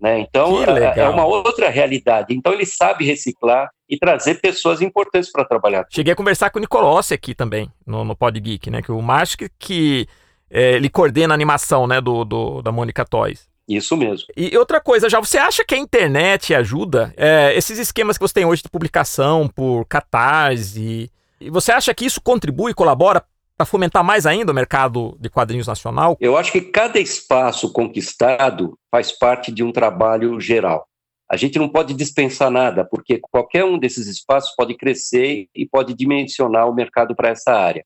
Né? 0.00 0.20
Então 0.20 0.62
é, 0.62 1.00
é 1.00 1.08
uma 1.08 1.24
outra 1.24 1.70
realidade. 1.70 2.34
Então 2.34 2.52
ele 2.52 2.66
sabe 2.66 3.06
reciclar 3.06 3.70
e 3.88 3.98
trazer 3.98 4.40
pessoas 4.40 4.82
importantes 4.82 5.32
para 5.32 5.44
trabalhar. 5.44 5.86
Cheguei 5.88 6.12
a 6.12 6.16
conversar 6.16 6.50
com 6.50 6.58
o 6.58 6.60
Nicolossi 6.60 7.14
aqui 7.14 7.34
também, 7.34 7.70
no, 7.86 8.04
no 8.04 8.14
Pod 8.14 8.38
Geek, 8.38 8.70
né? 8.70 8.82
Que 8.82 8.92
o 8.92 9.00
Márcio 9.00 9.38
que, 9.38 9.48
que 9.58 10.08
é, 10.50 10.72
ele 10.72 10.90
coordena 10.90 11.32
a 11.32 11.36
animação, 11.36 11.86
né, 11.86 12.00
do, 12.00 12.24
do 12.24 12.62
da 12.62 12.70
Mônica 12.70 13.04
Toys. 13.04 13.48
Isso 13.66 13.96
mesmo. 13.96 14.26
E 14.36 14.56
outra 14.58 14.78
coisa, 14.78 15.08
já 15.08 15.18
você 15.18 15.38
acha 15.38 15.64
que 15.64 15.74
a 15.74 15.78
internet 15.78 16.54
ajuda? 16.54 17.14
É, 17.16 17.56
esses 17.56 17.78
esquemas 17.78 18.18
que 18.18 18.22
você 18.22 18.34
tem 18.34 18.44
hoje 18.44 18.62
de 18.62 18.68
publicação 18.68 19.48
por 19.48 19.86
catarse, 19.86 21.10
e 21.44 21.50
você 21.50 21.72
acha 21.72 21.94
que 21.94 22.04
isso 22.04 22.20
contribui, 22.20 22.72
colabora 22.72 23.22
para 23.56 23.66
fomentar 23.66 24.02
mais 24.02 24.26
ainda 24.26 24.50
o 24.50 24.54
mercado 24.54 25.16
de 25.20 25.28
quadrinhos 25.28 25.66
nacional? 25.66 26.16
Eu 26.20 26.36
acho 26.36 26.50
que 26.50 26.60
cada 26.60 26.98
espaço 26.98 27.72
conquistado 27.72 28.78
faz 28.90 29.12
parte 29.12 29.52
de 29.52 29.62
um 29.62 29.70
trabalho 29.70 30.40
geral. 30.40 30.88
A 31.30 31.36
gente 31.36 31.58
não 31.58 31.68
pode 31.68 31.94
dispensar 31.94 32.50
nada, 32.50 32.84
porque 32.84 33.18
qualquer 33.18 33.64
um 33.64 33.78
desses 33.78 34.06
espaços 34.06 34.54
pode 34.56 34.74
crescer 34.76 35.48
e 35.54 35.66
pode 35.66 35.94
dimensionar 35.94 36.68
o 36.68 36.74
mercado 36.74 37.14
para 37.14 37.30
essa 37.30 37.52
área. 37.52 37.84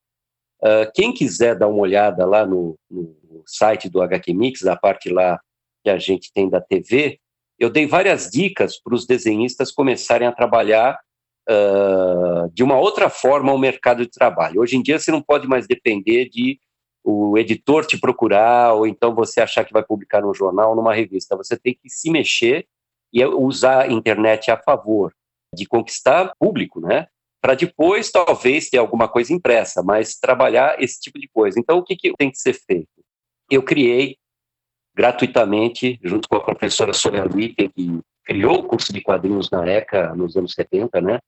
Uh, 0.61 0.90
quem 0.94 1.12
quiser 1.12 1.56
dar 1.56 1.68
uma 1.68 1.80
olhada 1.80 2.26
lá 2.26 2.44
no, 2.44 2.76
no, 2.90 3.16
site 3.46 3.88
do 3.88 4.02
HQ 4.02 4.34
Mix, 4.34 4.61
da 4.62 4.76
parte 4.76 5.09
lá 5.09 5.40
que 5.84 5.90
a 5.90 5.98
gente 5.98 6.32
tem 6.32 6.48
da 6.48 6.61
TV, 6.61 7.20
eu 7.59 7.70
dei 7.70 7.86
várias 7.86 8.28
dicas 8.28 8.80
para 8.80 8.94
os 8.94 9.06
desenhistas 9.06 9.70
começarem 9.70 10.26
a 10.26 10.32
trabalhar 10.32 10.98
uh, 11.49 12.51
de 12.53 12.62
uma 12.62 12.78
outra 12.78 13.09
forma 13.09 13.53
o 13.53 13.59
mercado 13.59 14.03
de 14.03 14.11
trabalho. 14.11 14.61
Hoje 14.61 14.76
em 14.76 14.82
dia 14.82 14.99
você 14.99 15.11
não 15.11 15.22
pode 15.22 15.49
mais 15.49 15.66
depender 15.66 16.28
de 16.28 16.59
o 17.03 17.38
editor 17.38 17.86
te 17.86 17.99
procurar 17.99 18.74
ou 18.74 18.86
então 18.86 19.14
você 19.14 19.40
achar 19.40 19.64
que 19.64 19.72
vai 19.72 19.82
publicar 19.82 20.20
no 20.20 20.34
jornal, 20.34 20.76
numa 20.76 20.94
revista. 20.94 21.36
Você 21.36 21.57
tem 21.57 21.74
que 21.74 21.88
se 21.88 22.11
mexer 22.11 22.66
e 23.12 23.24
usar 23.24 23.82
a 23.82 23.92
internet 23.92 24.51
a 24.51 24.57
favor 24.57 25.12
de 25.55 25.66
conquistar 25.66 26.32
público, 26.38 26.80
né? 26.80 27.07
Para 27.40 27.55
depois, 27.55 28.11
talvez, 28.11 28.68
ter 28.68 28.78
alguma 28.78 29.09
coisa 29.09 29.32
impressa, 29.32 29.82
mas 29.82 30.18
trabalhar 30.18 30.82
esse 30.82 31.01
tipo 31.01 31.18
de 31.18 31.28
coisa. 31.28 31.59
Então, 31.59 31.78
o 31.78 31.82
que, 31.82 31.96
que 31.96 32.12
tem 32.14 32.30
que 32.30 32.38
ser 32.38 32.53
feito? 32.53 32.88
Eu 33.51 33.62
criei 33.62 34.16
gratuitamente, 34.94 35.99
junto 36.03 36.28
com 36.28 36.36
a 36.36 36.44
professora 36.44 36.92
Sônia 36.92 37.24
Lippen, 37.24 37.70
que 37.70 38.01
criou 38.24 38.59
o 38.59 38.64
curso 38.64 38.92
de 38.92 39.01
quadrinhos 39.01 39.49
na 39.51 39.66
ECA 39.66 40.14
nos 40.14 40.36
anos 40.36 40.53
70, 40.53 41.01
né? 41.01 41.18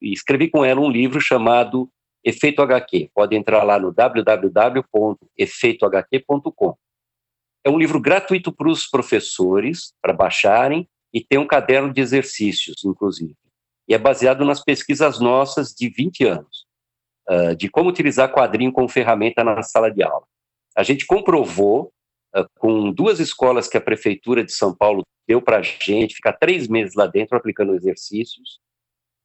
Escrevi 0.00 0.48
com 0.48 0.64
ela 0.64 0.80
um 0.80 0.90
livro 0.90 1.20
chamado 1.20 1.90
Efeito 2.24 2.62
HQ. 2.62 3.10
Pode 3.14 3.36
entrar 3.36 3.62
lá 3.62 3.78
no 3.78 3.92
www.efeitohq.com. 3.92 6.74
É 7.64 7.70
um 7.70 7.78
livro 7.78 8.00
gratuito 8.00 8.52
para 8.52 8.68
os 8.68 8.86
professores, 8.86 9.92
para 10.00 10.12
baixarem, 10.12 10.88
e 11.12 11.22
tem 11.22 11.38
um 11.38 11.46
caderno 11.46 11.92
de 11.92 12.00
exercícios, 12.00 12.84
inclusive. 12.84 13.36
E 13.88 13.94
é 13.94 13.98
baseado 13.98 14.44
nas 14.44 14.62
pesquisas 14.62 15.20
nossas 15.20 15.74
de 15.74 15.88
20 15.88 16.24
anos, 16.24 16.66
uh, 17.28 17.56
de 17.56 17.68
como 17.68 17.90
utilizar 17.90 18.32
quadrinho 18.32 18.72
como 18.72 18.88
ferramenta 18.88 19.42
na 19.42 19.62
sala 19.62 19.90
de 19.90 20.02
aula. 20.02 20.24
A 20.76 20.82
gente 20.82 21.06
comprovou, 21.06 21.92
uh, 22.34 22.44
com 22.58 22.92
duas 22.92 23.18
escolas 23.18 23.68
que 23.68 23.76
a 23.76 23.80
Prefeitura 23.80 24.44
de 24.44 24.52
São 24.52 24.74
Paulo 24.74 25.02
deu 25.26 25.42
para 25.42 25.58
a 25.58 25.62
gente, 25.62 26.14
ficar 26.14 26.34
três 26.34 26.68
meses 26.68 26.94
lá 26.94 27.06
dentro 27.06 27.36
aplicando 27.36 27.74
exercícios, 27.74 28.60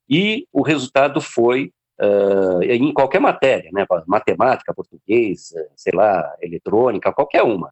e 0.09 0.47
o 0.51 0.61
resultado 0.61 1.19
foi 1.19 1.71
uh, 1.99 2.63
em 2.63 2.93
qualquer 2.93 3.19
matéria, 3.19 3.69
né, 3.73 3.85
matemática, 4.07 4.73
português, 4.73 5.53
sei 5.75 5.93
lá, 5.93 6.35
eletrônica, 6.41 7.13
qualquer 7.13 7.43
uma. 7.43 7.71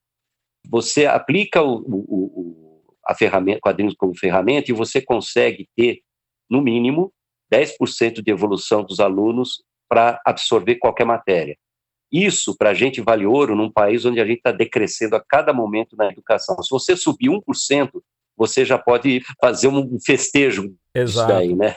Você 0.69 1.05
aplica 1.05 1.61
o, 1.61 1.75
o, 1.77 2.05
o, 2.07 2.93
a 3.05 3.13
ferramenta, 3.13 3.59
quadrinhos 3.61 3.95
como 3.95 4.17
ferramenta 4.17 4.71
e 4.71 4.73
você 4.73 5.01
consegue 5.01 5.67
ter, 5.75 5.99
no 6.49 6.61
mínimo, 6.61 7.11
10% 7.53 8.21
de 8.23 8.31
evolução 8.31 8.84
dos 8.84 8.99
alunos 8.99 9.63
para 9.89 10.19
absorver 10.25 10.75
qualquer 10.75 11.05
matéria. 11.05 11.55
Isso, 12.11 12.55
para 12.55 12.69
a 12.69 12.73
gente, 12.73 13.01
vale 13.01 13.25
ouro 13.25 13.55
num 13.55 13.71
país 13.71 14.05
onde 14.05 14.19
a 14.19 14.25
gente 14.25 14.38
está 14.38 14.51
decrescendo 14.51 15.15
a 15.15 15.23
cada 15.23 15.51
momento 15.51 15.95
na 15.95 16.07
educação. 16.07 16.61
Se 16.61 16.69
você 16.69 16.95
subir 16.95 17.29
1%, 17.29 17.89
você 18.38 18.63
já 18.63 18.77
pode 18.77 19.21
fazer 19.41 19.67
um 19.67 19.97
festejo 19.99 20.73
Exato. 20.93 21.05
disso 21.05 21.27
daí, 21.27 21.55
né? 21.55 21.75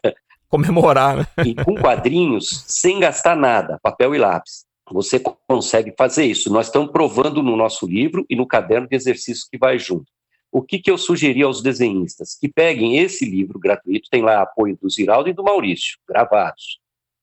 Comemorar, 0.49 1.17
né? 1.17 1.27
E 1.45 1.55
com 1.55 1.75
quadrinhos, 1.75 2.65
sem 2.67 3.01
gastar 3.01 3.37
nada, 3.37 3.79
papel 3.83 4.15
e 4.15 4.19
lápis. 4.19 4.65
Você 4.91 5.21
consegue 5.49 5.93
fazer 5.99 6.25
isso. 6.25 6.53
Nós 6.53 6.67
estamos 6.67 6.93
provando 6.93 7.43
no 7.43 7.57
nosso 7.57 7.87
livro 7.87 8.25
e 8.31 8.37
no 8.37 8.47
caderno 8.47 8.89
de 8.89 8.95
exercícios 8.95 9.49
que 9.49 9.59
vai 9.59 9.79
junto. 9.79 10.07
O 10.53 10.63
que, 10.63 10.79
que 10.79 10.91
eu 10.91 10.97
sugeri 10.97 11.43
aos 11.43 11.61
desenhistas? 11.61 12.37
Que 12.41 12.49
peguem 12.49 12.99
esse 12.99 13.25
livro 13.25 13.59
gratuito, 13.59 14.09
tem 14.09 14.23
lá 14.23 14.43
apoio 14.43 14.79
do 14.81 14.89
Ziraldo 14.89 15.29
e 15.29 15.33
do 15.33 15.43
Maurício, 15.43 15.99
gravados. 16.09 16.79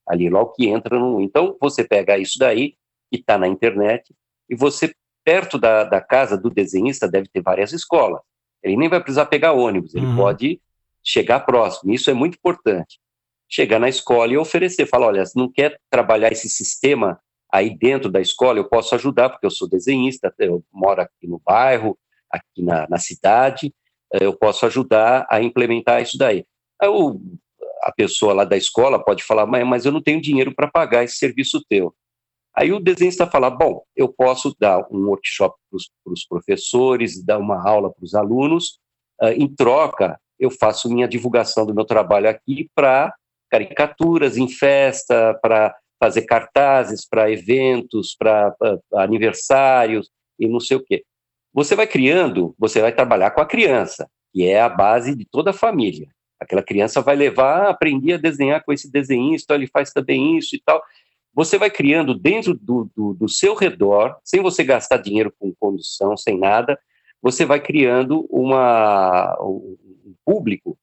Ali, 0.06 0.30
logo 0.30 0.52
que 0.52 0.68
entra 0.68 1.00
no. 1.00 1.22
Então, 1.22 1.56
você 1.60 1.86
pega 1.86 2.18
isso 2.18 2.38
daí, 2.38 2.76
que 3.10 3.18
está 3.18 3.38
na 3.38 3.48
internet, 3.48 4.14
e 4.50 4.56
você, 4.56 4.94
perto 5.24 5.58
da, 5.58 5.86
da 5.86 6.02
casa 6.02 6.38
do 6.38 6.50
desenhista, 6.50 7.08
deve 7.08 7.30
ter 7.30 7.42
várias 7.42 7.72
escolas. 7.72 8.22
Ele 8.62 8.76
nem 8.76 8.90
vai 8.90 9.00
precisar 9.00 9.26
pegar 9.28 9.54
ônibus, 9.54 9.96
ele 9.96 10.06
uhum. 10.06 10.18
pode 10.18 10.62
chegar 11.02 11.40
próximo. 11.42 11.94
Isso 11.94 12.10
é 12.10 12.14
muito 12.14 12.36
importante 12.36 13.00
chegar 13.54 13.78
na 13.78 13.88
escola 13.88 14.34
e 14.34 14.38
oferecer, 14.38 14.88
falar, 14.88 15.08
olha, 15.08 15.26
se 15.26 15.38
não 15.38 15.48
quer 15.48 15.80
trabalhar 15.88 16.32
esse 16.32 16.50
sistema 16.50 17.20
aí 17.52 17.78
dentro 17.78 18.10
da 18.10 18.20
escola, 18.20 18.58
eu 18.58 18.68
posso 18.68 18.96
ajudar, 18.96 19.30
porque 19.30 19.46
eu 19.46 19.52
sou 19.52 19.70
desenhista, 19.70 20.34
eu 20.40 20.64
moro 20.74 21.02
aqui 21.02 21.28
no 21.28 21.40
bairro, 21.40 21.96
aqui 22.32 22.64
na, 22.64 22.88
na 22.90 22.98
cidade, 22.98 23.72
eh, 24.12 24.26
eu 24.26 24.36
posso 24.36 24.66
ajudar 24.66 25.28
a 25.30 25.40
implementar 25.40 26.02
isso 26.02 26.18
daí. 26.18 26.44
Aí 26.82 26.90
o, 26.90 27.22
a 27.84 27.92
pessoa 27.92 28.34
lá 28.34 28.44
da 28.44 28.58
escola 28.58 29.04
pode 29.04 29.24
falar, 29.24 29.46
mas 29.46 29.86
eu 29.86 29.92
não 29.92 30.02
tenho 30.02 30.20
dinheiro 30.20 30.56
para 30.56 30.68
pagar 30.68 31.04
esse 31.04 31.18
serviço 31.18 31.64
teu. 31.70 31.94
Aí 32.56 32.72
o 32.72 32.80
desenhista 32.80 33.28
fala, 33.28 33.52
bom, 33.52 33.84
eu 33.96 34.12
posso 34.12 34.56
dar 34.60 34.80
um 34.90 35.06
workshop 35.10 35.56
para 35.70 36.12
os 36.12 36.26
professores, 36.26 37.24
dar 37.24 37.38
uma 37.38 37.62
aula 37.64 37.94
para 37.94 38.04
os 38.04 38.16
alunos, 38.16 38.80
uh, 39.22 39.28
em 39.28 39.48
troca 39.48 40.20
eu 40.40 40.50
faço 40.50 40.90
minha 40.90 41.08
divulgação 41.08 41.66
do 41.66 41.74
meu 41.74 41.86
trabalho 41.86 42.28
aqui 42.28 42.68
para 42.76 43.14
caricaturas 43.54 44.36
em 44.36 44.50
festa, 44.50 45.38
para 45.40 45.76
fazer 46.00 46.24
cartazes 46.24 47.08
para 47.08 47.30
eventos, 47.30 48.16
para 48.18 48.52
aniversários 48.96 50.10
e 50.40 50.48
não 50.48 50.60
sei 50.60 50.78
o 50.78 50.84
quê. 50.84 51.04
Você 51.54 51.76
vai 51.76 51.86
criando, 51.86 52.56
você 52.58 52.82
vai 52.82 52.92
trabalhar 52.92 53.30
com 53.30 53.42
a 53.42 53.46
criança, 53.46 54.10
que 54.34 54.44
é 54.44 54.60
a 54.60 54.68
base 54.68 55.16
de 55.16 55.24
toda 55.24 55.52
a 55.52 55.54
família. 55.54 56.08
Aquela 56.40 56.64
criança 56.64 57.00
vai 57.00 57.16
levar, 57.16 57.70
aprender 57.70 58.14
a 58.14 58.18
desenhar 58.18 58.64
com 58.64 58.74
esse 58.74 58.92
desenhista, 58.92 59.54
ele 59.54 59.68
faz 59.68 59.92
também 59.92 60.36
isso 60.36 60.56
e 60.56 60.62
tal. 60.66 60.82
Você 61.32 61.56
vai 61.56 61.70
criando 61.70 62.16
dentro 62.16 62.56
do, 62.56 62.90
do, 62.96 63.14
do 63.14 63.30
seu 63.30 63.54
redor, 63.54 64.18
sem 64.24 64.42
você 64.42 64.64
gastar 64.64 64.98
dinheiro 64.98 65.32
com 65.38 65.54
condução, 65.60 66.18
sem 66.18 66.40
nada, 66.40 66.76
você 67.22 67.46
vai 67.46 67.62
criando 67.62 68.26
uma, 68.32 69.38
um 69.40 70.16
público 70.26 70.76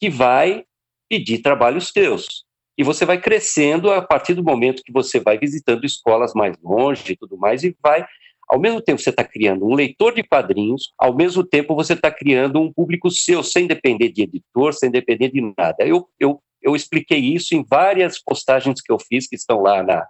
que 0.00 0.08
vai 0.08 0.64
pedir 1.08 1.38
trabalhos 1.38 1.90
teus. 1.90 2.44
E 2.78 2.84
você 2.84 3.06
vai 3.06 3.18
crescendo 3.18 3.90
a 3.90 4.02
partir 4.02 4.34
do 4.34 4.44
momento 4.44 4.82
que 4.84 4.92
você 4.92 5.18
vai 5.18 5.38
visitando 5.38 5.84
escolas 5.84 6.34
mais 6.34 6.56
longe 6.62 7.12
e 7.12 7.16
tudo 7.16 7.36
mais, 7.38 7.64
e 7.64 7.74
vai, 7.82 8.04
ao 8.48 8.60
mesmo 8.60 8.82
tempo 8.82 9.00
você 9.00 9.10
está 9.10 9.24
criando 9.24 9.64
um 9.64 9.74
leitor 9.74 10.14
de 10.14 10.22
quadrinhos, 10.22 10.92
ao 10.98 11.14
mesmo 11.14 11.42
tempo 11.42 11.74
você 11.74 11.94
está 11.94 12.10
criando 12.10 12.60
um 12.60 12.70
público 12.72 13.10
seu, 13.10 13.42
sem 13.42 13.66
depender 13.66 14.10
de 14.10 14.22
editor, 14.22 14.74
sem 14.74 14.90
depender 14.90 15.30
de 15.30 15.40
nada. 15.56 15.76
Eu, 15.80 16.06
eu, 16.20 16.40
eu 16.60 16.76
expliquei 16.76 17.18
isso 17.18 17.54
em 17.54 17.64
várias 17.64 18.22
postagens 18.22 18.82
que 18.82 18.92
eu 18.92 18.98
fiz, 18.98 19.26
que 19.26 19.36
estão 19.36 19.62
lá 19.62 19.82
na, 19.82 20.06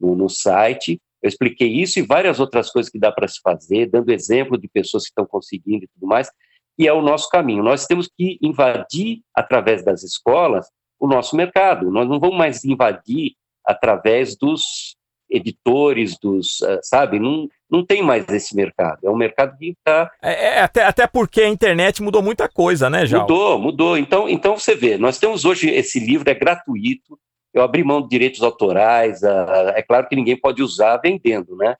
no, 0.00 0.14
no 0.14 0.28
site, 0.28 0.98
eu 1.22 1.28
expliquei 1.28 1.68
isso 1.68 1.98
e 1.98 2.02
várias 2.02 2.40
outras 2.40 2.70
coisas 2.70 2.90
que 2.90 2.98
dá 2.98 3.10
para 3.10 3.28
se 3.28 3.40
fazer, 3.42 3.86
dando 3.90 4.12
exemplo 4.12 4.56
de 4.56 4.68
pessoas 4.68 5.04
que 5.04 5.10
estão 5.10 5.26
conseguindo 5.26 5.84
e 5.84 5.88
tudo 5.88 6.06
mais 6.06 6.30
e 6.78 6.86
é 6.86 6.92
o 6.92 7.02
nosso 7.02 7.28
caminho. 7.28 7.62
Nós 7.62 7.86
temos 7.86 8.08
que 8.08 8.38
invadir, 8.42 9.20
através 9.34 9.84
das 9.84 10.02
escolas, 10.02 10.68
o 10.98 11.06
nosso 11.06 11.36
mercado. 11.36 11.90
Nós 11.90 12.08
não 12.08 12.18
vamos 12.18 12.36
mais 12.36 12.64
invadir 12.64 13.34
através 13.64 14.36
dos 14.36 14.96
editores, 15.28 16.16
dos, 16.18 16.60
uh, 16.60 16.78
sabe? 16.82 17.18
Não, 17.18 17.48
não 17.70 17.84
tem 17.84 18.02
mais 18.02 18.28
esse 18.28 18.54
mercado. 18.54 19.00
É 19.04 19.10
um 19.10 19.16
mercado 19.16 19.56
que 19.58 19.70
está. 19.70 20.10
É, 20.22 20.58
é, 20.58 20.60
até, 20.60 20.84
até 20.84 21.06
porque 21.06 21.42
a 21.42 21.48
internet 21.48 22.02
mudou 22.02 22.22
muita 22.22 22.48
coisa, 22.48 22.88
né, 22.88 23.04
João? 23.06 23.22
Mudou, 23.22 23.58
mudou. 23.58 23.98
Então, 23.98 24.28
então 24.28 24.56
você 24.56 24.74
vê, 24.74 24.96
nós 24.96 25.18
temos 25.18 25.44
hoje 25.44 25.68
esse 25.68 25.98
livro, 25.98 26.30
é 26.30 26.34
gratuito. 26.34 27.18
Eu 27.52 27.62
abri 27.62 27.82
mão 27.82 28.02
de 28.02 28.08
direitos 28.08 28.42
autorais. 28.42 29.22
Uh, 29.22 29.70
é 29.74 29.82
claro 29.82 30.06
que 30.08 30.16
ninguém 30.16 30.38
pode 30.38 30.62
usar 30.62 30.98
vendendo, 30.98 31.56
né? 31.56 31.74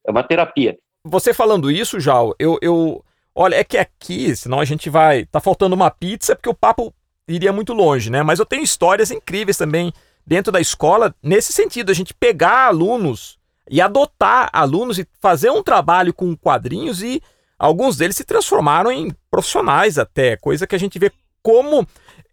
é 0.05 0.11
uma 0.11 0.23
terapia. 0.23 0.77
Você 1.03 1.33
falando 1.33 1.71
isso, 1.71 1.99
Jal, 1.99 2.35
eu, 2.39 2.57
eu, 2.61 3.03
olha, 3.33 3.55
é 3.55 3.63
que 3.63 3.77
aqui, 3.77 4.35
senão 4.35 4.59
a 4.59 4.65
gente 4.65 4.89
vai, 4.89 5.25
tá 5.25 5.39
faltando 5.39 5.75
uma 5.75 5.91
pizza 5.91 6.35
porque 6.35 6.49
o 6.49 6.53
papo 6.53 6.93
iria 7.27 7.53
muito 7.53 7.73
longe, 7.73 8.09
né? 8.09 8.21
Mas 8.23 8.39
eu 8.39 8.45
tenho 8.45 8.63
histórias 8.63 9.11
incríveis 9.11 9.57
também 9.57 9.91
dentro 10.25 10.51
da 10.51 10.59
escola, 10.59 11.13
nesse 11.21 11.53
sentido, 11.53 11.91
a 11.91 11.93
gente 11.93 12.13
pegar 12.13 12.67
alunos 12.67 13.37
e 13.69 13.81
adotar 13.81 14.49
alunos 14.53 14.97
e 14.99 15.07
fazer 15.19 15.49
um 15.49 15.63
trabalho 15.63 16.13
com 16.13 16.35
quadrinhos 16.35 17.01
e 17.01 17.21
Alguns 17.57 17.97
deles 17.97 18.15
se 18.15 18.23
transformaram 18.23 18.91
em 18.91 19.11
profissionais 19.31 19.97
até, 19.97 20.35
coisa 20.37 20.67
que 20.67 20.75
a 20.75 20.79
gente 20.79 20.99
vê 20.99 21.11
como 21.41 21.87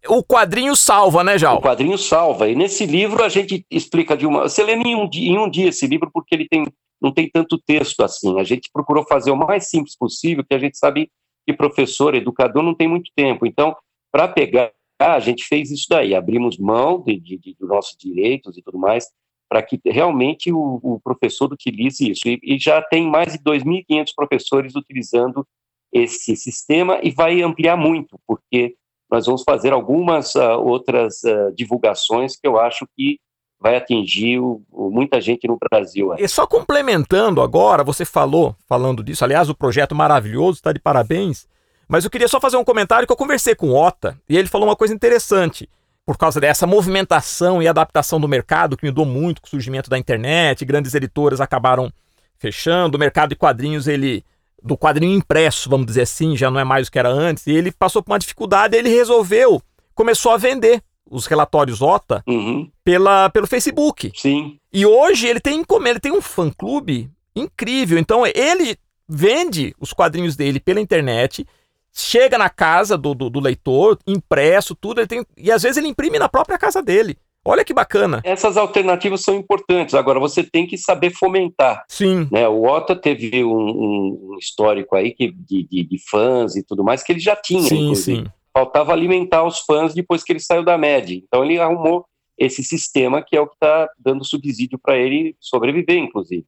o 0.07 0.23
quadrinho 0.23 0.75
salva, 0.75 1.23
né, 1.23 1.37
Jal? 1.37 1.57
O 1.57 1.61
quadrinho 1.61 1.97
salva. 1.97 2.49
E 2.49 2.55
nesse 2.55 2.85
livro 2.85 3.23
a 3.23 3.29
gente 3.29 3.65
explica 3.69 4.17
de 4.17 4.25
uma. 4.25 4.43
Você 4.43 4.63
lê 4.63 4.73
em 4.73 4.95
um 4.95 5.07
dia, 5.07 5.31
em 5.31 5.37
um 5.37 5.49
dia 5.49 5.69
esse 5.69 5.87
livro 5.87 6.09
porque 6.11 6.35
ele 6.35 6.47
tem 6.47 6.65
não 7.03 7.13
tem 7.13 7.29
tanto 7.29 7.57
texto 7.57 8.01
assim. 8.01 8.39
A 8.39 8.45
gente 8.45 8.69
procurou 8.71 9.05
fazer 9.05 9.29
o 9.29 9.35
mais 9.35 9.69
simples 9.69 9.95
possível, 9.95 10.43
que 10.43 10.55
a 10.55 10.59
gente 10.59 10.77
sabe 10.77 11.11
que 11.45 11.53
professor, 11.53 12.15
educador 12.15 12.63
não 12.63 12.73
tem 12.73 12.87
muito 12.87 13.11
tempo. 13.13 13.45
Então, 13.45 13.75
para 14.09 14.29
pegar, 14.29 14.71
a 14.97 15.19
gente 15.19 15.43
fez 15.43 15.69
isso 15.69 15.85
daí, 15.89 16.15
abrimos 16.15 16.57
mão 16.57 17.03
de, 17.03 17.19
de, 17.19 17.37
de 17.37 17.55
dos 17.59 17.67
nossos 17.67 17.97
direitos 17.99 18.57
e 18.57 18.61
tudo 18.61 18.77
mais, 18.77 19.05
para 19.53 19.61
que 19.61 19.79
realmente 19.85 20.51
o, 20.51 20.79
o, 20.81 20.99
professor 20.99 21.53
utilize 21.53 22.09
isso. 22.09 22.27
E, 22.27 22.39
e 22.41 22.57
já 22.57 22.81
tem 22.81 23.07
mais 23.07 23.33
de 23.33 23.37
2.500 23.37 24.07
professores 24.15 24.75
utilizando 24.75 25.45
esse 25.93 26.35
sistema 26.35 26.99
e 27.03 27.11
vai 27.11 27.39
ampliar 27.43 27.77
muito, 27.77 28.19
porque 28.25 28.73
nós 29.11 29.27
vamos 29.27 29.43
fazer 29.43 29.71
algumas 29.71 30.33
uh, 30.33 30.59
outras 30.59 31.21
uh, 31.21 31.53
divulgações 31.55 32.35
que 32.35 32.47
eu 32.47 32.59
acho 32.59 32.87
que 32.97 33.19
vai 33.59 33.75
atingir 33.75 34.39
o, 34.39 34.63
o, 34.71 34.89
muita 34.89 35.21
gente 35.21 35.47
no 35.47 35.55
Brasil. 35.69 36.15
E 36.17 36.27
só 36.27 36.47
complementando 36.47 37.39
agora, 37.39 37.83
você 37.83 38.05
falou, 38.05 38.55
falando 38.67 39.03
disso, 39.03 39.23
aliás, 39.23 39.49
o 39.49 39.55
projeto 39.55 39.93
maravilhoso, 39.93 40.57
está 40.57 40.73
de 40.73 40.79
parabéns, 40.79 41.47
mas 41.87 42.03
eu 42.03 42.09
queria 42.09 42.27
só 42.27 42.41
fazer 42.41 42.57
um 42.57 42.63
comentário 42.63 43.05
que 43.05 43.13
eu 43.13 43.17
conversei 43.17 43.53
com 43.53 43.69
o 43.69 43.75
Ota, 43.75 44.19
e 44.27 44.35
ele 44.35 44.47
falou 44.47 44.67
uma 44.67 44.75
coisa 44.75 44.95
interessante, 44.95 45.69
por 46.05 46.17
causa 46.17 46.39
dessa 46.39 46.67
movimentação 46.67 47.61
e 47.61 47.67
adaptação 47.67 48.19
do 48.19 48.27
mercado, 48.27 48.75
que 48.75 48.85
mudou 48.85 49.05
muito 49.05 49.41
com 49.41 49.47
o 49.47 49.49
surgimento 49.49 49.89
da 49.89 49.97
internet, 49.97 50.65
grandes 50.65 50.93
editoras 50.93 51.39
acabaram 51.39 51.91
fechando, 52.37 52.97
o 52.97 52.99
mercado 52.99 53.29
de 53.29 53.35
quadrinhos, 53.35 53.87
ele 53.87 54.23
do 54.61 54.77
quadrinho 54.77 55.17
impresso, 55.17 55.69
vamos 55.69 55.85
dizer 55.85 56.01
assim, 56.01 56.37
já 56.37 56.49
não 56.49 56.59
é 56.59 56.63
mais 56.63 56.87
o 56.87 56.91
que 56.91 56.99
era 56.99 57.09
antes, 57.09 57.47
e 57.47 57.51
ele 57.51 57.71
passou 57.71 58.01
por 58.01 58.11
uma 58.11 58.19
dificuldade, 58.19 58.77
ele 58.77 58.89
resolveu, 58.89 59.61
começou 59.93 60.31
a 60.31 60.37
vender 60.37 60.81
os 61.09 61.25
relatórios 61.25 61.81
OTA 61.81 62.23
uhum. 62.25 62.69
pela, 62.83 63.29
pelo 63.29 63.45
Facebook. 63.45 64.11
Sim. 64.15 64.57
E 64.71 64.85
hoje 64.85 65.27
ele 65.27 65.39
tem 65.39 65.63
ele 65.85 65.99
tem 65.99 66.11
um 66.11 66.21
fã 66.21 66.49
clube 66.49 67.09
incrível. 67.35 67.99
Então 67.99 68.23
ele 68.25 68.77
vende 69.07 69.75
os 69.79 69.93
quadrinhos 69.93 70.35
dele 70.35 70.59
pela 70.59 70.81
internet, 70.81 71.45
chega 71.93 72.37
na 72.37 72.49
casa 72.49 72.97
do, 72.97 73.13
do, 73.13 73.29
do 73.29 73.39
leitor, 73.39 73.97
impresso, 74.07 74.75
tudo, 74.75 74.99
ele 74.99 75.07
tem, 75.07 75.25
e 75.37 75.51
às 75.51 75.63
vezes 75.63 75.77
ele 75.77 75.87
imprime 75.87 76.17
na 76.17 76.27
própria 76.27 76.57
casa 76.57 76.81
dele. 76.81 77.17
Olha 77.45 77.65
que 77.65 77.73
bacana. 77.73 78.21
Essas 78.23 78.55
alternativas 78.55 79.21
são 79.21 79.35
importantes. 79.35 79.93
Agora, 79.93 80.17
você 80.17 80.43
tem 80.43 80.65
que 80.65 80.77
saber 80.77 81.09
fomentar. 81.11 81.83
Sim. 81.89 82.27
Né? 82.31 82.47
O 82.47 82.63
Ota 82.63 82.95
teve 82.95 83.43
um, 83.43 84.31
um 84.31 84.37
histórico 84.39 84.95
aí 84.95 85.11
que, 85.11 85.29
de, 85.29 85.67
de, 85.69 85.83
de, 85.83 85.97
fãs 86.09 86.55
e 86.55 86.63
tudo 86.63 86.85
mais 86.85 87.03
que 87.03 87.11
ele 87.11 87.19
já 87.19 87.35
tinha. 87.35 87.63
Sim, 87.63 87.83
inclusive. 87.83 88.23
sim 88.23 88.31
faltava 88.55 88.93
alimentar 88.93 89.43
os 89.43 89.59
fãs 89.59 89.93
depois 89.93 90.23
que 90.23 90.31
ele 90.31 90.39
saiu 90.39 90.63
da 90.63 90.77
média. 90.77 91.15
Então 91.15 91.43
ele 91.43 91.59
arrumou 91.59 92.05
esse 92.37 92.63
sistema 92.63 93.21
que 93.21 93.35
é 93.35 93.41
o 93.41 93.47
que 93.47 93.55
está 93.55 93.89
dando 93.97 94.23
subsídio 94.23 94.79
para 94.79 94.97
ele 94.97 95.35
sobreviver, 95.39 95.97
inclusive. 95.97 96.45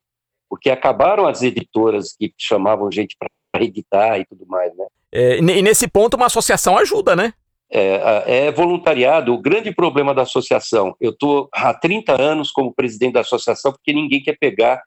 Porque 0.47 0.69
acabaram 0.69 1.25
as 1.25 1.41
editoras 1.41 2.15
que 2.15 2.33
chamavam 2.37 2.91
gente 2.91 3.17
para 3.17 3.63
editar 3.63 4.19
e 4.19 4.25
tudo 4.25 4.45
mais, 4.45 4.75
né? 4.77 4.85
É, 5.15 5.37
e 5.37 5.61
nesse 5.61 5.87
ponto 5.87 6.17
uma 6.17 6.25
associação 6.25 6.77
ajuda, 6.77 7.15
né? 7.15 7.33
É, 7.71 8.47
é, 8.47 8.51
voluntariado. 8.51 9.33
O 9.33 9.41
grande 9.41 9.73
problema 9.73 10.13
da 10.13 10.23
associação, 10.23 10.93
eu 10.99 11.11
estou 11.11 11.47
há 11.53 11.73
30 11.73 12.21
anos 12.21 12.51
como 12.51 12.73
presidente 12.73 13.13
da 13.13 13.21
associação 13.21 13.71
porque 13.71 13.93
ninguém 13.93 14.21
quer 14.21 14.37
pegar 14.37 14.83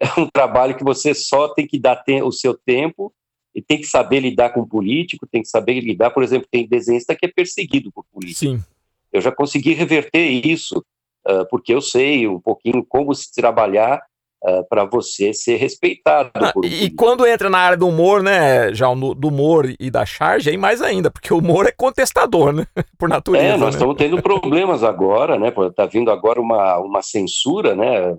um 0.18 0.28
trabalho 0.28 0.76
que 0.76 0.84
você 0.84 1.14
só 1.14 1.48
tem 1.48 1.66
que 1.66 1.78
dar 1.78 2.04
o 2.22 2.30
seu 2.30 2.54
tempo 2.54 3.10
e 3.54 3.62
tem 3.62 3.78
que 3.80 3.86
saber 3.86 4.20
lidar 4.20 4.50
com 4.50 4.68
político, 4.68 5.26
tem 5.26 5.40
que 5.40 5.48
saber 5.48 5.80
lidar, 5.80 6.10
por 6.10 6.22
exemplo, 6.22 6.46
tem 6.50 6.68
desenhista 6.68 7.16
que 7.16 7.24
é 7.24 7.32
perseguido 7.34 7.90
por 7.90 8.04
político. 8.12 8.38
Sim. 8.38 8.64
Eu 9.10 9.20
já 9.20 9.32
consegui 9.32 9.72
reverter 9.72 10.28
isso, 10.28 10.84
uh, 11.26 11.48
porque 11.50 11.74
eu 11.74 11.80
sei 11.80 12.28
um 12.28 12.38
pouquinho 12.38 12.84
como 12.86 13.14
se 13.14 13.32
trabalhar 13.34 14.00
uh, 14.44 14.66
para 14.68 14.84
você 14.84 15.32
ser 15.32 15.56
respeitado. 15.56 16.30
Ah, 16.34 16.52
e, 16.64 16.84
e 16.84 16.90
quando 16.90 17.26
entra 17.26 17.48
na 17.50 17.58
área 17.58 17.76
do 17.76 17.88
humor, 17.88 18.22
né, 18.22 18.72
já 18.74 18.94
no, 18.94 19.14
do 19.14 19.28
humor 19.28 19.72
e 19.78 19.90
da 19.90 20.04
charge, 20.04 20.50
aí 20.50 20.56
mais 20.56 20.82
ainda, 20.82 21.10
porque 21.10 21.32
o 21.32 21.38
humor 21.38 21.66
é 21.66 21.72
contestador, 21.72 22.52
né, 22.52 22.66
por 22.98 23.08
natureza. 23.08 23.44
É, 23.44 23.56
nós 23.56 23.60
né? 23.60 23.70
estamos 23.70 23.96
tendo 23.96 24.22
problemas 24.22 24.82
agora, 24.82 25.38
né, 25.38 25.52
está 25.68 25.86
vindo 25.86 26.10
agora 26.10 26.40
uma, 26.40 26.78
uma 26.78 27.02
censura, 27.02 27.74
né, 27.74 28.14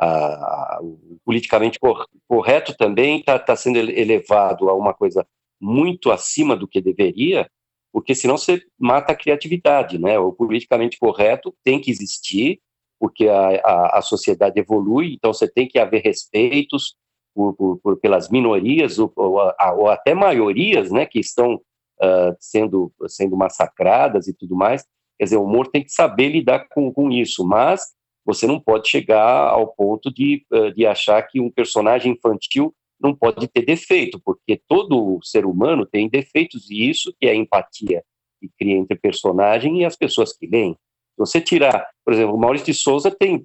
a, 0.00 0.06
a, 0.06 0.78
o 0.82 1.18
politicamente 1.24 1.78
correto 2.26 2.74
também 2.76 3.20
está 3.20 3.38
tá 3.38 3.54
sendo 3.54 3.78
elevado 3.78 4.68
a 4.70 4.74
uma 4.74 4.94
coisa 4.94 5.26
muito 5.60 6.10
acima 6.10 6.56
do 6.56 6.66
que 6.66 6.80
deveria, 6.80 7.48
porque 7.92 8.14
senão 8.14 8.38
você 8.38 8.62
mata 8.78 9.12
a 9.12 9.16
criatividade, 9.16 9.98
né? 9.98 10.18
O 10.18 10.32
politicamente 10.32 10.98
correto 10.98 11.54
tem 11.62 11.80
que 11.80 11.90
existir, 11.90 12.60
porque 13.00 13.26
a, 13.28 13.60
a, 13.64 13.98
a 13.98 14.02
sociedade 14.02 14.60
evolui, 14.60 15.14
então 15.14 15.32
você 15.32 15.50
tem 15.50 15.66
que 15.66 15.78
haver 15.78 16.02
respeitos 16.02 16.94
por, 17.34 17.54
por, 17.54 17.80
por 17.80 17.96
pelas 17.98 18.28
minorias 18.28 18.98
ou, 18.98 19.10
ou, 19.16 19.40
ou, 19.78 19.88
até 19.88 20.14
maiorias, 20.14 20.92
né, 20.92 21.06
que 21.06 21.18
estão 21.18 21.54
uh, 21.54 22.36
sendo, 22.38 22.92
sendo 23.08 23.36
massacradas 23.36 24.28
e 24.28 24.34
tudo 24.34 24.54
mais. 24.54 24.84
Quer 25.18 25.24
dizer, 25.24 25.36
o 25.38 25.44
humor 25.44 25.68
tem 25.68 25.82
que 25.82 25.90
saber 25.90 26.28
lidar 26.28 26.68
com, 26.68 26.92
com 26.92 27.10
isso, 27.10 27.42
mas 27.44 27.82
você 28.24 28.46
não 28.46 28.60
pode 28.60 28.88
chegar 28.88 29.48
ao 29.48 29.68
ponto 29.68 30.12
de, 30.12 30.44
eh, 30.52 30.70
de 30.70 30.86
achar 30.86 31.22
que 31.22 31.40
um 31.40 31.50
personagem 31.50 32.12
infantil 32.12 32.74
não 33.00 33.14
pode 33.14 33.48
ter 33.48 33.62
defeito, 33.62 34.20
porque 34.24 34.60
todo 34.68 35.18
ser 35.22 35.44
humano 35.46 35.86
tem 35.86 36.08
defeitos, 36.08 36.70
e 36.70 36.88
isso 36.88 37.14
que 37.18 37.26
é 37.26 37.34
empatia 37.34 38.02
que 38.40 38.50
cria 38.58 38.76
entre 38.76 38.96
personagem 38.98 39.80
e 39.80 39.84
as 39.84 39.96
pessoas 39.96 40.32
que 40.32 40.46
leem. 40.46 40.76
Você 41.20 41.40
tirar, 41.40 41.86
por 42.04 42.14
exemplo, 42.14 42.34
o 42.34 42.38
Maurício 42.38 42.66
de 42.66 42.74
Souza 42.74 43.10
tem 43.10 43.44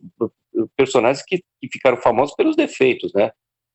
personagens 0.77 1.23
que, 1.25 1.43
que 1.59 1.67
ficaram 1.71 1.97
famosos 1.97 2.33
pelos 2.35 2.55
defeitos, 2.55 3.11
né? 3.13 3.31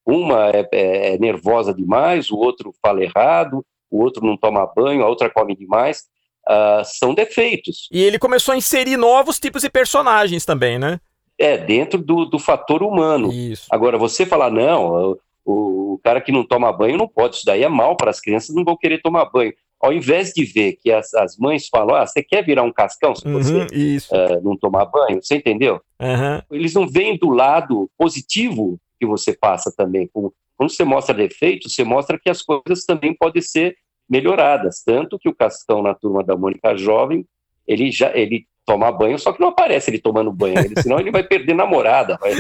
Uma 0.06 0.48
é, 0.48 0.68
é, 0.72 1.14
é 1.14 1.18
nervosa 1.18 1.74
demais, 1.74 2.30
o 2.30 2.36
outro 2.36 2.72
fala 2.82 3.04
errado, 3.04 3.64
o 3.90 4.02
outro 4.02 4.24
não 4.24 4.36
toma 4.36 4.66
banho, 4.66 5.04
a 5.04 5.08
outra 5.08 5.28
come 5.28 5.54
demais 5.54 6.04
uh, 6.48 6.82
são 6.84 7.14
defeitos. 7.14 7.88
E 7.92 8.02
ele 8.02 8.18
começou 8.18 8.52
a 8.54 8.56
inserir 8.56 8.96
novos 8.96 9.38
tipos 9.38 9.62
de 9.62 9.68
personagens 9.68 10.46
também, 10.46 10.78
né? 10.78 10.98
É, 11.38 11.58
dentro 11.58 12.02
do, 12.02 12.24
do 12.24 12.38
fator 12.38 12.82
humano. 12.82 13.30
Isso. 13.32 13.66
Agora, 13.70 13.98
você 13.98 14.24
falar, 14.24 14.50
não, 14.50 15.18
o, 15.44 15.94
o 15.94 16.00
cara 16.02 16.20
que 16.20 16.32
não 16.32 16.44
toma 16.44 16.72
banho 16.72 16.96
não 16.96 17.08
pode, 17.08 17.36
isso 17.36 17.46
daí 17.46 17.62
é 17.62 17.68
mal 17.68 17.96
para 17.96 18.10
as 18.10 18.20
crianças, 18.20 18.54
não 18.54 18.64
vão 18.64 18.76
querer 18.76 19.02
tomar 19.02 19.26
banho. 19.26 19.52
Ao 19.80 19.92
invés 19.92 20.32
de 20.32 20.44
ver 20.44 20.74
que 20.74 20.92
as, 20.92 21.14
as 21.14 21.36
mães 21.38 21.68
falam, 21.68 21.96
ah, 21.96 22.06
você 22.06 22.22
quer 22.22 22.44
virar 22.44 22.62
um 22.62 22.72
cascão 22.72 23.14
se 23.14 23.26
uhum, 23.26 23.42
você 23.42 24.14
uh, 24.14 24.40
não 24.42 24.56
tomar 24.56 24.84
banho, 24.86 25.22
você 25.22 25.36
entendeu? 25.36 25.80
Uhum. 26.00 26.42
Eles 26.50 26.74
não 26.74 26.86
veem 26.86 27.16
do 27.16 27.30
lado 27.30 27.90
positivo 27.96 28.78
que 28.98 29.06
você 29.06 29.32
passa 29.32 29.72
também. 29.74 30.08
Quando 30.12 30.70
você 30.70 30.84
mostra 30.84 31.14
defeitos, 31.14 31.74
você 31.74 31.82
mostra 31.82 32.18
que 32.22 32.28
as 32.28 32.42
coisas 32.42 32.84
também 32.84 33.14
podem 33.14 33.40
ser 33.40 33.74
melhoradas. 34.08 34.82
Tanto 34.84 35.18
que 35.18 35.28
o 35.28 35.34
Cascão, 35.34 35.82
na 35.82 35.94
turma 35.94 36.22
da 36.22 36.36
Mônica 36.36 36.76
Jovem, 36.76 37.24
ele 37.66 37.90
já 37.90 38.14
ele 38.14 38.46
toma 38.66 38.92
banho, 38.92 39.18
só 39.18 39.32
que 39.32 39.40
não 39.40 39.48
aparece 39.48 39.90
ele 39.90 39.98
tomando 39.98 40.30
banho, 40.30 40.58
ele, 40.58 40.80
senão 40.80 41.00
ele 41.00 41.10
vai 41.10 41.24
perder 41.24 41.54
namorada, 41.54 42.16
vai, 42.20 42.32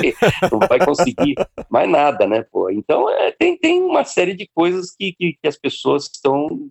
não 0.50 0.60
vai 0.60 0.78
conseguir 0.78 1.34
mais 1.68 1.88
nada, 1.90 2.26
né? 2.26 2.44
Pô? 2.52 2.70
Então 2.70 3.10
é, 3.10 3.32
tem, 3.32 3.56
tem 3.56 3.82
uma 3.82 4.04
série 4.04 4.34
de 4.34 4.48
coisas 4.54 4.94
que, 4.94 5.12
que, 5.12 5.36
que 5.40 5.48
as 5.48 5.56
pessoas 5.56 6.04
estão 6.04 6.70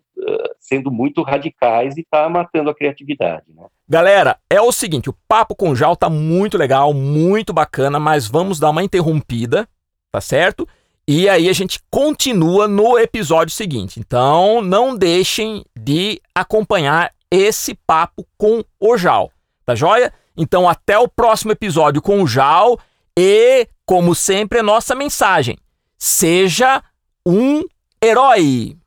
sendo 0.59 0.91
muito 0.91 1.21
radicais 1.23 1.97
e 1.97 2.01
está 2.01 2.27
matando 2.29 2.69
a 2.69 2.75
criatividade. 2.75 3.45
Né? 3.55 3.65
Galera, 3.87 4.37
é 4.49 4.61
o 4.61 4.71
seguinte: 4.71 5.09
o 5.09 5.15
papo 5.27 5.55
com 5.55 5.69
o 5.71 5.75
Jal 5.75 5.95
tá 5.95 6.09
muito 6.09 6.57
legal, 6.57 6.93
muito 6.93 7.53
bacana, 7.53 7.99
mas 7.99 8.27
vamos 8.27 8.59
dar 8.59 8.69
uma 8.69 8.83
interrompida, 8.83 9.67
tá 10.11 10.21
certo? 10.21 10.67
E 11.07 11.27
aí 11.27 11.49
a 11.49 11.53
gente 11.53 11.79
continua 11.89 12.67
no 12.67 12.97
episódio 12.97 13.53
seguinte. 13.53 13.99
Então 13.99 14.61
não 14.61 14.95
deixem 14.95 15.65
de 15.75 16.21
acompanhar 16.35 17.11
esse 17.31 17.73
papo 17.73 18.25
com 18.37 18.63
o 18.79 18.97
Jal. 18.97 19.31
Tá 19.65 19.73
joia? 19.73 20.13
Então 20.37 20.69
até 20.69 20.97
o 20.99 21.07
próximo 21.07 21.51
episódio 21.51 22.01
com 22.01 22.21
o 22.21 22.27
Jal 22.27 22.79
e, 23.17 23.67
como 23.85 24.13
sempre, 24.13 24.59
a 24.59 24.63
nossa 24.63 24.93
mensagem: 24.93 25.57
seja 25.97 26.83
um 27.25 27.63
herói. 28.01 28.77